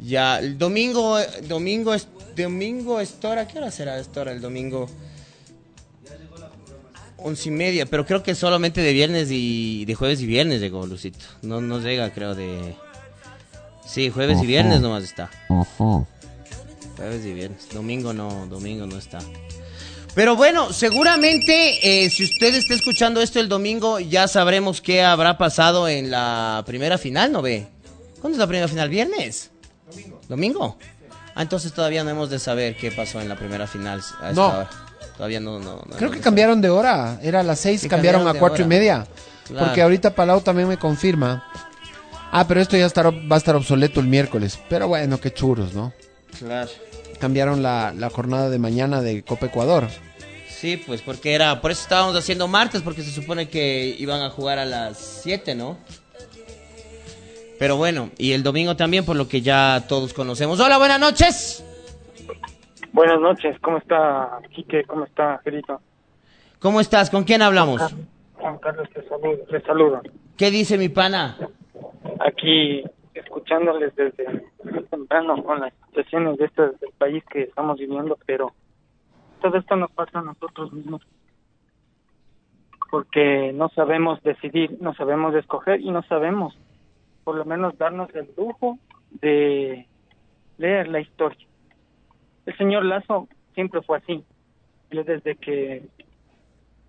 [0.00, 4.40] Ya, el domingo, eh, domingo es, domingo es hora, ¿qué hora será esta hora el
[4.40, 4.88] domingo?
[7.16, 10.86] Once y media, pero creo que solamente de viernes y de jueves y viernes llegó
[10.86, 11.24] Lucito.
[11.42, 12.76] No, no llega, creo, de...
[13.84, 15.30] Sí, jueves y viernes nomás está.
[16.96, 17.68] Jueves y viernes.
[17.72, 19.18] Domingo no, domingo no está.
[20.14, 25.36] Pero bueno, seguramente eh, si usted está escuchando esto el domingo, ya sabremos qué habrá
[25.36, 27.66] pasado en la primera final, ¿no ve?
[28.20, 28.88] ¿Cuándo es la primera final?
[28.88, 29.50] ¿Viernes?
[30.28, 30.78] Domingo.
[31.34, 34.00] Ah, entonces todavía no hemos de saber qué pasó en la primera final.
[34.20, 34.46] a esta No.
[34.48, 34.70] hora.
[35.18, 37.18] Todavía no, no, no Creo que cambiaron de hora.
[37.22, 39.06] Era a las seis Sí, cambiaron, cambiaron a cuatro y media.
[39.46, 39.66] Claro.
[39.66, 41.44] Porque ahorita Palau también me confirma.
[42.32, 44.58] Ah, pero esto ya estará- va a estar obsoleto el miércoles.
[44.68, 45.92] Pero bueno, qué churros, ¿no?
[46.38, 46.70] Claro.
[47.20, 49.88] Cambiaron la, la jornada de mañana de Copa Ecuador.
[50.48, 54.30] Sí, pues porque era, por eso estábamos haciendo martes, porque se supone que iban a
[54.30, 55.78] jugar a las 7, ¿no?
[57.58, 60.60] Pero bueno, y el domingo también, por lo que ya todos conocemos.
[60.60, 61.64] Hola, buenas noches.
[62.92, 64.84] Buenas noches, ¿cómo está Quique?
[64.84, 65.80] ¿Cómo está, Gerito?
[66.58, 67.10] ¿Cómo estás?
[67.10, 67.82] ¿Con quién hablamos?
[68.34, 69.38] Juan Carlos, te saludo.
[69.50, 70.00] Les saludo.
[70.36, 71.36] ¿Qué dice mi pana?
[72.20, 72.82] Aquí
[73.36, 78.52] escuchándoles desde muy temprano con las situaciones de este del país que estamos viviendo, pero
[79.42, 81.02] todo esto nos pasa a nosotros mismos.
[82.90, 86.56] Porque no sabemos decidir, no sabemos escoger y no sabemos
[87.24, 88.78] por lo menos darnos el lujo
[89.10, 89.86] de
[90.56, 91.46] leer la historia.
[92.46, 94.24] El señor Lazo siempre fue así.
[94.90, 95.82] Yo desde que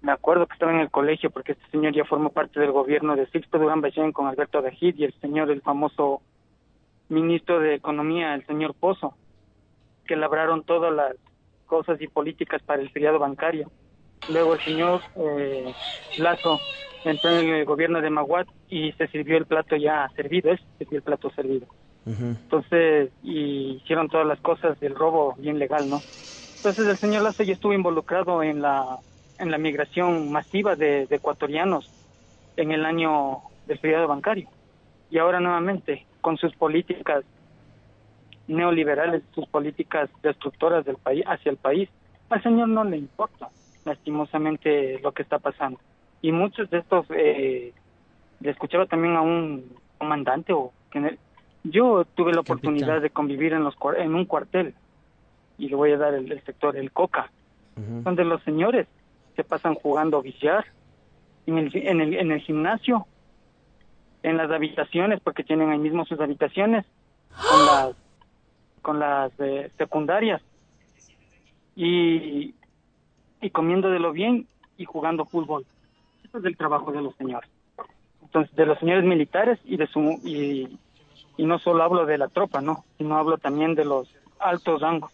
[0.02, 3.18] me acuerdo que estaba en el colegio, porque este señor ya formó parte del gobierno
[3.18, 6.22] de Sixto Durán Ballén con Alberto Dajid y el señor, el famoso
[7.10, 9.16] ministro de Economía, el señor Pozo,
[10.06, 11.16] que labraron todas las
[11.66, 13.70] cosas y políticas para el feriado bancario.
[14.30, 15.74] Luego el señor eh,
[16.18, 16.60] Lazo
[17.04, 21.02] entró en el gobierno de Maguat y se sirvió el plato ya servido, es el
[21.02, 21.68] plato servido.
[22.06, 26.02] Entonces, y hicieron todas las cosas del robo bien legal, ¿no?
[26.56, 28.98] Entonces el señor Lazo ya estuvo involucrado en la
[29.40, 31.92] en la migración masiva de, de ecuatorianos
[32.56, 34.50] en el año del feriado bancario.
[35.12, 37.23] Y ahora nuevamente, con sus políticas
[38.48, 41.89] neoliberales, sus políticas destructoras del país, hacia el país,
[42.30, 43.49] al señor no le importa,
[43.85, 45.80] lastimosamente, lo que está pasando.
[46.22, 47.73] Y muchos de estos, eh,
[48.39, 49.65] le escuchaba también a un
[49.98, 51.18] comandante o que
[51.64, 54.73] yo tuve la oportunidad de convivir en los en un cuartel
[55.57, 57.31] y le voy a dar el, el sector el Coca,
[57.76, 58.88] donde los señores
[59.35, 60.65] se pasan jugando billar
[61.45, 63.06] en el, en el en el gimnasio,
[64.23, 66.85] en las habitaciones porque tienen ahí mismo sus habitaciones
[67.30, 67.95] con las
[68.81, 70.41] con las eh, secundarias
[71.76, 72.53] y
[73.41, 75.65] y comiendo de lo bien y jugando fútbol.
[76.23, 77.49] Eso es el trabajo de los señores.
[78.22, 80.77] Entonces, de los señores militares y de su y,
[81.38, 85.11] y no solo hablo de la tropa, no, sino hablo también de los altos rangos.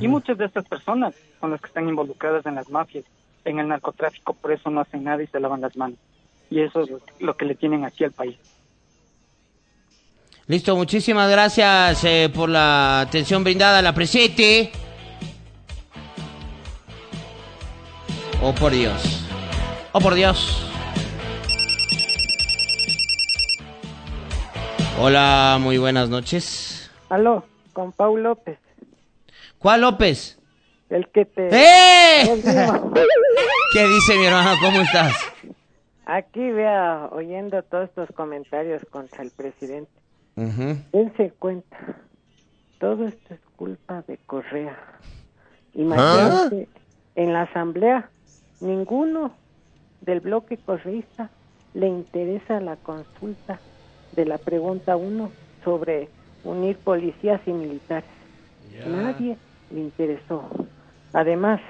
[0.00, 3.04] Y muchas de estas personas son las que están involucradas en las mafias,
[3.44, 5.98] en el narcotráfico, por eso no hacen nada y se lavan las manos.
[6.50, 6.90] Y eso es
[7.20, 8.36] lo que le tienen aquí al país.
[10.46, 14.70] Listo, muchísimas gracias eh, por la atención brindada a la presente.
[18.40, 19.24] Oh, por Dios.
[19.90, 20.62] Oh, por Dios.
[25.00, 26.90] Hola, muy buenas noches.
[27.08, 28.58] Aló, con Paul López,
[29.58, 30.38] ¿Cuál López?
[30.90, 31.48] el que te...
[31.50, 32.22] ¡Eh!
[32.32, 32.42] el.
[33.72, 34.54] ¿Qué dice mi hermano?
[34.60, 35.12] ¿Cómo estás?
[36.06, 39.90] Aquí vea, oyendo todos estos comentarios contra el presidente,
[40.36, 40.76] Ujú.
[40.92, 41.76] dense cuenta,
[42.78, 44.78] todo esto es culpa de Correa.
[45.74, 46.68] Imagínate,
[47.16, 48.10] en la asamblea,
[48.60, 49.36] ninguno
[50.00, 51.30] del bloque correísta
[51.74, 53.60] le interesa la consulta
[54.12, 55.32] de la pregunta 1
[55.64, 56.08] sobre
[56.44, 58.08] unir policías y militares.
[58.84, 59.38] Nadie
[59.70, 60.48] le interesó.
[61.12, 61.60] Además,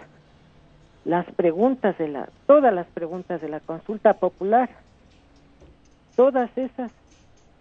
[1.07, 4.69] las preguntas de la, todas las preguntas de la consulta popular,
[6.17, 6.91] todas esas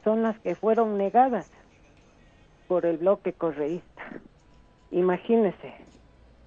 [0.04, 1.52] son las que fueron negadas
[2.68, 4.02] por el bloque correísta.
[4.90, 5.76] Imagínese,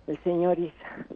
[0.09, 1.07] el señor Isa,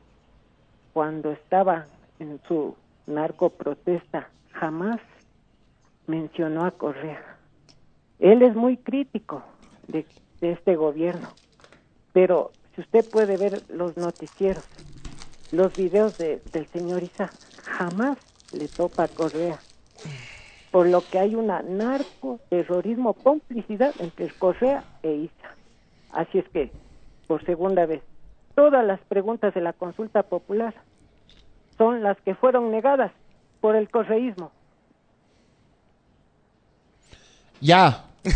[0.93, 1.87] cuando estaba
[2.21, 2.77] en su
[3.09, 5.01] narcoprotesta, jamás
[6.07, 7.39] mencionó a Correa.
[8.21, 9.43] Él es muy crítico
[9.89, 10.07] de,
[10.41, 11.27] de este gobierno,
[12.13, 14.65] pero si usted puede ver los noticieros,
[15.53, 17.31] los videos de- del señor Isa,
[17.63, 18.19] jamás
[18.53, 19.59] le topa a Correa.
[20.71, 25.55] Por lo que hay una narco, terrorismo, complicidad entre Correa e Isa.
[26.13, 26.73] Así es que,
[27.27, 28.03] por segunda vez,
[28.55, 30.75] todas las preguntas de la consulta popular
[31.77, 33.13] son las que fueron negadas
[33.61, 34.51] por el correísmo.
[37.61, 38.05] Ya.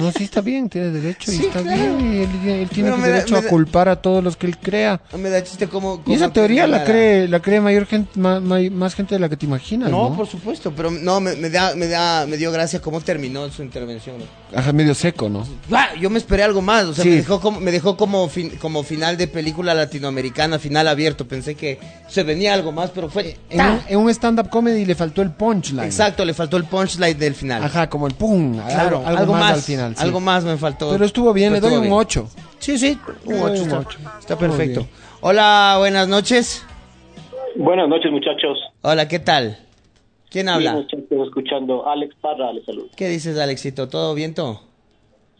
[0.00, 1.96] No, sí está bien, tiene derecho y está claro.
[1.96, 2.12] bien.
[2.14, 5.00] Y él, él tiene da- derecho a da- culpar a todos los que él crea.
[5.16, 6.02] Me da chiste como...
[6.04, 9.28] Y esa teoría la cree, la cree mayor gente, ma- ma- más, gente de la
[9.28, 10.16] que te imaginas, No, ¿no?
[10.16, 13.62] por supuesto, pero no, me, me da, me da, me dio gracia cómo terminó su
[13.62, 14.16] intervención.
[14.54, 15.46] Ajá, medio seco, ¿no?
[15.72, 17.10] Ah, yo me esperé algo más, o sea, Sí.
[17.10, 21.26] me dejó como, me dejó como, fin- como final de película latinoamericana, final abierto.
[21.26, 23.36] Pensé que se venía algo más, pero fue.
[23.48, 25.84] En un, en un stand-up comedy le faltó el punchline.
[25.84, 27.62] Exacto, le faltó el punchline del final.
[27.64, 28.33] Ajá, como el pum,
[28.66, 29.96] Claro, algo, algo más, al final.
[29.96, 30.02] sí.
[30.02, 30.90] Algo más me faltó.
[30.90, 32.24] Pero estuvo bien, le Pero doy estuvo un bien.
[32.24, 32.28] 8.
[32.58, 33.98] Sí, sí, un Le 8 doy un está, ocho.
[34.20, 34.86] está perfecto.
[35.20, 36.64] Hola, buenas noches.
[37.56, 38.58] Buenas noches, muchachos.
[38.82, 39.58] Hola, ¿qué tal?
[40.30, 40.72] ¿Quién habla?
[40.72, 41.88] Sí, muchachos, escuchando.
[41.88, 42.88] Alex Parra, les saludo.
[42.96, 43.88] ¿Qué dices, Alexito?
[43.88, 44.34] ¿Todo bien,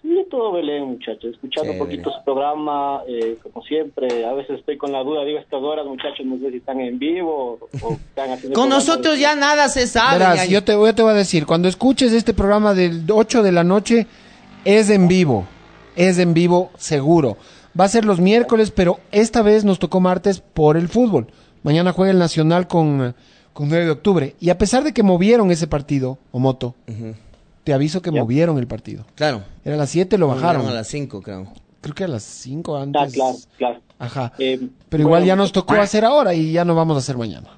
[0.07, 1.33] Sí, todo Belén, muchachos.
[1.33, 4.27] Escuchando un poquito su programa, eh, como siempre.
[4.27, 6.99] A veces estoy con la duda, digo, estas horas, muchachos, no sé si están en
[6.99, 8.55] vivo o están haciendo...
[8.61, 10.19] Con nosotros de- ya nada se sabe.
[10.19, 13.53] Verás, yo te, yo te voy a decir, cuando escuches este programa del 8 de
[13.53, 14.07] la noche,
[14.67, 15.47] es en vivo.
[15.97, 17.39] Es en vivo, seguro.
[17.79, 21.29] Va a ser los miércoles, pero esta vez nos tocó martes por el fútbol.
[21.63, 23.15] Mañana juega el Nacional con,
[23.55, 24.35] con 9 de octubre.
[24.39, 27.15] Y a pesar de que movieron ese partido, Omoto, Ujú.
[27.65, 29.05] Te aviso que movieron el partido.
[29.15, 29.43] Claro.
[29.65, 30.59] Era a las 7, lo bajaron.
[30.63, 31.47] Movieron a las 5, creo.
[31.81, 33.13] Creo que a las 5 Ah, antes.
[33.15, 33.81] claro, claro.
[33.99, 34.33] Ajá.
[34.39, 37.17] Eh, Pero igual bueno, ya nos tocó hacer ahora y ya no vamos a hacer
[37.17, 37.49] mañana.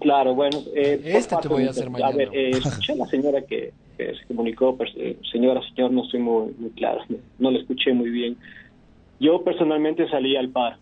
[0.00, 0.58] Claro, bueno.
[0.74, 2.12] Eh, Este te voy a hacer mañana.
[2.12, 5.90] A ver, eh, escuché a la señora que, que se comunicó, pero, eh, señora, señor,
[5.92, 8.36] no estoy muy, muy claro, no, no le escuché muy bien.
[9.20, 10.78] Yo personalmente salí al par,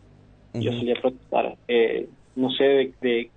[0.52, 1.56] yo salí a protestar.
[1.68, 3.30] Eh, no sé de, de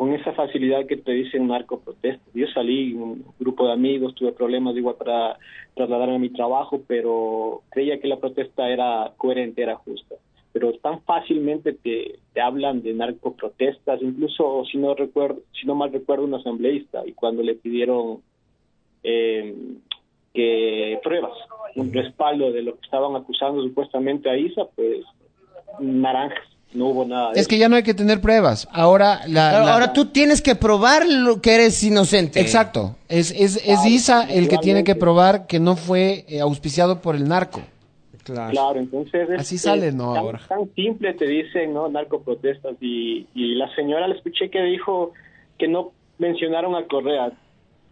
[0.00, 2.32] con esa facilidad que te dicen narcoprotestas.
[2.32, 5.36] Yo salí, un grupo de amigos, tuve problemas igual para
[5.74, 10.14] trasladarme a mi trabajo, pero creía que la protesta era coherente, era justa.
[10.54, 15.92] Pero tan fácilmente te, te hablan de narcoprotestas, incluso si no recuerdo, si no mal
[15.92, 18.22] recuerdo, un asambleísta, y cuando le pidieron
[19.02, 19.54] eh,
[20.32, 21.36] que pruebas,
[21.76, 25.04] un respaldo de lo que estaban acusando supuestamente a Isa, pues
[25.78, 27.32] naranjas, no hubo nada.
[27.32, 28.68] de Es que ya no hay que tener pruebas.
[28.72, 32.40] Ahora la, Claro, la- ahora tú tienes que probar lo que eres inocente.
[32.40, 32.96] Exacto.
[33.08, 37.16] Es, es, es Isa el que tiene que probar que no fue eh, auspiciado por
[37.16, 37.60] el narco.
[38.22, 40.12] Claro, entonces es, Así sale, es ¿no?
[40.12, 40.40] tan, Ahora.
[40.48, 41.88] tan simple te dicen, ¿no?
[41.88, 45.12] Narcoprotestas y, y la señora le escuché que dijo
[45.58, 47.32] que no mencionaron a Correa.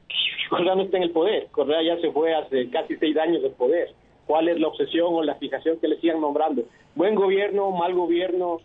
[0.50, 3.50] Correa no está en el poder, Correa ya se fue hace casi seis años del
[3.52, 3.88] poder.
[4.28, 6.64] ¿Cuál es la obsesión o la fijación que le sigan nombrando?
[6.94, 8.60] Buen gobierno, mal gobierno,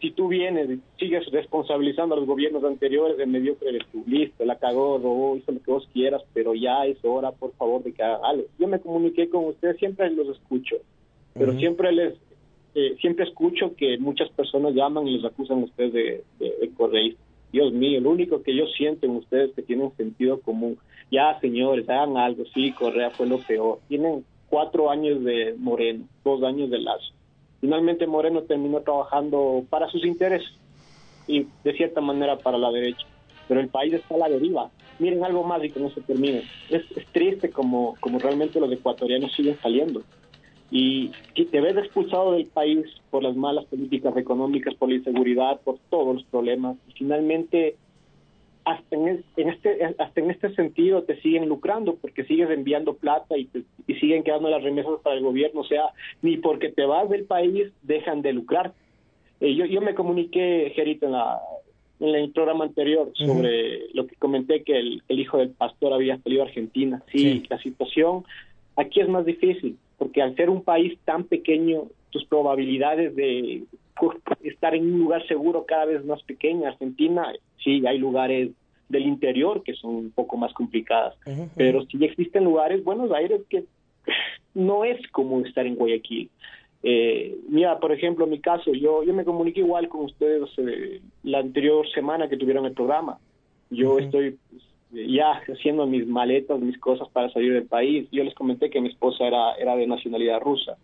[0.00, 4.56] si tú vienes sigues responsabilizando a los gobiernos anteriores de mediocre eres tú, listo, la
[4.56, 8.02] cagó, robó, hizo lo que vos quieras, pero ya es hora, por favor, de que
[8.02, 8.46] hagan algo.
[8.58, 10.76] Yo me comuniqué con ustedes, siempre los escucho,
[11.34, 12.14] pero siempre les
[12.74, 16.70] eh, siempre escucho que muchas personas llaman y los acusan a ustedes de, de, de
[16.74, 17.24] correístas.
[17.52, 20.78] Dios mío, lo único que yo siento en ustedes es que tienen sentido común.
[21.12, 22.44] Ya, señores, hagan algo.
[22.52, 23.78] Sí, Correa fue lo peor.
[23.88, 27.12] Tienen cuatro años de Moreno, dos años de Lazo.
[27.60, 30.50] Finalmente Moreno terminó trabajando para sus intereses
[31.26, 33.06] y de cierta manera para la derecha.
[33.48, 34.70] Pero el país está a la deriva.
[34.98, 36.42] Miren algo más y que no se termine.
[36.70, 36.82] Es,
[37.12, 40.02] triste como, como realmente los ecuatorianos siguen saliendo.
[40.70, 45.60] Y que te ves expulsado del país por las malas políticas económicas, por la inseguridad,
[45.60, 46.76] por todos los problemas.
[46.88, 47.76] Y finalmente,
[48.66, 52.94] hasta en, es- en este, hasta en este sentido te siguen lucrando porque sigues enviando
[52.94, 55.60] plata y, te- y siguen quedando las remesas para el gobierno.
[55.60, 55.84] O sea,
[56.20, 58.72] ni porque te vas del país dejan de lucrar.
[59.40, 61.38] Eh, yo, yo me comuniqué, Gerito, en, la,
[62.00, 66.18] en el programa anterior sobre lo que comenté que el, el hijo del pastor había
[66.18, 67.02] salido a Argentina.
[67.12, 68.24] Sí, la situación
[68.76, 73.62] aquí es más difícil porque al ser un país tan pequeño, tus probabilidades de
[74.42, 76.68] estar en un lugar seguro cada vez más pequeña.
[76.68, 77.32] Argentina,
[77.62, 78.50] sí, hay lugares
[78.88, 81.14] del interior que son un poco más complicadas,
[81.56, 83.64] pero sí existen lugares, Buenos Aires, que
[84.54, 86.30] no es como estar en Guayaquil.
[86.82, 91.00] Eh, mira, por ejemplo, en mi caso, yo, yo me comuniqué igual con ustedes eh,
[91.24, 93.18] la anterior semana que tuvieron el programa.
[93.70, 94.62] Yo estoy pues,
[95.08, 98.08] ya haciendo mis maletas, mis cosas para salir del país.
[98.12, 100.76] Yo les comenté que mi esposa era, era de nacionalidad rusa.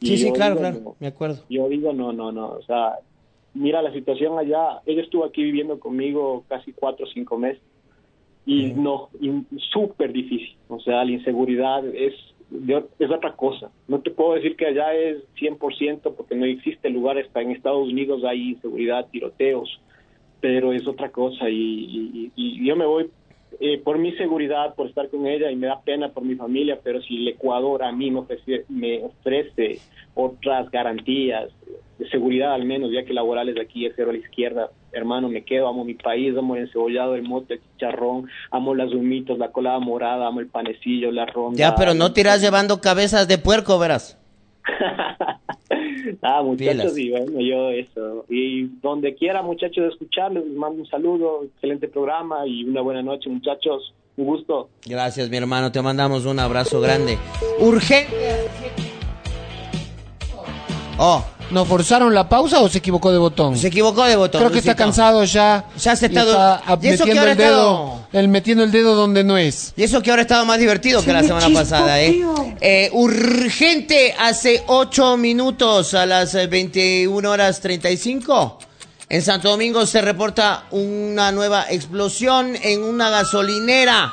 [0.00, 1.44] Y Sí, sí, claro, digo, claro, no, me acuerdo.
[1.48, 2.96] yo digo, no, no, no, o sea,
[3.54, 7.62] mira la situación allá, ella estuvo aquí viviendo conmigo casi cuatro o cinco meses
[8.46, 9.30] y no, y
[9.72, 12.14] súper difícil, o sea, la inseguridad es,
[12.48, 16.88] de- es otra cosa, no te puedo decir que allá es 100% porque no existe
[16.88, 19.68] lugar, hasta en Estados Unidos hay inseguridad, tiroteos,
[20.40, 23.10] pero es otra cosa y- y yo me voy
[23.60, 26.78] eh, por mi seguridad, por estar con ella y me da pena por mi familia,
[26.82, 29.80] pero si el Ecuador a mí me ofrece, me ofrece
[30.14, 31.50] otras garantías
[31.98, 35.28] de seguridad al menos, ya que laborales de aquí es cero a la izquierda, hermano,
[35.28, 39.38] me quedo, amo mi país, amo el encebollado, el mote, el chicharrón, amo las humitos,
[39.38, 41.58] la colada morada, amo el panecillo, la ronda.
[41.58, 44.17] Ya, pero no tiras llevando cabezas de puerco, verás.
[46.22, 48.24] Ah, muchachos, y bueno, yo eso.
[48.28, 53.28] Y donde quiera, muchachos, escucharles, les mando un saludo, excelente programa y una buena noche,
[53.28, 53.94] muchachos.
[54.16, 54.70] Un gusto.
[54.86, 55.70] Gracias, mi hermano.
[55.70, 57.18] Te mandamos un abrazo grande.
[57.60, 58.16] Urgente.
[60.98, 63.56] Oh, ¿No forzaron la pausa o se equivocó de botón?
[63.56, 64.40] Se equivocó de botón.
[64.40, 65.64] Creo que está cansado ya.
[65.78, 66.22] Ya se y está-
[66.60, 69.38] está y eso que metiendo ahora el dedo, estado- el metiendo el dedo donde no
[69.38, 69.72] es.
[69.76, 72.22] Y eso que ahora ha estado más divertido que la semana pasada, ¿eh?
[72.60, 78.58] Eh, Urgente, hace 8 minutos a las eh, 21 horas 35.
[79.08, 84.12] En Santo Domingo se reporta una nueva explosión en una gasolinera.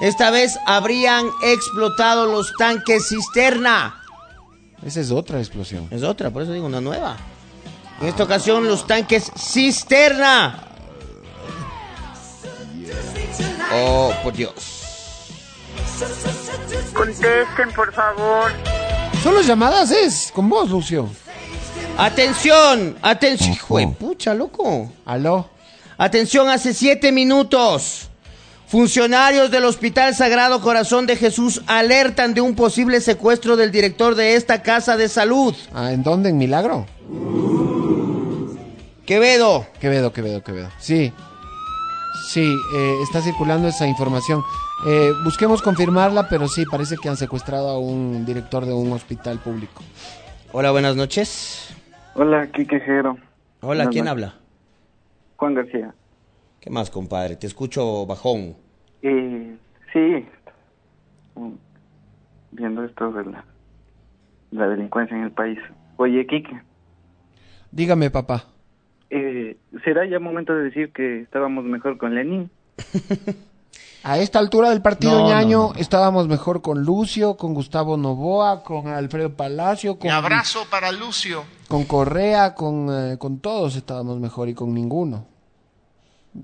[0.00, 4.02] Esta vez habrían explotado los tanques cisterna.
[4.86, 5.88] Esa es otra explosión.
[5.90, 7.16] Es otra, por eso digo una nueva.
[8.00, 10.62] En esta ocasión los tanques cisterna.
[13.74, 14.54] Oh, por Dios.
[16.94, 18.52] Contesten, por favor.
[19.24, 21.08] Solo llamadas es, con vos, Lucio.
[21.98, 23.52] Atención, atención.
[23.54, 24.92] Hijo de pucha, loco.
[25.04, 25.48] Aló.
[25.98, 28.08] Atención, hace siete minutos.
[28.66, 34.34] Funcionarios del Hospital Sagrado Corazón de Jesús alertan de un posible secuestro del director de
[34.34, 35.54] esta casa de salud.
[35.72, 36.30] Ah, ¿En dónde?
[36.30, 36.84] ¿En Milagro?
[39.06, 39.66] Quevedo.
[39.80, 40.68] Quevedo, Quevedo, Quevedo.
[40.78, 41.12] Sí.
[42.28, 44.42] Sí, eh, está circulando esa información.
[44.88, 49.38] Eh, busquemos confirmarla, pero sí, parece que han secuestrado a un director de un hospital
[49.38, 49.82] público.
[50.50, 51.68] Hola, buenas noches.
[52.14, 53.10] Hola, Quique Jero.
[53.60, 54.10] Hola, Buenas ¿quién noches.
[54.10, 54.34] habla?
[55.36, 55.94] Juan García.
[56.66, 57.36] ¿Qué más, compadre?
[57.36, 58.56] Te escucho bajón.
[59.00, 59.56] Eh,
[59.92, 60.26] sí,
[61.36, 61.52] mm,
[62.50, 63.44] viendo esto de la,
[64.50, 65.60] la delincuencia en el país.
[65.96, 66.60] Oye, Quique,
[67.70, 68.46] Dígame, papá.
[69.10, 72.50] eh, ¿será ya momento de decir que estábamos mejor con Lenin?
[74.02, 78.88] A esta altura del partido No, ñaño estábamos mejor con Lucio, con Gustavo Novoa, con
[78.88, 81.44] Alfredo Palacio, con, Un abrazo para Lucio.
[81.68, 85.28] con Correa, con, eh, con todos estábamos mejor y con ninguno.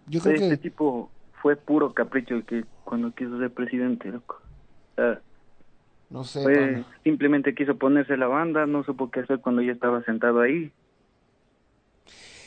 [0.09, 1.11] Yo creo este que tipo
[1.41, 4.41] fue puro capricho el que cuando quiso ser presidente, loco.
[4.93, 5.21] O sea,
[6.11, 6.43] no sé.
[6.43, 10.71] fue- simplemente quiso ponerse la banda, no supo qué hacer cuando ya estaba sentado ahí.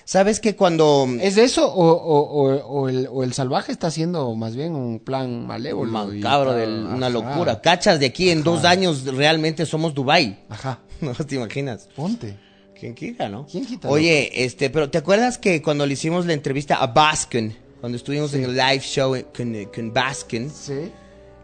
[0.07, 1.07] ¿Sabes que cuando...
[1.19, 4.99] ¿Es eso o, o- o- o el, o el salvaje está haciendo más bien un
[4.99, 5.91] plan malévolo?
[5.91, 7.09] Macabro de una ajá.
[7.09, 7.59] locura.
[7.59, 10.39] Cachas de aquí en dos años realmente somos Dubai.
[10.49, 10.79] Ajá.
[11.01, 11.89] No te imaginas.
[11.95, 12.37] Ponte.
[12.85, 13.47] ¿Quién quita, no?
[13.49, 13.89] ¿Quién quita?
[13.89, 18.33] Oye, este, pero ¿te acuerdas que cuando le hicimos la entrevista a Baskin, cuando estuvimos
[18.35, 20.91] en el live show con, con Baskin, Sí.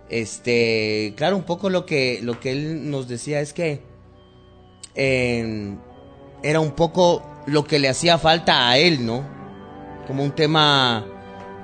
[0.10, 3.82] este, claro, un poco lo que, lo que él nos decía es que
[4.96, 5.76] eh,
[6.44, 9.24] era un poco lo que le hacía falta a él, ¿no?
[10.08, 11.06] Como un tema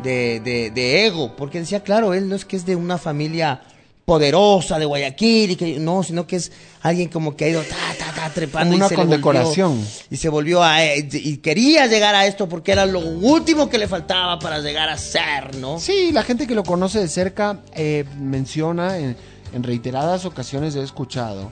[0.04, 3.62] de, de, de ego, porque decía, claro, él no es que es de una familia
[4.08, 6.50] poderosa de Guayaquil y que no, sino que es
[6.82, 9.72] alguien como que ha ido ta, ta, ta, trepando Como y una se condecoración.
[9.76, 13.78] volvió- y se volvió a y quería llegar a esto porque era lo último que
[13.78, 15.78] le faltaba para llegar a ser, ¿no?
[15.78, 19.18] Sí, la gente que lo conoce de cerca eh, menciona en,
[19.52, 21.52] en reiteradas ocasiones he escuchado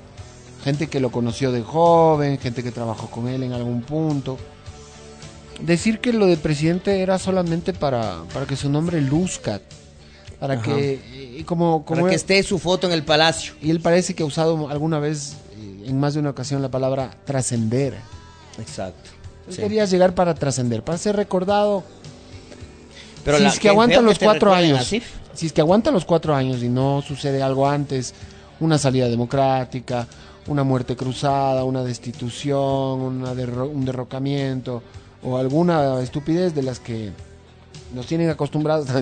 [0.63, 4.37] gente que lo conoció de joven, gente que trabajó con él en algún punto.
[5.59, 9.59] Decir que lo de presidente era solamente para, para que su nombre luzca,
[10.39, 10.63] para Ajá.
[10.63, 13.53] que como, como Para que esté su foto en el palacio.
[13.61, 16.69] y él parece que ha usado alguna vez eh, en más de una ocasión la
[16.69, 17.95] palabra trascender.
[18.59, 19.09] Exacto.
[19.47, 19.61] Él Sí.
[19.61, 21.83] quería llegar para trascender, para ser recordado.
[23.23, 24.85] Pero si la- es que qué aguanta feo que los cuatro años,
[25.33, 28.13] si es que aguanta los cuatro años y no sucede algo antes,
[28.59, 30.07] una salida democrática,
[30.47, 34.81] una muerte cruzada, una destitución, una derro- un derrocamiento
[35.23, 37.11] o alguna estupidez de las que
[37.93, 38.87] nos tienen acostumbrados.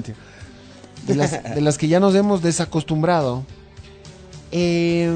[1.08, 3.44] de las, de las que ya nos hemos desacostumbrado.
[4.52, 5.14] Eh,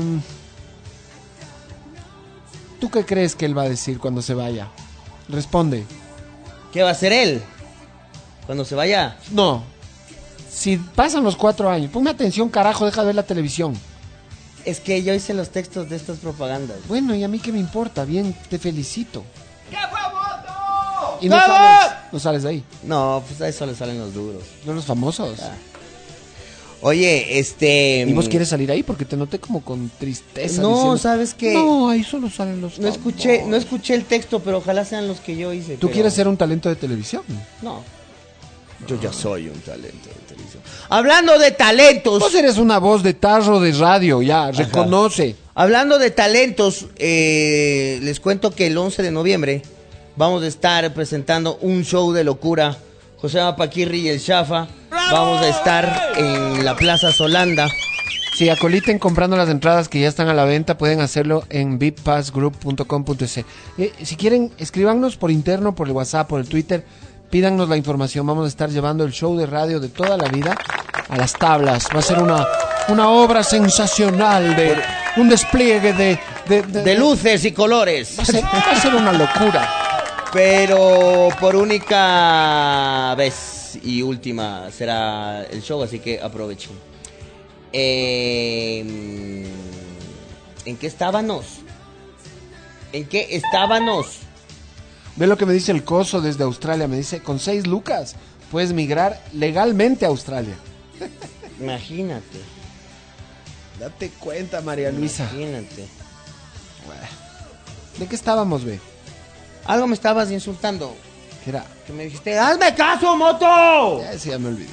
[2.80, 4.70] ¿Tú qué crees que él va a decir cuando se vaya?
[5.30, 5.86] Responde.
[6.72, 7.42] ¿Qué va a hacer él?
[8.46, 9.18] Cuando se vaya.
[9.32, 9.64] No.
[10.50, 13.76] Si pasan los cuatro años, ponme atención, carajo, deja de ver la televisión.
[14.66, 16.78] Es que yo hice los textos de estas propagandas.
[16.88, 19.24] Bueno, y a mí qué me importa, bien, te felicito.
[21.22, 22.64] Y no sales, no sales de ahí.
[22.84, 24.44] No, pues a eso le salen los duros.
[24.66, 25.40] No los famosos.
[26.88, 28.06] Oye, este.
[28.08, 28.82] ¿Y vos quieres salir ahí?
[28.82, 30.62] Porque te noté como con tristeza.
[30.62, 31.54] No, diciendo, ¿sabes qué?
[31.54, 35.20] No, ahí solo salen los No escuché, no escuché el texto, pero ojalá sean los
[35.20, 35.74] que yo hice.
[35.74, 37.24] ¿Tú pero- quieres ser un talento de televisión?
[37.62, 37.84] No.
[38.88, 40.64] Yo ya soy un talento de televisión.
[40.88, 42.20] Hablando de talentos.
[42.20, 45.36] Vos eres una voz de tarro de radio, ya, reconoce.
[45.56, 49.62] Hablando de talentos, eh, les cuento que el 11 de noviembre
[50.16, 52.78] vamos a estar presentando un show de locura.
[53.18, 54.70] José Paquirri y el Shafa.
[54.92, 57.68] Vamos a estar en la Plaza Solanda.
[58.36, 63.38] Si acoliten comprando las entradas que ya están a la venta, pueden hacerlo en vippassgroup.com.es.
[63.38, 63.46] Eh,
[64.04, 66.86] si quieren, escríbanos por interno, por el WhatsApp, por el Twitter,
[67.30, 68.28] pídanos la información.
[68.28, 70.56] Vamos a estar llevando el show de radio de toda la vida
[71.10, 71.88] a las tablas.
[71.94, 72.46] Va a ser una,
[72.90, 74.76] una obra sensacional de
[75.18, 78.16] un despliegue de de, luces y colores.
[78.18, 79.70] Va a ser, va a ser una locura.
[80.34, 86.72] Pero por única vez y última será el show, así que aprovechen.
[87.74, 89.46] Eh,
[90.66, 91.46] ¿En qué estábamos?
[92.94, 94.20] ¿En qué estábamos?
[95.16, 96.88] Ve lo que me dice el coso desde Australia.
[96.88, 98.16] Me dice, con seis lucas
[98.52, 100.56] puedes migrar legalmente a Australia.
[101.60, 102.40] Imagínate.
[103.80, 105.30] Date cuenta, María Luisa.
[105.32, 105.88] Imagínate.
[108.00, 108.80] ¿De qué estábamos, ve?
[109.66, 110.96] Algo me estabas insultando.
[111.48, 111.66] ¿Qué era?
[111.86, 114.02] Que me dijiste, ¡hazme caso, moto!
[114.02, 114.68] Ya, ese ya me olvidé.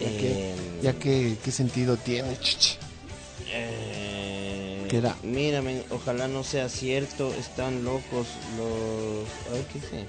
[0.00, 2.78] Ya, ya que, ya que, ¿qué sentido tiene, chichi?
[3.48, 5.14] Eh, ¿Qué era?
[5.22, 8.26] Mírame, ojalá no sea cierto, están locos
[8.56, 9.50] los...
[9.50, 10.06] A ver, ¿qué dice?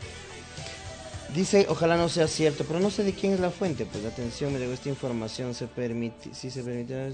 [1.35, 3.85] Dice, ojalá no sea cierto, pero no sé de quién es la fuente.
[3.85, 7.11] Pues atención, me llegó esta información, se permite, si se permite...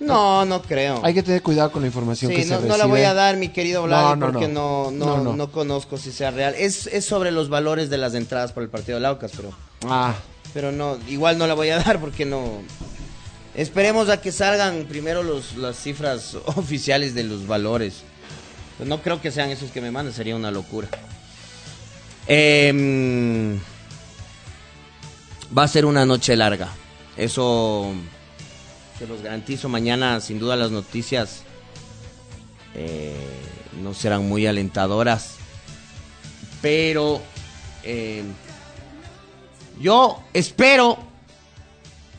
[0.00, 1.00] No, no creo.
[1.04, 2.78] Hay que tener cuidado con la información Sí, que no, se no recibe.
[2.78, 5.06] la voy a dar, mi querido Vlad, No, no, porque no, no.
[5.06, 5.52] no, No, no, no.
[5.52, 6.54] conozco si sea real.
[6.56, 9.50] Es, es sobre los valores de las entradas por el partido de Laucas, pero...
[9.86, 10.14] Ah,
[10.54, 12.62] Pero no, igual no la voy a dar porque no...
[13.54, 18.02] Esperemos a que salgan primero los, las cifras oficiales de los valores.
[18.78, 20.88] Pues no creo que sean esos que me mandan, sería una locura.
[22.26, 23.58] Em,
[25.56, 26.68] va a ser una noche larga.
[27.16, 27.92] Eso
[29.00, 29.68] se los garantizo.
[29.68, 31.40] Mañana, sin duda, las noticias
[32.74, 33.16] eh,
[33.82, 35.34] no serán muy alentadoras.
[36.62, 37.20] Pero
[37.82, 38.22] eh,
[39.80, 40.98] yo espero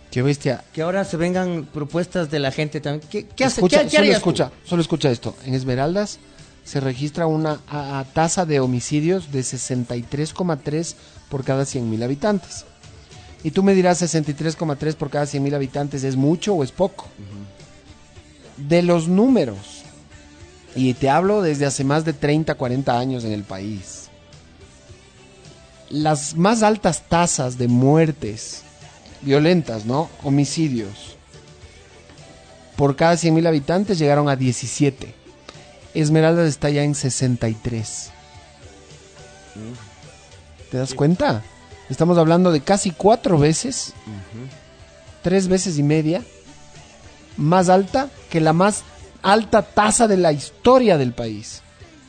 [0.09, 0.63] qué bestia.
[0.73, 3.07] que ahora se vengan propuestas de la gente también.
[3.09, 3.61] ¿Qué, qué hace?
[3.61, 4.17] escucha, ¿Qué- qué solo tú?
[4.17, 5.35] escucha, solo escucha esto.
[5.45, 6.17] En Esmeraldas
[6.65, 10.95] se registra una a- a tasa de homicidios de 63,3
[11.29, 12.65] por cada 100.000 habitantes.
[13.43, 17.07] Y tú me dirás 63,3 por cada 100.000 habitantes, ¿es mucho o es poco?
[18.57, 19.84] De los números,
[20.76, 24.09] y te hablo desde hace más de 30, 40 años en el país,
[25.89, 28.61] las más altas tasas de muertes
[29.22, 30.09] violentas, ¿no?
[30.23, 31.18] Homicidios
[32.81, 35.13] por cada 100.000 habitantes llegaron a 17.
[35.93, 38.09] Esmeraldas está ya en 63.
[40.72, 41.43] ¿Te das cuenta?
[41.91, 43.93] Estamos hablando de casi cuatro veces,
[45.22, 46.23] tres veces y media,
[47.35, 48.85] más alta que la más
[49.22, 51.61] alta tasa de la historia del país.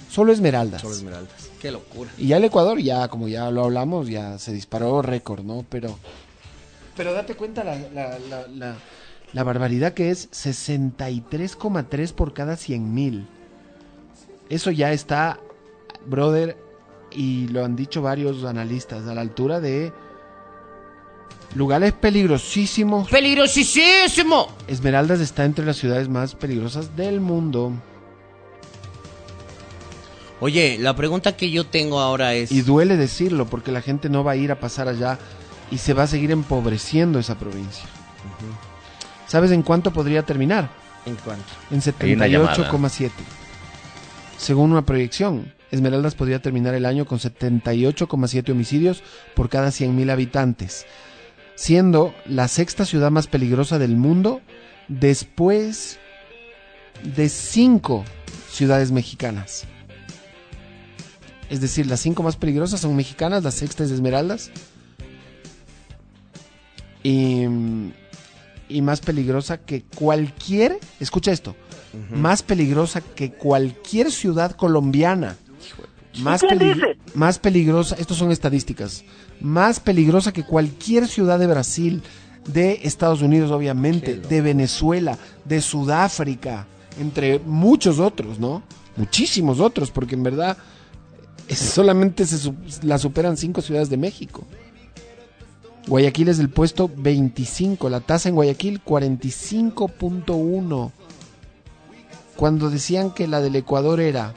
[0.08, 0.82] Solo Esmeraldas.
[0.82, 1.50] Solo Esmeraldas.
[1.60, 2.12] Qué locura.
[2.16, 5.66] Y ya el Ecuador, ya como ya lo hablamos, ya se disparó récord, ¿no?
[5.68, 5.98] Pero,
[6.96, 8.76] pero date cuenta la, la, la, la,
[9.32, 13.26] la barbaridad que es 63,3 por cada 100 mil.
[14.48, 15.40] Eso ya está,
[16.06, 16.56] brother,
[17.14, 19.92] y lo han dicho varios analistas, a la altura de
[21.54, 23.08] lugares peligrosísimos.
[23.10, 24.48] ¡Peligrosísimo!
[24.66, 27.72] Esmeraldas está entre las ciudades más peligrosas del mundo.
[30.40, 32.50] Oye, la pregunta que yo tengo ahora es...
[32.50, 35.18] Y duele decirlo porque la gente no va a ir a pasar allá
[35.70, 37.84] y se va a seguir empobreciendo esa provincia.
[39.28, 40.68] ¿Sabes en cuánto podría terminar?
[41.06, 41.44] ¿En cuánto?
[41.70, 42.56] En Hay una llamada.
[42.56, 43.10] 78,7.
[44.36, 49.02] Según una proyección, Esmeraldas podría terminar el año con 78,7 homicidios
[49.34, 50.86] por cada 100.000 habitantes,
[51.54, 54.42] siendo la sexta ciudad más peligrosa del mundo
[54.88, 55.98] después
[57.16, 58.04] de cinco
[58.50, 59.64] ciudades mexicanas.
[61.48, 64.50] Es decir, las cinco más peligrosas son mexicanas, la sexta es Esmeraldas.
[67.02, 67.46] Y,
[68.68, 71.56] y más peligrosa que cualquier, escucha esto,
[72.10, 75.36] más peligrosa que cualquier ciudad colombiana.
[76.20, 76.96] Más, ¿Quién peli- dice?
[77.14, 79.02] más peligrosa, estos son estadísticas,
[79.40, 82.02] más peligrosa que cualquier ciudad de Brasil,
[82.46, 86.66] de Estados Unidos obviamente, de Venezuela, de Sudáfrica,
[87.00, 88.62] entre muchos otros, ¿no?
[88.96, 90.58] Muchísimos otros, porque en verdad
[91.48, 92.52] es- solamente se
[92.82, 94.44] la superan cinco ciudades de México.
[95.88, 100.92] Guayaquil es del puesto 25, la tasa en Guayaquil 45.1.
[102.36, 104.34] Cuando decían que la del Ecuador era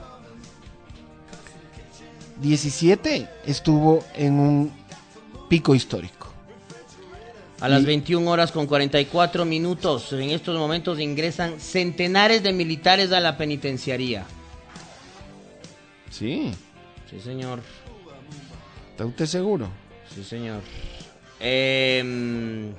[2.37, 4.71] 17, estuvo en un
[5.49, 6.31] pico histórico.
[7.61, 13.11] A las Y- 21 horas con 44 minutos, en estos momentos ingresan centenares de militares
[13.13, 14.25] a la penitenciaría.
[16.09, 16.51] Sí.
[17.09, 17.59] Sí, señor.
[18.91, 19.69] ¿Está usted seguro?
[20.13, 20.61] Sí, señor.
[21.39, 22.71] Eh,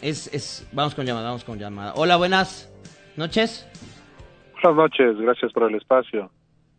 [0.00, 1.92] es, es, vamos con llamada, vamos con llamada.
[1.96, 2.68] Hola, buenas
[3.16, 3.66] noches.
[4.62, 6.30] Buenas noches, gracias por el espacio.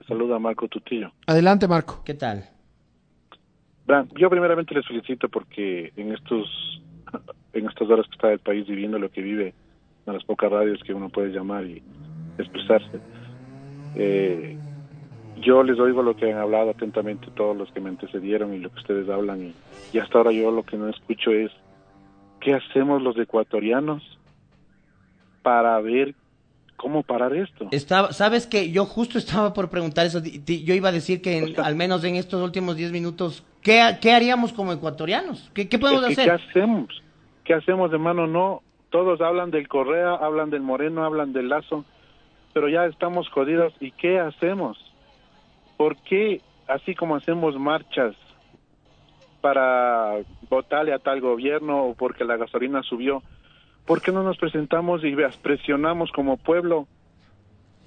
[0.08, 1.12] Saluda Marco Tutillo.
[1.28, 2.02] Adelante, Marco.
[2.06, 2.50] ¿Qué tal?
[4.16, 6.82] Yo primeramente les felicito porque en estos
[7.54, 9.54] en estas horas que está el país viviendo lo que vive
[10.06, 11.82] en las pocas radios que uno puede llamar y
[12.38, 13.00] expresarse.
[13.96, 14.58] Eh,
[15.38, 18.70] yo les oigo lo que han hablado atentamente todos los que me antecedieron y lo
[18.70, 19.54] que ustedes hablan y,
[19.94, 21.52] y hasta ahora yo lo que no escucho es
[22.40, 24.04] qué hacemos los ecuatorianos
[25.42, 26.16] para ver
[26.76, 27.68] cómo parar esto.
[27.72, 30.22] Estaba, Sabes que yo justo estaba por preguntar eso.
[30.24, 34.12] Yo iba a decir que en- al menos en estos últimos 10 minutos, ¿qué, qué
[34.14, 35.50] haríamos como ecuatorianos?
[35.54, 36.26] ¿Qué, qué podemos hacer?
[36.26, 36.88] ¿Qué hacemos?
[37.44, 38.28] ¿Qué hacemos, hermano?
[38.28, 41.86] No, todos hablan del Correa, hablan del Moreno, hablan del Lazo,
[42.54, 43.74] pero ya estamos jodidos.
[43.80, 44.78] ¿Y qué hacemos?
[45.78, 48.16] ¿Por qué, así como hacemos marchas
[49.42, 50.16] para
[50.50, 53.22] votarle a tal gobierno o porque la gasolina subió,
[53.86, 56.88] ¿por qué no nos presentamos y presionamos como pueblo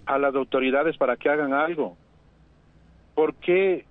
[0.07, 1.97] a las autoridades para que hagan algo?
[3.15, 3.85] ¿Por qué?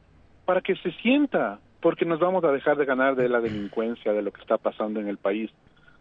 [0.46, 4.22] Para que se sienta, porque nos vamos a dejar de ganar de la delincuencia, de
[4.22, 5.52] lo que está pasando en el país.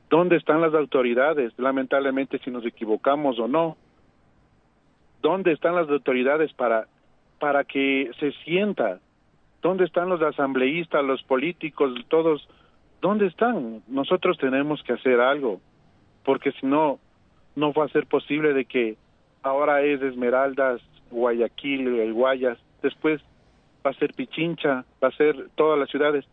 [0.09, 1.53] ¿Dónde están las autoridades?
[1.59, 3.77] Lamentablemente, si nos equivocamos o no.
[5.21, 6.87] ¿Dónde están las autoridades para,
[7.41, 9.01] para que se sienta?
[9.61, 12.49] ¿Dónde están los asambleístas, los políticos, todos?
[13.01, 13.83] ¿Dónde están?
[13.89, 15.61] Nosotros tenemos que hacer algo,
[16.27, 16.99] porque si no,
[17.55, 18.97] no va a ser posible de que
[19.43, 20.83] ahora es Esmeraldas,
[21.13, 23.23] Guayaquil, el Guayas, después
[23.87, 26.25] va a ser Pichincha, va a ser todas las ciudades.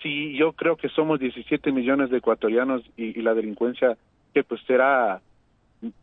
[0.00, 3.98] Sí, yo creo que somos 17 millones de ecuatorianos y, la delincuencia
[4.32, 5.20] que pues será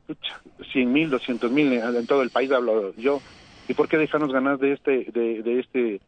[0.05, 0.41] pucha,
[0.73, 3.21] 100 mil, 200 mil en, en todo el país, hablo yo.
[3.69, 6.01] ¿Y por qué dejarnos ganar de este, de, de este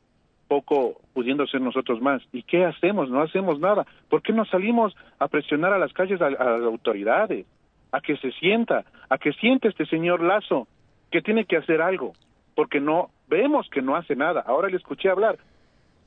[0.55, 2.21] poco pudiendo ser nosotros más?
[2.33, 3.09] ¿Y qué hacemos?
[3.09, 3.85] No hacemos nada.
[4.09, 7.45] ¿Por qué no salimos a presionar a las calles a, las autoridades?
[7.93, 10.67] A que se sienta, a que siente este señor Lazo
[11.09, 12.11] que tiene que hacer algo,
[12.53, 14.41] porque no vemos que no hace nada.
[14.45, 15.37] Ahora le escuché hablar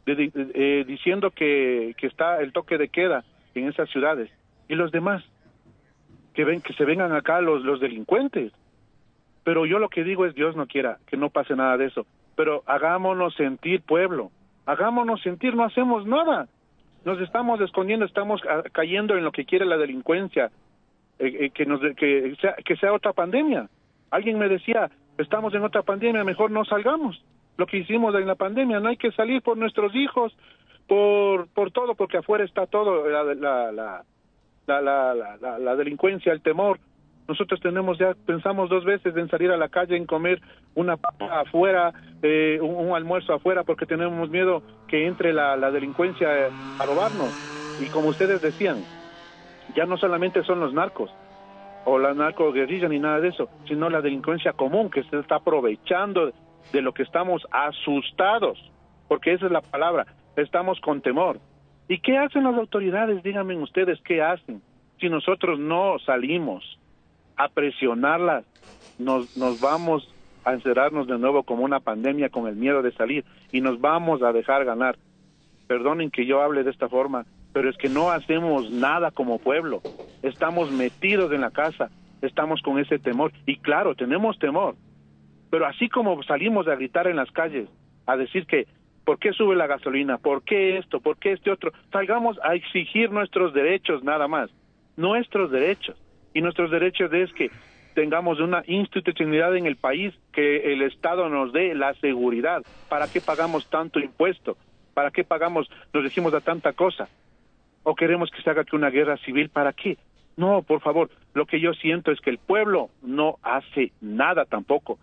[0.05, 4.31] de- de- eh, diciendo que, que está el toque de queda en esas ciudades
[4.69, 5.25] y los demás
[6.35, 8.53] que ven que se vengan acá los los delincuentes.
[9.43, 12.05] Pero yo lo que digo es Dios no quiera que no pase nada de eso.
[12.37, 14.31] Pero hagámonos sentir pueblo,
[14.67, 16.49] hagámonos sentir, no hacemos nada.
[17.05, 20.51] Nos estamos escondiendo, estamos ah, cayendo en lo que quiere la delincuencia,
[21.19, 23.69] eh, eh, que nos que sea, que sea otra pandemia.
[24.11, 27.23] Alguien me decía, estamos en otra pandemia, mejor no salgamos.
[27.57, 30.37] Lo que hicimos en la pandemia, no hay que salir por nuestros hijos,
[30.89, 33.35] por por todo, porque afuera está todo la la
[33.73, 34.05] la
[34.67, 36.79] la, la, la, la- la delincuencia, el temor.
[37.27, 40.43] Nosotros tenemos ya, pensamos dos veces en salir a la calle, en comer
[40.75, 41.93] una papa afuera,
[42.23, 47.33] eh, un, almuerzo afuera, porque tenemos miedo que entre la, la delincuencia eh, a robarnos.
[47.81, 48.85] Y como ustedes decían,
[49.75, 51.11] ya no solamente son los narcos
[51.85, 56.33] o la narcoguerrilla ni nada de eso, sino la delincuencia común que se está aprovechando
[56.73, 58.59] de lo que estamos asustados,
[59.09, 60.07] porque esa es la palabra,
[60.37, 61.39] estamos con temor.
[61.89, 63.23] ¿Y qué hacen las autoridades?
[63.23, 64.63] Díganme ustedes qué hacen.
[64.99, 66.79] Si nosotros no salimos
[67.37, 68.45] a presionarlas,
[68.99, 70.13] nos, nos vamos
[70.45, 74.23] a encerrarnos de nuevo como una pandemia con el miedo de salir y nos vamos
[74.23, 74.97] a dejar ganar.
[75.67, 79.81] Perdonen que yo hable de esta forma, pero es que no hacemos nada como pueblo.
[80.23, 81.91] Estamos metidos en la casa,
[82.21, 83.33] estamos con ese temor.
[83.47, 84.77] Y claro, tenemos temor.
[85.51, 87.69] Pero así como salimos a gritar en las calles,
[88.07, 88.67] a decir que,
[89.05, 90.19] ¿por qué sube la gasolina?
[90.19, 91.01] ¿Por qué esto?
[91.01, 91.73] ¿Por qué este otro?
[91.93, 94.51] Salgamos a exigir nuestros derechos nada más.
[94.97, 95.97] Nuestros derechos.
[96.35, 97.51] Y nuestros derechos es que
[97.95, 102.63] tengamos una institucionalidad en el país, que el Estado nos dé la seguridad.
[102.89, 104.57] ¿Para qué pagamos tanto impuesto?
[104.93, 107.09] ¿Para qué pagamos, nos decimos a tanta cosa?
[107.85, 109.49] ¿O queremos que se haga que una guerra civil?
[109.49, 109.97] ¿Para qué?
[110.37, 114.99] No, por favor, lo que yo siento es que el pueblo no hace nada tampoco.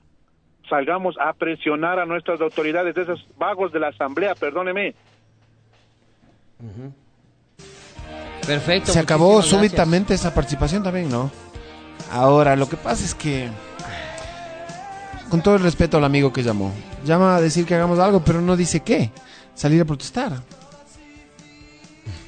[0.70, 4.94] Salgamos a presionar a nuestras autoridades, de esos vagos de la asamblea, perdóneme.
[8.46, 8.92] Perfecto.
[8.92, 9.60] Se acabó gracias.
[9.60, 11.32] súbitamente esa participación también, ¿no?
[12.12, 13.50] Ahora, lo que pasa es que,
[15.30, 16.72] con todo el respeto al amigo que llamó,
[17.06, 19.12] llama a decir que hagamos algo, pero no dice qué.
[19.56, 20.42] Salir a protestar.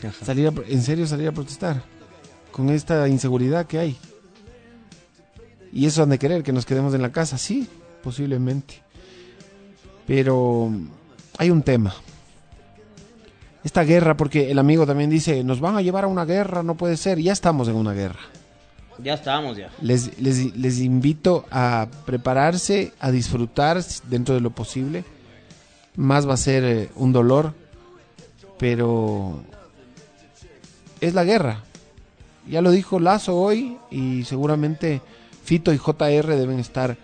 [0.23, 1.83] Salir a en serio, salir a protestar.
[2.51, 3.97] Con esta inseguridad que hay.
[5.71, 7.67] Y eso han de querer, que nos quedemos en la casa, sí,
[8.03, 8.83] posiblemente.
[10.05, 10.71] Pero
[11.37, 11.95] hay un tema.
[13.63, 16.75] Esta guerra, porque el amigo también dice, nos van a llevar a una guerra, no
[16.75, 18.19] puede ser, ya estamos en una guerra.
[19.01, 19.69] Ya estamos, ya.
[19.81, 25.03] Les, les, les invito a prepararse, a disfrutar dentro de lo posible.
[25.95, 27.53] Más va a ser eh, un dolor,
[28.59, 29.41] pero
[31.01, 31.63] es la guerra.
[32.47, 35.01] Ya lo dijo Lazo hoy y seguramente
[35.43, 36.97] Fito y JR deben estar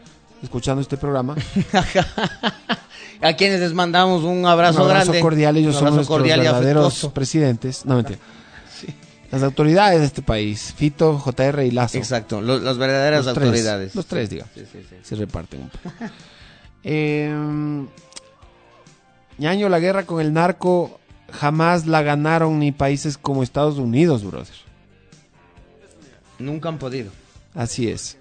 [0.44, 1.36] escuchando este programa.
[3.22, 5.22] A quienes les mandamos un abrazo, un abrazo grande.
[5.22, 7.14] cordial, ellos Un son abrazo nuestros cordial verdaderos afectuoso.
[7.14, 7.86] presidentes.
[7.86, 8.20] No, mentira.
[9.32, 11.98] Las autoridades de este país, Fito, JR y Lazo.
[12.00, 13.94] Exacto, las verdaderas Los tres, autoridades.
[13.96, 14.52] los tres, digamos.
[14.56, 14.96] Sí, sí, sí.
[15.04, 15.92] Se reparten un poco.
[16.84, 17.32] Eh,
[19.38, 21.00] ñaño, la guerra con el narco
[21.32, 24.56] jamás la ganaron ni países como Estados Unidos, brother.
[26.40, 27.12] Nunca han podido.
[27.54, 28.18] Así es.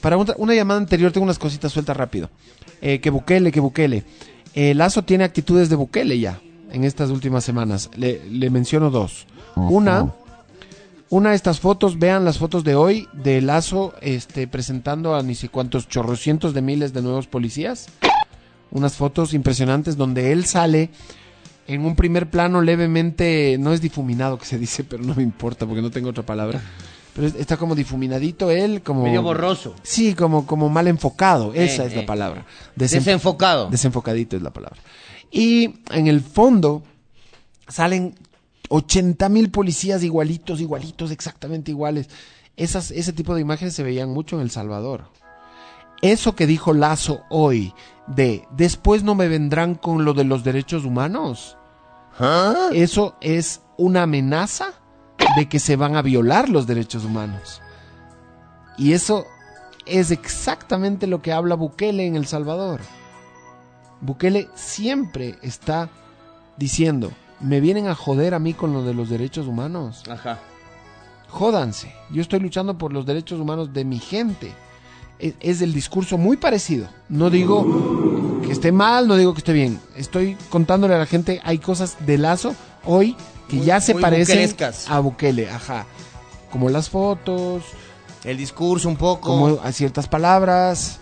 [0.00, 2.30] Para una, una llamada anterior tengo unas cositas sueltas rápido.
[2.80, 4.04] Eh, que Bukele, que Bukele.
[4.54, 7.90] Eh, Lazo tiene actitudes de Bukele ya en estas últimas semanas.
[7.96, 9.26] Le, le menciono dos.
[9.56, 10.12] Una,
[11.10, 15.34] una de estas fotos, vean las fotos de hoy de Lazo este, presentando a ni
[15.34, 17.88] sé cuántos chorrocientos de miles de nuevos policías.
[18.70, 20.90] Unas fotos impresionantes donde él sale
[21.66, 25.66] en un primer plano levemente, no es difuminado que se dice, pero no me importa
[25.66, 26.60] porque no tengo otra palabra.
[27.18, 29.02] Pero es- está como difuminadito él, como...
[29.02, 29.74] Medio borroso.
[29.82, 31.52] Sí, como, como mal enfocado.
[31.52, 32.06] Esa Eh, es la eh.
[32.06, 32.46] palabra.
[32.76, 33.68] Desenfocado.
[33.70, 34.78] Desenfocadito es la palabra.
[35.32, 36.84] Y en el fondo
[37.66, 38.14] salen
[38.68, 42.08] 80 mil policías igualitos, igualitos, exactamente iguales.
[42.56, 45.06] Esas, ese tipo de imágenes se veían mucho en El Salvador.
[46.00, 47.74] Eso que dijo Lazo hoy
[48.06, 51.56] de después no me vendrán con lo de los derechos humanos.
[52.72, 54.74] Eso es una amenaza
[55.36, 57.60] de que se van a violar los derechos humanos.
[58.76, 59.26] Y eso
[59.86, 62.80] es exactamente lo que habla Bukele en El Salvador.
[64.00, 65.90] Bukele siempre está
[66.56, 70.04] diciendo, me vienen a joder a mí con lo de los derechos humanos.
[70.08, 70.38] Ajá.
[71.28, 74.52] Jódanse, yo estoy luchando por los derechos humanos de mi gente.
[75.18, 76.88] Es, es el discurso muy parecido.
[77.08, 79.80] No digo que esté mal, no digo que esté bien.
[79.96, 82.54] Estoy contándole a la gente, hay cosas de lazo
[82.84, 83.16] hoy
[83.48, 84.54] que Muy- ya se parecen
[84.88, 85.86] a Bukele, ajá.
[86.50, 87.62] Como las fotos,
[88.24, 89.28] El discurso un poco.
[89.30, 90.98] como a ciertas palabras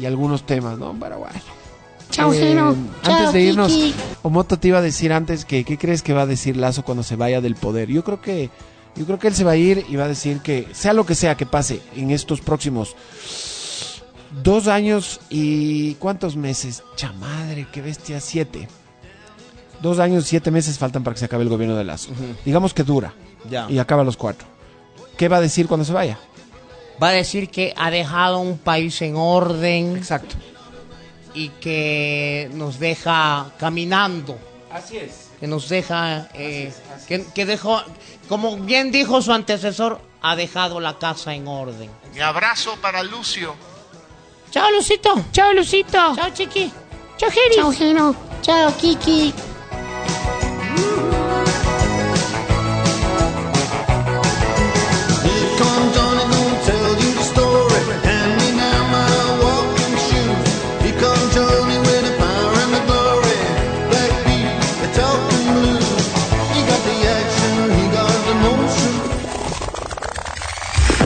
[0.00, 0.94] y algunos temas, ¿no?
[0.98, 1.34] Pero bueno.
[2.10, 2.68] Chao, Eh, Gino.
[2.68, 3.94] Antes Chao, de irnos, Kiki.
[4.22, 7.02] Omoto te iba a decir antes que qué crees que va a decir Lazo cuando
[7.02, 7.88] se vaya del poder.
[7.88, 8.50] Yo creo que
[8.96, 11.06] yo creo que él se va a ir y va a decir que sea lo
[11.06, 12.94] que sea que pase en estos próximos
[14.42, 16.82] dos años y cuántos meses.
[16.96, 18.68] Chamadre, qué bestia, siete.
[19.82, 22.10] Dos años y siete meses faltan para que se acabe el gobierno de Lazo.
[22.44, 23.12] Digamos que dura
[23.50, 23.66] Ya.
[23.68, 24.46] y acaba los cuatro.
[25.16, 26.18] ¿Qué va a decir cuando se vaya?
[27.02, 29.96] Va a decir que ha dejado un país en orden.
[29.96, 30.36] Exacto.
[31.34, 34.38] Y que nos deja caminando.
[34.70, 35.28] Así es.
[35.40, 36.28] Que nos deja.
[36.34, 36.72] eh,
[37.08, 37.82] que, que dejó.
[38.28, 41.90] Como bien dijo su antecesor, ha dejado la casa en orden.
[42.14, 43.54] Mi abrazo para Lucio.
[44.50, 45.24] Chao, Lucito.
[45.32, 46.14] Chao, Lucito.
[46.14, 46.70] Chao, Chiqui.
[47.16, 47.56] Chao, Giri.
[47.56, 48.14] Chao, Gino.
[48.42, 49.34] Chao, Kiki.
[50.04, 51.11] Ooh.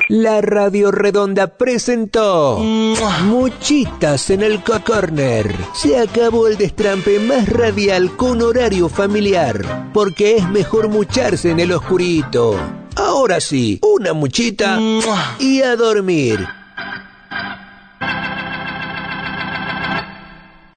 [0.09, 2.59] La Radio Redonda presentó
[3.25, 5.53] Muchitas en el Co- Corner.
[5.75, 11.73] Se acabó el destrampe más radial con horario familiar, porque es mejor mucharse en el
[11.73, 12.57] oscurito.
[12.95, 14.79] Ahora sí, una muchita
[15.41, 16.47] y a dormir.